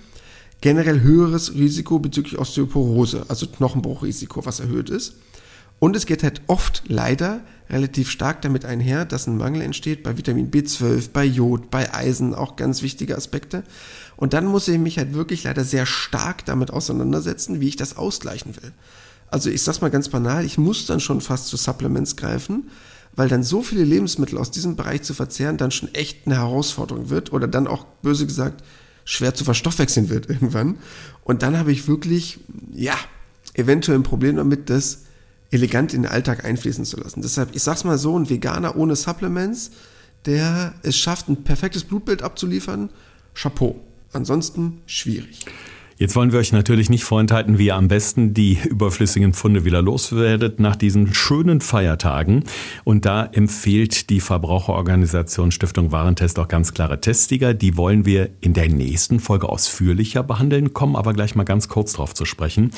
generell 0.62 1.02
höheres 1.02 1.54
Risiko 1.54 2.00
bezüglich 2.00 2.38
Osteoporose, 2.38 3.26
also 3.28 3.48
Knochenbruchrisiko, 3.48 4.46
was 4.46 4.60
erhöht 4.60 4.90
ist. 4.90 5.16
Und 5.80 5.96
es 5.96 6.06
geht 6.06 6.24
halt 6.24 6.42
oft 6.48 6.84
leider 6.88 7.40
relativ 7.70 8.10
stark 8.10 8.42
damit 8.42 8.66
einher, 8.66 9.06
dass 9.06 9.28
ein 9.28 9.38
Mangel 9.38 9.62
entsteht 9.62 10.04
bei 10.04 10.18
Vitamin 10.18 10.52
B12, 10.52 11.12
bei 11.14 11.24
Jod, 11.24 11.72
bei 11.72 11.94
Eisen, 11.94 12.36
auch 12.36 12.58
ganz 12.58 12.82
wichtige 12.82 13.16
Aspekte. 13.16 13.64
Und 14.18 14.34
dann 14.34 14.46
muss 14.46 14.68
ich 14.68 14.78
mich 14.78 14.98
halt 14.98 15.14
wirklich 15.14 15.44
leider 15.44 15.64
sehr 15.64 15.86
stark 15.86 16.44
damit 16.46 16.72
auseinandersetzen, 16.72 17.62
wie 17.62 17.70
ich 17.70 17.78
das 17.78 17.96
ausgleichen 17.96 18.58
will. 18.58 18.74
Also 19.32 19.50
ich 19.50 19.62
sag's 19.62 19.80
mal 19.80 19.92
ganz 19.92 20.10
banal, 20.10 20.44
ich 20.44 20.58
muss 20.58 20.86
dann 20.86 21.00
schon 21.00 21.22
fast 21.22 21.48
zu 21.48 21.56
Supplements 21.56 22.18
greifen, 22.18 22.70
weil 23.16 23.28
dann 23.28 23.44
so 23.44 23.62
viele 23.62 23.84
Lebensmittel 23.84 24.38
aus 24.38 24.52
diesem 24.52 24.76
Bereich 24.76 25.02
zu 25.04 25.14
verzehren 25.14 25.58
dann 25.58 25.72
schon 25.72 25.94
echt 25.94 26.26
eine 26.26 26.38
Herausforderung 26.38 27.10
wird 27.10 27.34
oder 27.34 27.48
dann 27.48 27.68
auch 27.68 27.86
böse 28.02 28.26
gesagt 28.26 28.64
schwer 29.06 29.34
zu 29.34 29.44
verstoffwechseln 29.44 30.10
wird 30.10 30.30
irgendwann. 30.30 30.78
Und 31.24 31.42
dann 31.42 31.58
habe 31.58 31.72
ich 31.72 31.88
wirklich, 31.88 32.40
ja, 32.72 32.96
eventuell 33.54 33.98
ein 33.98 34.04
Problem 34.04 34.36
damit, 34.38 34.70
das 34.70 35.04
elegant 35.52 35.94
in 35.94 36.04
den 36.04 36.12
Alltag 36.12 36.46
einfließen 36.46 36.86
zu 36.86 36.98
lassen. 36.98 37.22
Deshalb, 37.22 37.56
ich 37.56 37.64
sag's 37.64 37.84
mal 37.84 37.98
so, 37.98 38.18
ein 38.18 38.30
Veganer 38.30 38.76
ohne 38.76 38.96
Supplements, 38.96 39.72
der 40.26 40.76
es 40.84 40.98
schafft, 40.98 41.28
ein 41.28 41.44
perfektes 41.44 41.84
Blutbild 41.84 42.22
abzuliefern, 42.22 42.90
Chapeau. 43.34 43.80
Ansonsten 44.14 44.82
schwierig. 44.86 45.46
Jetzt 46.00 46.16
wollen 46.16 46.32
wir 46.32 46.40
euch 46.40 46.54
natürlich 46.54 46.90
nicht 46.90 47.04
vorenthalten, 47.04 47.58
wie 47.58 47.66
ihr 47.66 47.76
am 47.76 47.90
besten 47.90 48.34
die 48.34 48.58
überflüssigen 48.70 49.34
Pfunde 49.34 49.66
wieder 49.66 49.82
loswerdet 49.82 50.58
nach 50.58 50.78
diesen 50.78 51.14
schönen 51.14 51.60
Feiertagen. 51.60 52.46
Und 52.86 53.04
da 53.04 53.26
empfiehlt 53.26 54.10
die 54.10 54.22
Verbraucherorganisation 54.22 55.52
Stiftung 55.52 55.92
Warentest 55.92 56.40
auch 56.40 56.48
ganz 56.48 56.74
klare 56.74 57.02
Testsieger. 57.02 57.54
Die 57.54 57.76
wollen 57.76 58.06
wir 58.06 58.30
in 58.40 58.54
der 58.54 58.70
nächsten 58.70 59.20
Folge 59.20 59.50
ausführlicher 59.50 60.24
behandeln, 60.24 60.74
kommen 60.74 60.96
aber 60.96 61.12
gleich 61.12 61.36
mal 61.36 61.44
ganz 61.44 61.68
kurz 61.68 61.92
drauf 61.92 62.14
zu 62.14 62.24
sprechen. 62.24 62.72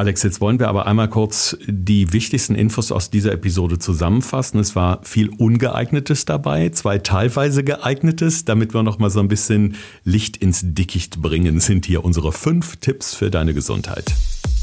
Alex, 0.00 0.22
jetzt 0.22 0.40
wollen 0.40 0.58
wir 0.58 0.68
aber 0.68 0.86
einmal 0.86 1.10
kurz 1.10 1.58
die 1.66 2.14
wichtigsten 2.14 2.54
Infos 2.54 2.90
aus 2.90 3.10
dieser 3.10 3.32
Episode 3.32 3.78
zusammenfassen. 3.78 4.58
Es 4.58 4.74
war 4.74 5.04
viel 5.04 5.28
Ungeeignetes 5.28 6.24
dabei, 6.24 6.70
zwei 6.70 6.96
teilweise 6.96 7.64
geeignetes. 7.64 8.46
Damit 8.46 8.72
wir 8.72 8.82
noch 8.82 8.98
mal 8.98 9.10
so 9.10 9.20
ein 9.20 9.28
bisschen 9.28 9.76
Licht 10.02 10.38
ins 10.38 10.62
Dickicht 10.64 11.20
bringen, 11.20 11.60
sind 11.60 11.84
hier 11.84 12.02
unsere 12.02 12.32
fünf 12.32 12.76
Tipps 12.76 13.14
für 13.14 13.30
deine 13.30 13.52
Gesundheit. 13.52 14.14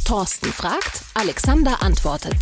Thorsten 0.06 0.52
fragt, 0.52 1.04
Alexander 1.13 1.84
antwortet. 1.84 2.38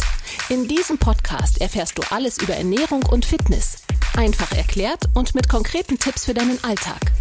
In 0.47 0.65
diesem 0.69 0.97
Podcast 0.97 1.60
erfährst 1.60 1.97
du 1.97 2.03
alles 2.12 2.41
über 2.41 2.53
Ernährung 2.53 3.03
und 3.12 3.25
Fitness. 3.25 3.79
Einfach 4.15 4.53
erklärt 4.53 5.10
und 5.15 5.36
mit 5.36 5.49
konkreten 5.49 5.99
Tipps 5.99 6.23
für 6.23 6.34
deinen 6.34 6.63
Alltag. 6.63 7.12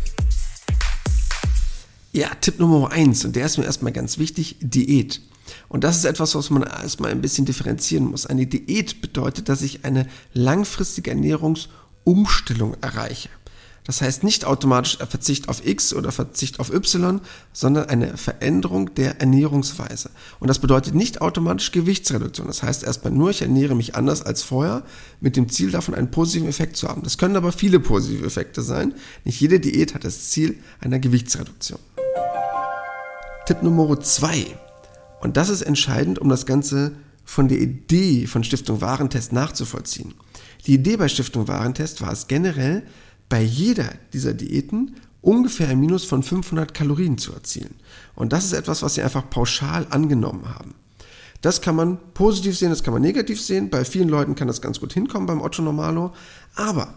Ja, 2.13 2.29
Tipp 2.41 2.61
Nummer 2.61 2.93
eins, 2.93 3.25
und 3.25 3.35
der 3.35 3.47
ist 3.47 3.59
mir 3.59 3.65
erstmal 3.65 3.91
ganz 3.91 4.19
wichtig, 4.19 4.55
Diät. 4.61 5.21
Und 5.69 5.85
das 5.85 5.97
ist 5.97 6.05
etwas, 6.05 6.35
was 6.35 6.51
man 6.51 6.63
erstmal 6.63 7.11
ein 7.11 7.21
bisschen 7.21 7.45
differenzieren 7.45 8.07
muss. 8.07 8.27
Eine 8.27 8.47
Diät 8.47 9.01
bedeutet, 9.01 9.49
dass 9.49 9.63
ich 9.63 9.85
eine 9.85 10.07
langfristige 10.33 11.11
Ernährungsumstellung 11.11 12.77
erreiche. 12.81 13.29
Das 13.87 14.01
heißt 14.01 14.25
nicht 14.25 14.47
automatisch 14.47 14.97
Verzicht 14.97 15.51
auf 15.51 15.65
X 15.67 15.93
oder 15.93 16.11
Verzicht 16.11 16.59
auf 16.59 16.73
Y, 16.73 17.21
sondern 17.53 17.91
eine 17.91 18.17
Veränderung 18.17 18.95
der 18.95 19.21
Ernährungsweise. 19.21 20.11
Und 20.41 20.49
das 20.49 20.59
bedeutet 20.59 20.95
nicht 20.95 21.21
automatisch 21.21 21.71
Gewichtsreduktion. 21.71 22.47
Das 22.47 22.63
heißt 22.63 22.83
erstmal 22.83 23.13
nur, 23.13 23.29
ich 23.29 23.43
ernähre 23.43 23.75
mich 23.75 23.95
anders 23.95 24.23
als 24.23 24.43
vorher, 24.43 24.85
mit 25.21 25.37
dem 25.37 25.51
Ziel 25.51 25.71
davon 25.71 25.95
einen 25.95 26.11
positiven 26.11 26.49
Effekt 26.49 26.79
zu 26.79 26.89
haben. 26.89 27.03
Das 27.03 27.19
können 27.19 27.37
aber 27.37 27.53
viele 27.53 27.79
positive 27.79 28.27
Effekte 28.27 28.63
sein. 28.63 28.95
Nicht 29.25 29.41
jede 29.41 29.61
Diät 29.61 29.95
hat 29.95 30.05
das 30.05 30.31
Ziel 30.31 30.59
einer 30.81 30.99
Gewichtsreduktion. 30.99 31.79
Tipp 33.47 33.63
Nummer 33.63 34.01
zwei 34.01 34.47
und 35.25 35.39
das 35.39 35.49
ist 35.49 35.63
entscheidend, 35.63 36.19
um 36.19 36.29
das 36.29 36.45
Ganze 36.45 36.93
von 37.25 37.49
der 37.49 37.59
Idee 37.59 38.27
von 38.27 38.45
Stiftung 38.45 38.83
Warentest 38.83 39.33
nachzuvollziehen. 39.33 40.13
Die 40.67 40.75
Idee 40.75 40.99
bei 40.99 41.09
Stiftung 41.09 41.49
Warentest 41.49 42.03
war 42.03 42.13
es 42.13 42.29
generell, 42.29 42.83
bei 43.31 43.41
jeder 43.41 43.91
dieser 44.13 44.35
Diäten 44.35 44.97
ungefähr 45.23 45.71
ein 45.71 45.81
Minus 45.81 46.05
von 46.05 46.23
500 46.23 46.75
Kalorien 46.75 47.17
zu 47.17 47.33
erzielen. 47.33 47.75
Und 48.15 48.35
das 48.35 48.45
ist 48.45 48.53
etwas, 48.53 48.83
was 48.83 48.97
sie 48.97 49.03
einfach 49.03 49.31
pauschal 49.31 49.87
angenommen 49.89 50.45
haben. 50.55 50.75
Das 51.41 51.63
kann 51.63 51.75
man 51.75 51.99
positiv 52.13 52.59
sehen, 52.59 52.69
das 52.69 52.83
kann 52.83 52.93
man 52.93 53.03
negativ 53.03 53.41
sehen. 53.41 53.71
Bei 53.71 53.87
vielen 53.87 54.11
Leuten 54.11 54.35
kann 54.35 54.49
das 54.49 54.61
ganz 54.61 54.79
gut 54.79 54.93
hinkommen 54.93 55.27
beim 55.27 55.41
Otto 55.41 55.63
Normalo. 55.63 56.13
Aber 56.55 56.93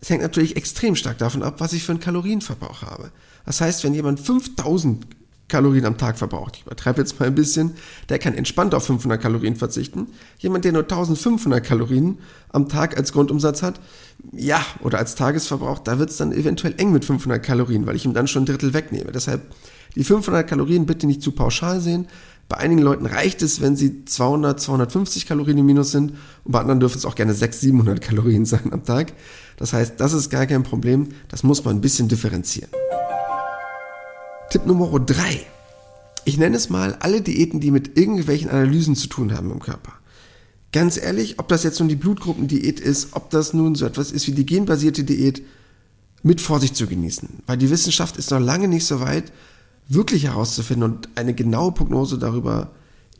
es 0.00 0.08
hängt 0.08 0.22
natürlich 0.22 0.54
extrem 0.54 0.94
stark 0.94 1.18
davon 1.18 1.42
ab, 1.42 1.56
was 1.58 1.72
ich 1.72 1.82
für 1.82 1.90
einen 1.90 2.00
Kalorienverbrauch 2.00 2.82
habe. 2.82 3.10
Das 3.44 3.60
heißt, 3.60 3.82
wenn 3.82 3.92
jemand 3.92 4.20
5000 4.20 5.04
Kalorien 5.52 5.84
am 5.84 5.98
Tag 5.98 6.18
verbraucht. 6.18 6.56
Ich 6.56 6.62
übertreibe 6.62 7.02
jetzt 7.02 7.20
mal 7.20 7.26
ein 7.26 7.34
bisschen. 7.34 7.72
Der 8.08 8.18
kann 8.18 8.32
entspannt 8.32 8.74
auf 8.74 8.86
500 8.86 9.20
Kalorien 9.20 9.54
verzichten. 9.54 10.06
Jemand, 10.38 10.64
der 10.64 10.72
nur 10.72 10.82
1500 10.82 11.62
Kalorien 11.62 12.18
am 12.48 12.70
Tag 12.70 12.96
als 12.96 13.12
Grundumsatz 13.12 13.62
hat, 13.62 13.78
ja, 14.32 14.64
oder 14.80 14.96
als 14.96 15.14
Tagesverbrauch, 15.14 15.80
da 15.80 15.98
wird 15.98 16.08
es 16.08 16.16
dann 16.16 16.32
eventuell 16.32 16.74
eng 16.78 16.90
mit 16.90 17.04
500 17.04 17.42
Kalorien, 17.42 17.86
weil 17.86 17.96
ich 17.96 18.06
ihm 18.06 18.14
dann 18.14 18.28
schon 18.28 18.44
ein 18.44 18.46
Drittel 18.46 18.72
wegnehme. 18.72 19.12
Deshalb 19.12 19.42
die 19.94 20.04
500 20.04 20.48
Kalorien 20.48 20.86
bitte 20.86 21.06
nicht 21.06 21.20
zu 21.20 21.32
pauschal 21.32 21.82
sehen. 21.82 22.08
Bei 22.48 22.56
einigen 22.56 22.80
Leuten 22.80 23.04
reicht 23.04 23.42
es, 23.42 23.60
wenn 23.60 23.76
sie 23.76 24.06
200, 24.06 24.58
250 24.58 25.26
Kalorien 25.26 25.58
im 25.58 25.66
Minus 25.66 25.90
sind 25.90 26.12
und 26.44 26.52
bei 26.52 26.60
anderen 26.60 26.80
dürfen 26.80 26.96
es 26.96 27.04
auch 27.04 27.14
gerne 27.14 27.34
600, 27.34 27.60
700 27.60 28.00
Kalorien 28.00 28.44
sein 28.46 28.72
am 28.72 28.84
Tag. 28.84 29.12
Das 29.58 29.74
heißt, 29.74 30.00
das 30.00 30.14
ist 30.14 30.30
gar 30.30 30.46
kein 30.46 30.62
Problem. 30.62 31.08
Das 31.28 31.42
muss 31.42 31.62
man 31.62 31.76
ein 31.76 31.82
bisschen 31.82 32.08
differenzieren. 32.08 32.70
Tipp 34.52 34.66
Nummer 34.66 35.00
drei. 35.00 35.46
Ich 36.26 36.36
nenne 36.36 36.58
es 36.58 36.68
mal 36.68 36.98
alle 37.00 37.22
Diäten, 37.22 37.58
die 37.58 37.70
mit 37.70 37.96
irgendwelchen 37.96 38.50
Analysen 38.50 38.94
zu 38.94 39.08
tun 39.08 39.34
haben 39.34 39.50
im 39.50 39.60
Körper. 39.60 39.94
Ganz 40.72 40.98
ehrlich, 40.98 41.38
ob 41.38 41.48
das 41.48 41.64
jetzt 41.64 41.78
nun 41.78 41.88
die 41.88 41.96
Blutgruppendiät 41.96 42.78
ist, 42.78 43.16
ob 43.16 43.30
das 43.30 43.54
nun 43.54 43.76
so 43.76 43.86
etwas 43.86 44.12
ist 44.12 44.26
wie 44.26 44.32
die 44.32 44.44
genbasierte 44.44 45.04
Diät, 45.04 45.42
mit 46.22 46.42
Vorsicht 46.42 46.76
zu 46.76 46.86
genießen. 46.86 47.30
Weil 47.46 47.56
die 47.56 47.70
Wissenschaft 47.70 48.18
ist 48.18 48.30
noch 48.30 48.40
lange 48.40 48.68
nicht 48.68 48.84
so 48.84 49.00
weit, 49.00 49.32
wirklich 49.88 50.24
herauszufinden 50.24 50.82
und 50.82 51.08
eine 51.14 51.32
genaue 51.32 51.72
Prognose 51.72 52.18
darüber 52.18 52.72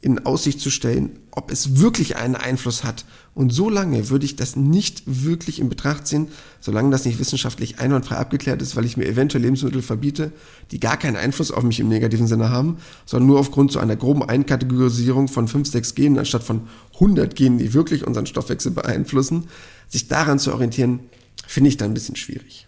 in 0.02 0.26
Aussicht 0.26 0.60
zu 0.60 0.68
stellen, 0.68 1.20
ob 1.30 1.52
es 1.52 1.78
wirklich 1.78 2.16
einen 2.16 2.34
Einfluss 2.34 2.82
hat. 2.82 3.04
Und 3.34 3.52
so 3.52 3.70
lange 3.70 4.10
würde 4.10 4.24
ich 4.24 4.34
das 4.34 4.56
nicht 4.56 5.04
wirklich 5.06 5.60
in 5.60 5.68
Betracht 5.68 6.08
ziehen, 6.08 6.26
solange 6.60 6.90
das 6.90 7.04
nicht 7.04 7.20
wissenschaftlich 7.20 7.78
einwandfrei 7.78 8.16
abgeklärt 8.16 8.60
ist, 8.60 8.74
weil 8.74 8.84
ich 8.84 8.96
mir 8.96 9.06
eventuell 9.06 9.44
Lebensmittel 9.44 9.80
verbiete, 9.80 10.32
die 10.72 10.80
gar 10.80 10.96
keinen 10.96 11.16
Einfluss 11.16 11.52
auf 11.52 11.62
mich 11.62 11.78
im 11.78 11.88
negativen 11.88 12.26
Sinne 12.26 12.50
haben, 12.50 12.78
sondern 13.06 13.28
nur 13.28 13.38
aufgrund 13.38 13.70
so 13.70 13.78
einer 13.78 13.94
groben 13.94 14.24
Einkategorisierung 14.24 15.28
von 15.28 15.46
5, 15.46 15.70
6 15.70 15.94
Genen 15.94 16.18
anstatt 16.18 16.42
von 16.42 16.62
100 16.94 17.36
Genen, 17.36 17.58
die 17.58 17.72
wirklich 17.72 18.04
unseren 18.04 18.26
Stoffwechsel 18.26 18.72
beeinflussen. 18.72 19.44
Sich 19.88 20.08
daran 20.08 20.40
zu 20.40 20.52
orientieren, 20.52 20.98
finde 21.46 21.68
ich 21.68 21.76
dann 21.76 21.92
ein 21.92 21.94
bisschen 21.94 22.16
schwierig. 22.16 22.66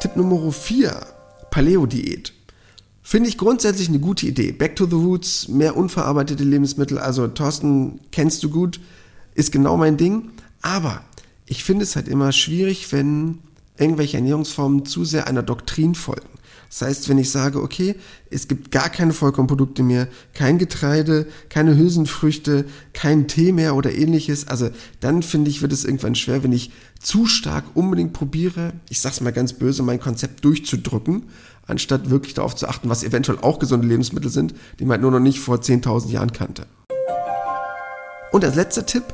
Tipp 0.00 0.16
Nummer 0.16 0.50
4, 0.50 1.06
Paleo-Diät. 1.50 2.37
Finde 3.10 3.30
ich 3.30 3.38
grundsätzlich 3.38 3.88
eine 3.88 4.00
gute 4.00 4.26
Idee. 4.26 4.52
Back 4.52 4.76
to 4.76 4.84
the 4.84 4.94
Roots, 4.94 5.48
mehr 5.48 5.78
unverarbeitete 5.78 6.44
Lebensmittel. 6.44 6.98
Also 6.98 7.26
Thorsten 7.26 8.00
kennst 8.12 8.44
du 8.44 8.50
gut, 8.50 8.80
ist 9.34 9.50
genau 9.50 9.78
mein 9.78 9.96
Ding. 9.96 10.28
Aber 10.60 11.00
ich 11.46 11.64
finde 11.64 11.84
es 11.84 11.96
halt 11.96 12.06
immer 12.06 12.32
schwierig, 12.32 12.92
wenn 12.92 13.38
irgendwelche 13.78 14.18
Ernährungsformen 14.18 14.84
zu 14.84 15.06
sehr 15.06 15.26
einer 15.26 15.42
Doktrin 15.42 15.94
folgen. 15.94 16.28
Das 16.68 16.82
heißt, 16.82 17.08
wenn 17.08 17.16
ich 17.16 17.30
sage, 17.30 17.62
okay, 17.62 17.94
es 18.28 18.46
gibt 18.46 18.70
gar 18.70 18.90
keine 18.90 19.14
Vollkornprodukte 19.14 19.82
mehr, 19.82 20.08
kein 20.34 20.58
Getreide, 20.58 21.26
keine 21.48 21.78
Hülsenfrüchte, 21.78 22.66
kein 22.92 23.26
Tee 23.26 23.52
mehr 23.52 23.74
oder 23.74 23.90
ähnliches, 23.90 24.48
also 24.48 24.68
dann 25.00 25.22
finde 25.22 25.50
ich, 25.50 25.62
wird 25.62 25.72
es 25.72 25.86
irgendwann 25.86 26.14
schwer, 26.14 26.42
wenn 26.42 26.52
ich 26.52 26.72
zu 27.00 27.24
stark 27.24 27.64
unbedingt 27.72 28.12
probiere, 28.12 28.74
ich 28.90 29.00
sag's 29.00 29.22
mal 29.22 29.32
ganz 29.32 29.54
böse, 29.54 29.82
mein 29.82 29.98
Konzept 29.98 30.44
durchzudrücken 30.44 31.22
anstatt 31.68 32.10
wirklich 32.10 32.34
darauf 32.34 32.56
zu 32.56 32.68
achten, 32.68 32.88
was 32.88 33.04
eventuell 33.04 33.38
auch 33.40 33.58
gesunde 33.58 33.86
Lebensmittel 33.86 34.30
sind, 34.30 34.54
die 34.80 34.84
man 34.84 35.00
nur 35.00 35.12
noch 35.12 35.20
nicht 35.20 35.38
vor 35.38 35.56
10.000 35.56 36.10
Jahren 36.10 36.32
kannte. 36.32 36.66
Und 38.32 38.44
als 38.44 38.56
letzter 38.56 38.84
Tipp, 38.84 39.04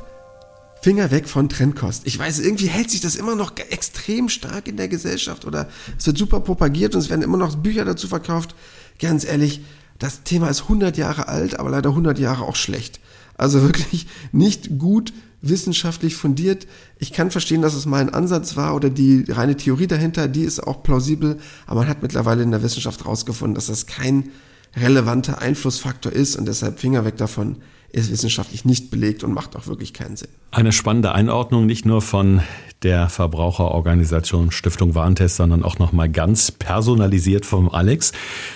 Finger 0.81 1.09
weg 1.09 1.27
von 1.27 1.49
Trendkost. 1.49 2.03
Ich 2.05 2.19
weiß, 2.19 2.39
irgendwie 2.39 2.67
hält 2.67 2.91
sich 2.91 3.01
das 3.01 3.15
immer 3.15 3.35
noch 3.35 3.53
extrem 3.57 4.29
stark 4.29 4.67
in 4.67 4.77
der 4.77 4.87
Gesellschaft 4.87 5.45
oder 5.45 5.67
es 5.97 6.05
wird 6.05 6.17
super 6.17 6.41
propagiert 6.41 6.93
und 6.93 7.01
es 7.01 7.09
werden 7.09 7.23
immer 7.23 7.37
noch 7.37 7.55
Bücher 7.55 7.85
dazu 7.85 8.07
verkauft. 8.07 8.53
Ganz 8.99 9.25
ehrlich, 9.25 9.61
das 9.97 10.23
Thema 10.23 10.49
ist 10.49 10.63
100 10.63 10.95
Jahre 10.97 11.27
alt, 11.27 11.59
aber 11.59 11.69
leider 11.69 11.89
100 11.89 12.19
Jahre 12.19 12.43
auch 12.43 12.55
schlecht. 12.55 12.99
Also 13.37 13.61
wirklich 13.61 14.07
nicht 14.31 14.77
gut 14.79 15.13
wissenschaftlich 15.41 16.15
fundiert. 16.15 16.67
Ich 16.97 17.13
kann 17.13 17.31
verstehen, 17.31 17.61
dass 17.61 17.75
es 17.75 17.85
mal 17.85 18.01
ein 18.01 18.13
Ansatz 18.13 18.55
war 18.55 18.75
oder 18.75 18.89
die 18.89 19.25
reine 19.27 19.55
Theorie 19.55 19.87
dahinter, 19.87 20.27
die 20.27 20.43
ist 20.43 20.65
auch 20.65 20.81
plausibel, 20.81 21.37
aber 21.67 21.81
man 21.81 21.89
hat 21.89 22.01
mittlerweile 22.01 22.43
in 22.43 22.51
der 22.51 22.63
Wissenschaft 22.63 23.03
herausgefunden, 23.03 23.55
dass 23.55 23.67
das 23.67 23.85
kein 23.85 24.31
relevanter 24.75 25.41
Einflussfaktor 25.41 26.11
ist 26.11 26.35
und 26.35 26.47
deshalb 26.47 26.79
Finger 26.79 27.05
weg 27.05 27.17
davon 27.17 27.57
ist 27.95 28.11
wissenschaftlich 28.11 28.65
nicht 28.65 28.91
belegt 28.91 29.23
und 29.23 29.33
macht 29.33 29.55
auch 29.55 29.67
wirklich 29.67 29.93
keinen 29.93 30.17
Sinn. 30.17 30.27
Eine 30.51 30.73
spannende 30.73 31.13
Einordnung, 31.13 31.65
nicht 31.65 31.85
nur 31.85 32.01
von 32.01 32.41
der 32.83 33.09
Verbraucherorganisation 33.09 34.51
Stiftung 34.51 34.95
Warentest, 34.95 35.37
sondern 35.37 35.63
auch 35.63 35.79
nochmal 35.79 36.09
ganz 36.09 36.51
personalisiert 36.51 37.45
vom 37.45 37.69
Alex. 37.69 38.11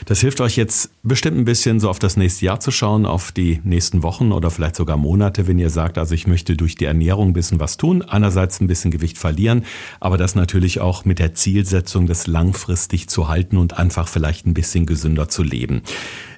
Das 0.06 0.19
hilft 0.19 0.41
euch 0.41 0.58
jetzt 0.58 0.91
bestimmt 1.04 1.38
ein 1.38 1.45
bisschen 1.45 1.80
so 1.80 1.89
auf 1.89 1.99
das 1.99 2.17
nächste 2.17 2.45
Jahr 2.45 2.60
zu 2.60 2.69
schauen, 2.69 3.06
auf 3.06 3.32
die 3.32 3.62
nächsten 3.63 4.04
Wochen 4.04 4.32
oder 4.32 4.52
vielleicht 4.52 4.75
sogar 4.75 4.97
Monate, 4.97 5.47
wenn 5.47 5.58
ihr 5.58 5.69
sagt, 5.69 5.97
also 5.97 6.13
ich 6.13 6.28
möchte 6.28 6.58
durch 6.58 6.75
die 6.75 6.86
Ernährung 6.86 7.30
ein 7.30 7.34
bisschen 7.34 7.60
was 7.60 7.78
tun, 7.78 8.02
einerseits 8.02 8.60
ein 8.60 8.67
bisschen 8.67 8.91
Gewicht 8.91 9.17
verlieren, 9.17 9.63
aber 9.99 10.17
das 10.17 10.36
natürlich 10.36 10.82
auch 10.82 11.06
mit 11.06 11.17
der 11.17 11.34
Zielsetzung, 11.34 12.06
das 12.06 12.28
langfristig 12.28 13.08
zu 13.10 13.30
halten 13.30 13.58
und 13.58 13.78
einfach 13.78 14.10
vielleicht 14.10 14.45
ein 14.45 14.54
bisschen 14.54 14.86
gesünder 14.86 15.30
zu 15.30 15.43
leben. 15.43 15.82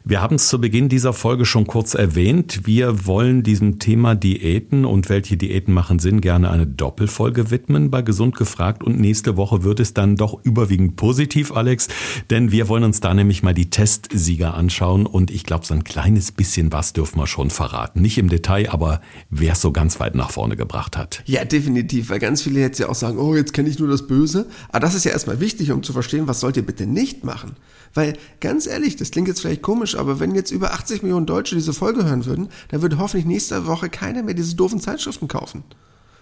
Wir 0.03 0.19
haben 0.19 0.37
es 0.37 0.47
zu 0.47 0.59
Beginn 0.59 0.89
dieser 0.89 1.13
Folge 1.13 1.45
schon 1.45 1.67
kurz 1.67 1.93
erwähnt. 1.93 2.61
Wir 2.65 3.05
wollen 3.05 3.43
diesem 3.43 3.77
Thema 3.77 4.15
Diäten 4.15 4.83
und 4.83 5.09
welche 5.09 5.37
Diäten 5.37 5.75
machen 5.75 5.99
Sinn 5.99 6.21
gerne 6.21 6.49
eine 6.49 6.65
Doppelfolge 6.65 7.51
widmen 7.51 7.91
bei 7.91 8.01
Gesund 8.01 8.35
gefragt. 8.35 8.83
Und 8.83 8.99
nächste 8.99 9.37
Woche 9.37 9.63
wird 9.63 9.79
es 9.79 9.93
dann 9.93 10.15
doch 10.15 10.43
überwiegend 10.43 10.95
positiv, 10.95 11.51
Alex, 11.51 11.87
denn 12.31 12.51
wir 12.51 12.67
wollen 12.67 12.83
uns 12.83 12.99
da 12.99 13.13
nämlich 13.13 13.43
mal 13.43 13.53
die 13.53 13.69
Testsieger 13.69 14.55
anschauen. 14.55 15.05
Und 15.05 15.29
ich 15.29 15.43
glaube, 15.43 15.67
so 15.67 15.75
ein 15.75 15.83
kleines 15.83 16.31
bisschen 16.31 16.71
was 16.71 16.93
dürfen 16.93 17.19
wir 17.19 17.27
schon 17.27 17.51
verraten. 17.51 18.01
Nicht 18.01 18.17
im 18.17 18.27
Detail, 18.27 18.71
aber 18.71 19.01
wer 19.29 19.53
es 19.53 19.61
so 19.61 19.71
ganz 19.71 19.99
weit 19.99 20.15
nach 20.15 20.31
vorne 20.31 20.55
gebracht 20.55 20.97
hat. 20.97 21.21
Ja, 21.27 21.45
definitiv, 21.45 22.09
weil 22.09 22.19
ganz 22.19 22.41
viele 22.41 22.59
jetzt 22.59 22.79
ja 22.79 22.89
auch 22.89 22.95
sagen, 22.95 23.19
oh, 23.19 23.35
jetzt 23.35 23.53
kenne 23.53 23.69
ich 23.69 23.77
nur 23.77 23.87
das 23.87 24.07
Böse. 24.07 24.47
Aber 24.69 24.79
das 24.79 24.95
ist 24.95 25.03
ja 25.03 25.11
erstmal 25.11 25.39
wichtig, 25.39 25.71
um 25.71 25.83
zu 25.83 25.93
verstehen, 25.93 26.27
was 26.27 26.39
sollt 26.39 26.57
ihr 26.57 26.65
bitte 26.65 26.87
nicht 26.87 27.23
machen. 27.23 27.51
Weil 27.93 28.13
ganz 28.39 28.67
ehrlich, 28.67 28.95
das 28.95 29.11
klingt 29.11 29.27
jetzt 29.27 29.41
vielleicht 29.41 29.61
komisch, 29.91 29.95
aber 29.95 30.19
wenn 30.19 30.35
jetzt 30.35 30.51
über 30.51 30.73
80 30.73 31.03
Millionen 31.03 31.25
Deutsche 31.25 31.55
diese 31.55 31.73
Folge 31.73 32.03
hören 32.03 32.25
würden, 32.25 32.49
dann 32.69 32.81
würde 32.81 32.97
hoffentlich 32.97 33.25
nächste 33.25 33.65
Woche 33.65 33.89
keiner 33.89 34.23
mehr 34.23 34.33
diese 34.33 34.55
doofen 34.55 34.79
Zeitschriften 34.79 35.27
kaufen. 35.27 35.63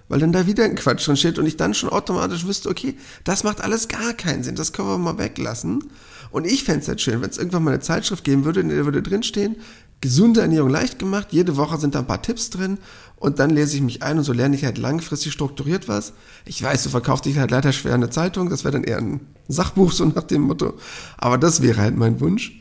Weil 0.08 0.20
dann 0.20 0.32
da 0.32 0.48
wieder 0.48 0.64
ein 0.64 0.76
Quatsch 0.76 1.08
drin 1.08 1.18
steht 1.18 1.38
und 1.38 1.46
ich 1.46 1.56
dann 1.56 1.76
schon 1.76 1.90
automatisch 1.90 2.46
wüsste, 2.46 2.70
okay, 2.70 2.96
das 3.24 3.44
macht 3.44 3.62
alles 3.62 3.88
gar 3.88 4.14
keinen 4.14 4.44
Sinn, 4.44 4.56
das 4.56 4.74
können 4.74 4.88
wir 4.88 4.98
mal 4.98 5.20
weglassen. 5.20 5.84
Und 6.32 6.46
ich 6.46 6.64
fände 6.64 6.82
es 6.82 6.88
halt 6.88 7.02
schön, 7.02 7.22
wenn 7.22 7.30
es 7.30 7.38
irgendwann 7.38 7.64
mal 7.64 7.72
eine 7.72 7.80
Zeitschrift 7.80 8.24
geben 8.24 8.44
würde, 8.44 8.60
in 8.60 8.70
der 8.70 8.86
würde 8.86 9.04
drinstehen, 9.04 9.58
gesunde 10.02 10.42
Ernährung 10.42 10.70
leicht 10.70 10.98
gemacht, 10.98 11.28
jede 11.32 11.58
Woche 11.58 11.78
sind 11.78 11.94
da 11.94 12.00
ein 12.00 12.08
paar 12.08 12.22
Tipps 12.22 12.50
drin 12.50 12.80
und 13.18 13.40
dann 13.40 13.50
lese 13.50 13.76
ich 13.76 13.82
mich 13.82 14.02
ein 14.02 14.18
und 14.18 14.24
so 14.24 14.34
lerne 14.34 14.56
ich 14.56 14.64
halt 14.64 14.78
langfristig 14.78 15.34
strukturiert 15.34 15.88
was. 15.88 16.14
Ich 16.46 16.62
weiß, 16.64 16.84
du 16.84 16.90
verkaufst 16.90 17.26
dich 17.26 17.38
halt 17.38 17.52
leider 17.52 17.74
schwer 17.74 17.94
eine 17.94 18.10
Zeitung, 18.10 18.50
das 18.50 18.64
wäre 18.64 18.72
dann 18.72 18.84
eher 18.84 18.98
ein 18.98 19.20
Sachbuch, 19.48 19.92
so 19.92 20.06
nach 20.06 20.24
dem 20.24 20.44
Motto. 20.44 20.76
Aber 21.18 21.38
das 21.38 21.62
wäre 21.62 21.82
halt 21.82 21.98
mein 21.98 22.20
Wunsch. 22.20 22.60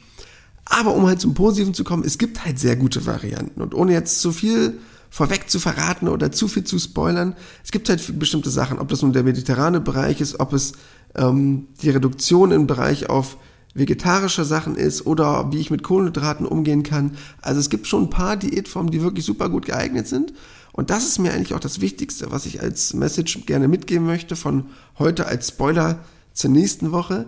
Aber 0.68 0.94
um 0.94 1.06
halt 1.06 1.20
zum 1.20 1.34
Positiven 1.34 1.74
zu 1.74 1.84
kommen, 1.84 2.04
es 2.04 2.18
gibt 2.18 2.44
halt 2.44 2.58
sehr 2.58 2.76
gute 2.76 3.06
Varianten. 3.06 3.62
Und 3.62 3.74
ohne 3.74 3.92
jetzt 3.92 4.20
zu 4.20 4.32
viel 4.32 4.78
vorweg 5.10 5.48
zu 5.48 5.58
verraten 5.58 6.08
oder 6.08 6.30
zu 6.30 6.48
viel 6.48 6.64
zu 6.64 6.78
spoilern, 6.78 7.34
es 7.64 7.70
gibt 7.70 7.88
halt 7.88 8.18
bestimmte 8.18 8.50
Sachen, 8.50 8.78
ob 8.78 8.88
das 8.88 9.02
nun 9.02 9.12
der 9.12 9.22
mediterrane 9.22 9.80
Bereich 9.80 10.20
ist, 10.20 10.38
ob 10.40 10.52
es 10.52 10.72
ähm, 11.14 11.68
die 11.82 11.90
Reduktion 11.90 12.50
im 12.50 12.66
Bereich 12.66 13.08
auf 13.08 13.38
vegetarische 13.74 14.44
Sachen 14.44 14.76
ist 14.76 15.06
oder 15.06 15.52
wie 15.52 15.58
ich 15.58 15.70
mit 15.70 15.82
Kohlenhydraten 15.82 16.46
umgehen 16.46 16.82
kann. 16.82 17.12
Also 17.40 17.60
es 17.60 17.70
gibt 17.70 17.86
schon 17.86 18.04
ein 18.04 18.10
paar 18.10 18.36
Diätformen, 18.36 18.90
die 18.90 19.02
wirklich 19.02 19.24
super 19.24 19.48
gut 19.48 19.66
geeignet 19.66 20.08
sind. 20.08 20.32
Und 20.72 20.90
das 20.90 21.06
ist 21.06 21.18
mir 21.18 21.32
eigentlich 21.32 21.54
auch 21.54 21.60
das 21.60 21.80
Wichtigste, 21.80 22.30
was 22.30 22.46
ich 22.46 22.60
als 22.60 22.94
Message 22.94 23.46
gerne 23.46 23.68
mitgeben 23.68 24.06
möchte 24.06 24.36
von 24.36 24.66
heute 24.98 25.26
als 25.26 25.48
Spoiler 25.48 26.00
zur 26.32 26.50
nächsten 26.50 26.92
Woche, 26.92 27.26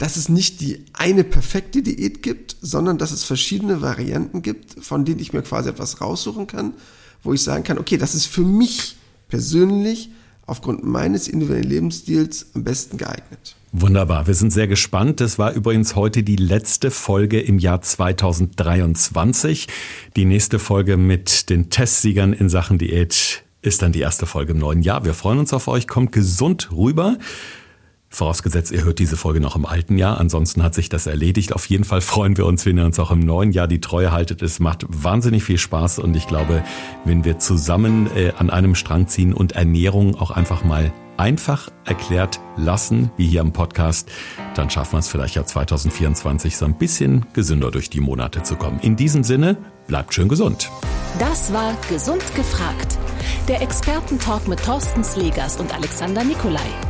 dass 0.00 0.16
es 0.16 0.30
nicht 0.30 0.62
die 0.62 0.86
eine 0.94 1.24
perfekte 1.24 1.82
Diät 1.82 2.22
gibt, 2.22 2.56
sondern 2.62 2.96
dass 2.96 3.12
es 3.12 3.24
verschiedene 3.24 3.82
Varianten 3.82 4.40
gibt, 4.40 4.82
von 4.82 5.04
denen 5.04 5.20
ich 5.20 5.34
mir 5.34 5.42
quasi 5.42 5.68
etwas 5.68 6.00
raussuchen 6.00 6.46
kann, 6.46 6.72
wo 7.22 7.34
ich 7.34 7.42
sagen 7.42 7.64
kann, 7.64 7.76
okay, 7.78 7.98
das 7.98 8.14
ist 8.14 8.24
für 8.24 8.40
mich 8.40 8.96
persönlich 9.28 10.08
aufgrund 10.46 10.84
meines 10.84 11.28
individuellen 11.28 11.68
Lebensstils 11.68 12.46
am 12.54 12.64
besten 12.64 12.96
geeignet. 12.96 13.56
Wunderbar, 13.72 14.26
wir 14.26 14.32
sind 14.32 14.54
sehr 14.54 14.68
gespannt. 14.68 15.20
Das 15.20 15.38
war 15.38 15.52
übrigens 15.52 15.94
heute 15.96 16.22
die 16.22 16.36
letzte 16.36 16.90
Folge 16.90 17.38
im 17.38 17.58
Jahr 17.58 17.82
2023. 17.82 19.68
Die 20.16 20.24
nächste 20.24 20.58
Folge 20.58 20.96
mit 20.96 21.50
den 21.50 21.68
Testsiegern 21.68 22.32
in 22.32 22.48
Sachen 22.48 22.78
Diät 22.78 23.44
ist 23.60 23.82
dann 23.82 23.92
die 23.92 24.00
erste 24.00 24.24
Folge 24.24 24.52
im 24.52 24.58
neuen 24.58 24.80
Jahr. 24.80 25.04
Wir 25.04 25.12
freuen 25.12 25.38
uns 25.38 25.52
auf 25.52 25.68
euch. 25.68 25.86
Kommt 25.86 26.12
gesund 26.12 26.70
rüber. 26.72 27.18
Vorausgesetzt, 28.12 28.72
ihr 28.72 28.82
hört 28.82 28.98
diese 28.98 29.16
Folge 29.16 29.40
noch 29.40 29.54
im 29.54 29.64
alten 29.64 29.96
Jahr. 29.96 30.18
Ansonsten 30.18 30.64
hat 30.64 30.74
sich 30.74 30.88
das 30.88 31.06
erledigt. 31.06 31.52
Auf 31.52 31.66
jeden 31.66 31.84
Fall 31.84 32.00
freuen 32.00 32.36
wir 32.36 32.44
uns, 32.44 32.66
wenn 32.66 32.76
ihr 32.76 32.84
uns 32.84 32.98
auch 32.98 33.12
im 33.12 33.20
neuen 33.20 33.52
Jahr 33.52 33.68
die 33.68 33.80
Treue 33.80 34.10
haltet. 34.10 34.42
Es 34.42 34.58
macht 34.58 34.84
wahnsinnig 34.88 35.44
viel 35.44 35.58
Spaß 35.58 36.00
und 36.00 36.16
ich 36.16 36.26
glaube, 36.26 36.64
wenn 37.04 37.24
wir 37.24 37.38
zusammen 37.38 38.10
äh, 38.16 38.32
an 38.36 38.50
einem 38.50 38.74
Strang 38.74 39.06
ziehen 39.06 39.32
und 39.32 39.52
Ernährung 39.52 40.16
auch 40.16 40.32
einfach 40.32 40.64
mal 40.64 40.92
einfach 41.18 41.70
erklärt 41.84 42.40
lassen, 42.56 43.12
wie 43.16 43.28
hier 43.28 43.42
im 43.42 43.52
Podcast, 43.52 44.10
dann 44.54 44.70
schaffen 44.70 44.94
wir 44.94 44.98
es 44.98 45.08
vielleicht 45.08 45.36
ja 45.36 45.44
2024 45.44 46.56
so 46.56 46.64
ein 46.64 46.76
bisschen 46.76 47.26
gesünder 47.32 47.70
durch 47.70 47.90
die 47.90 48.00
Monate 48.00 48.42
zu 48.42 48.56
kommen. 48.56 48.80
In 48.80 48.96
diesem 48.96 49.22
Sinne, 49.22 49.56
bleibt 49.86 50.14
schön 50.14 50.28
gesund. 50.28 50.68
Das 51.20 51.52
war 51.52 51.76
Gesund 51.88 52.24
gefragt. 52.34 52.98
Der 53.46 53.62
Expertentalk 53.62 54.48
mit 54.48 54.64
Thorsten 54.64 55.04
Slegers 55.04 55.58
und 55.58 55.72
Alexander 55.74 56.24
Nikolai. 56.24 56.89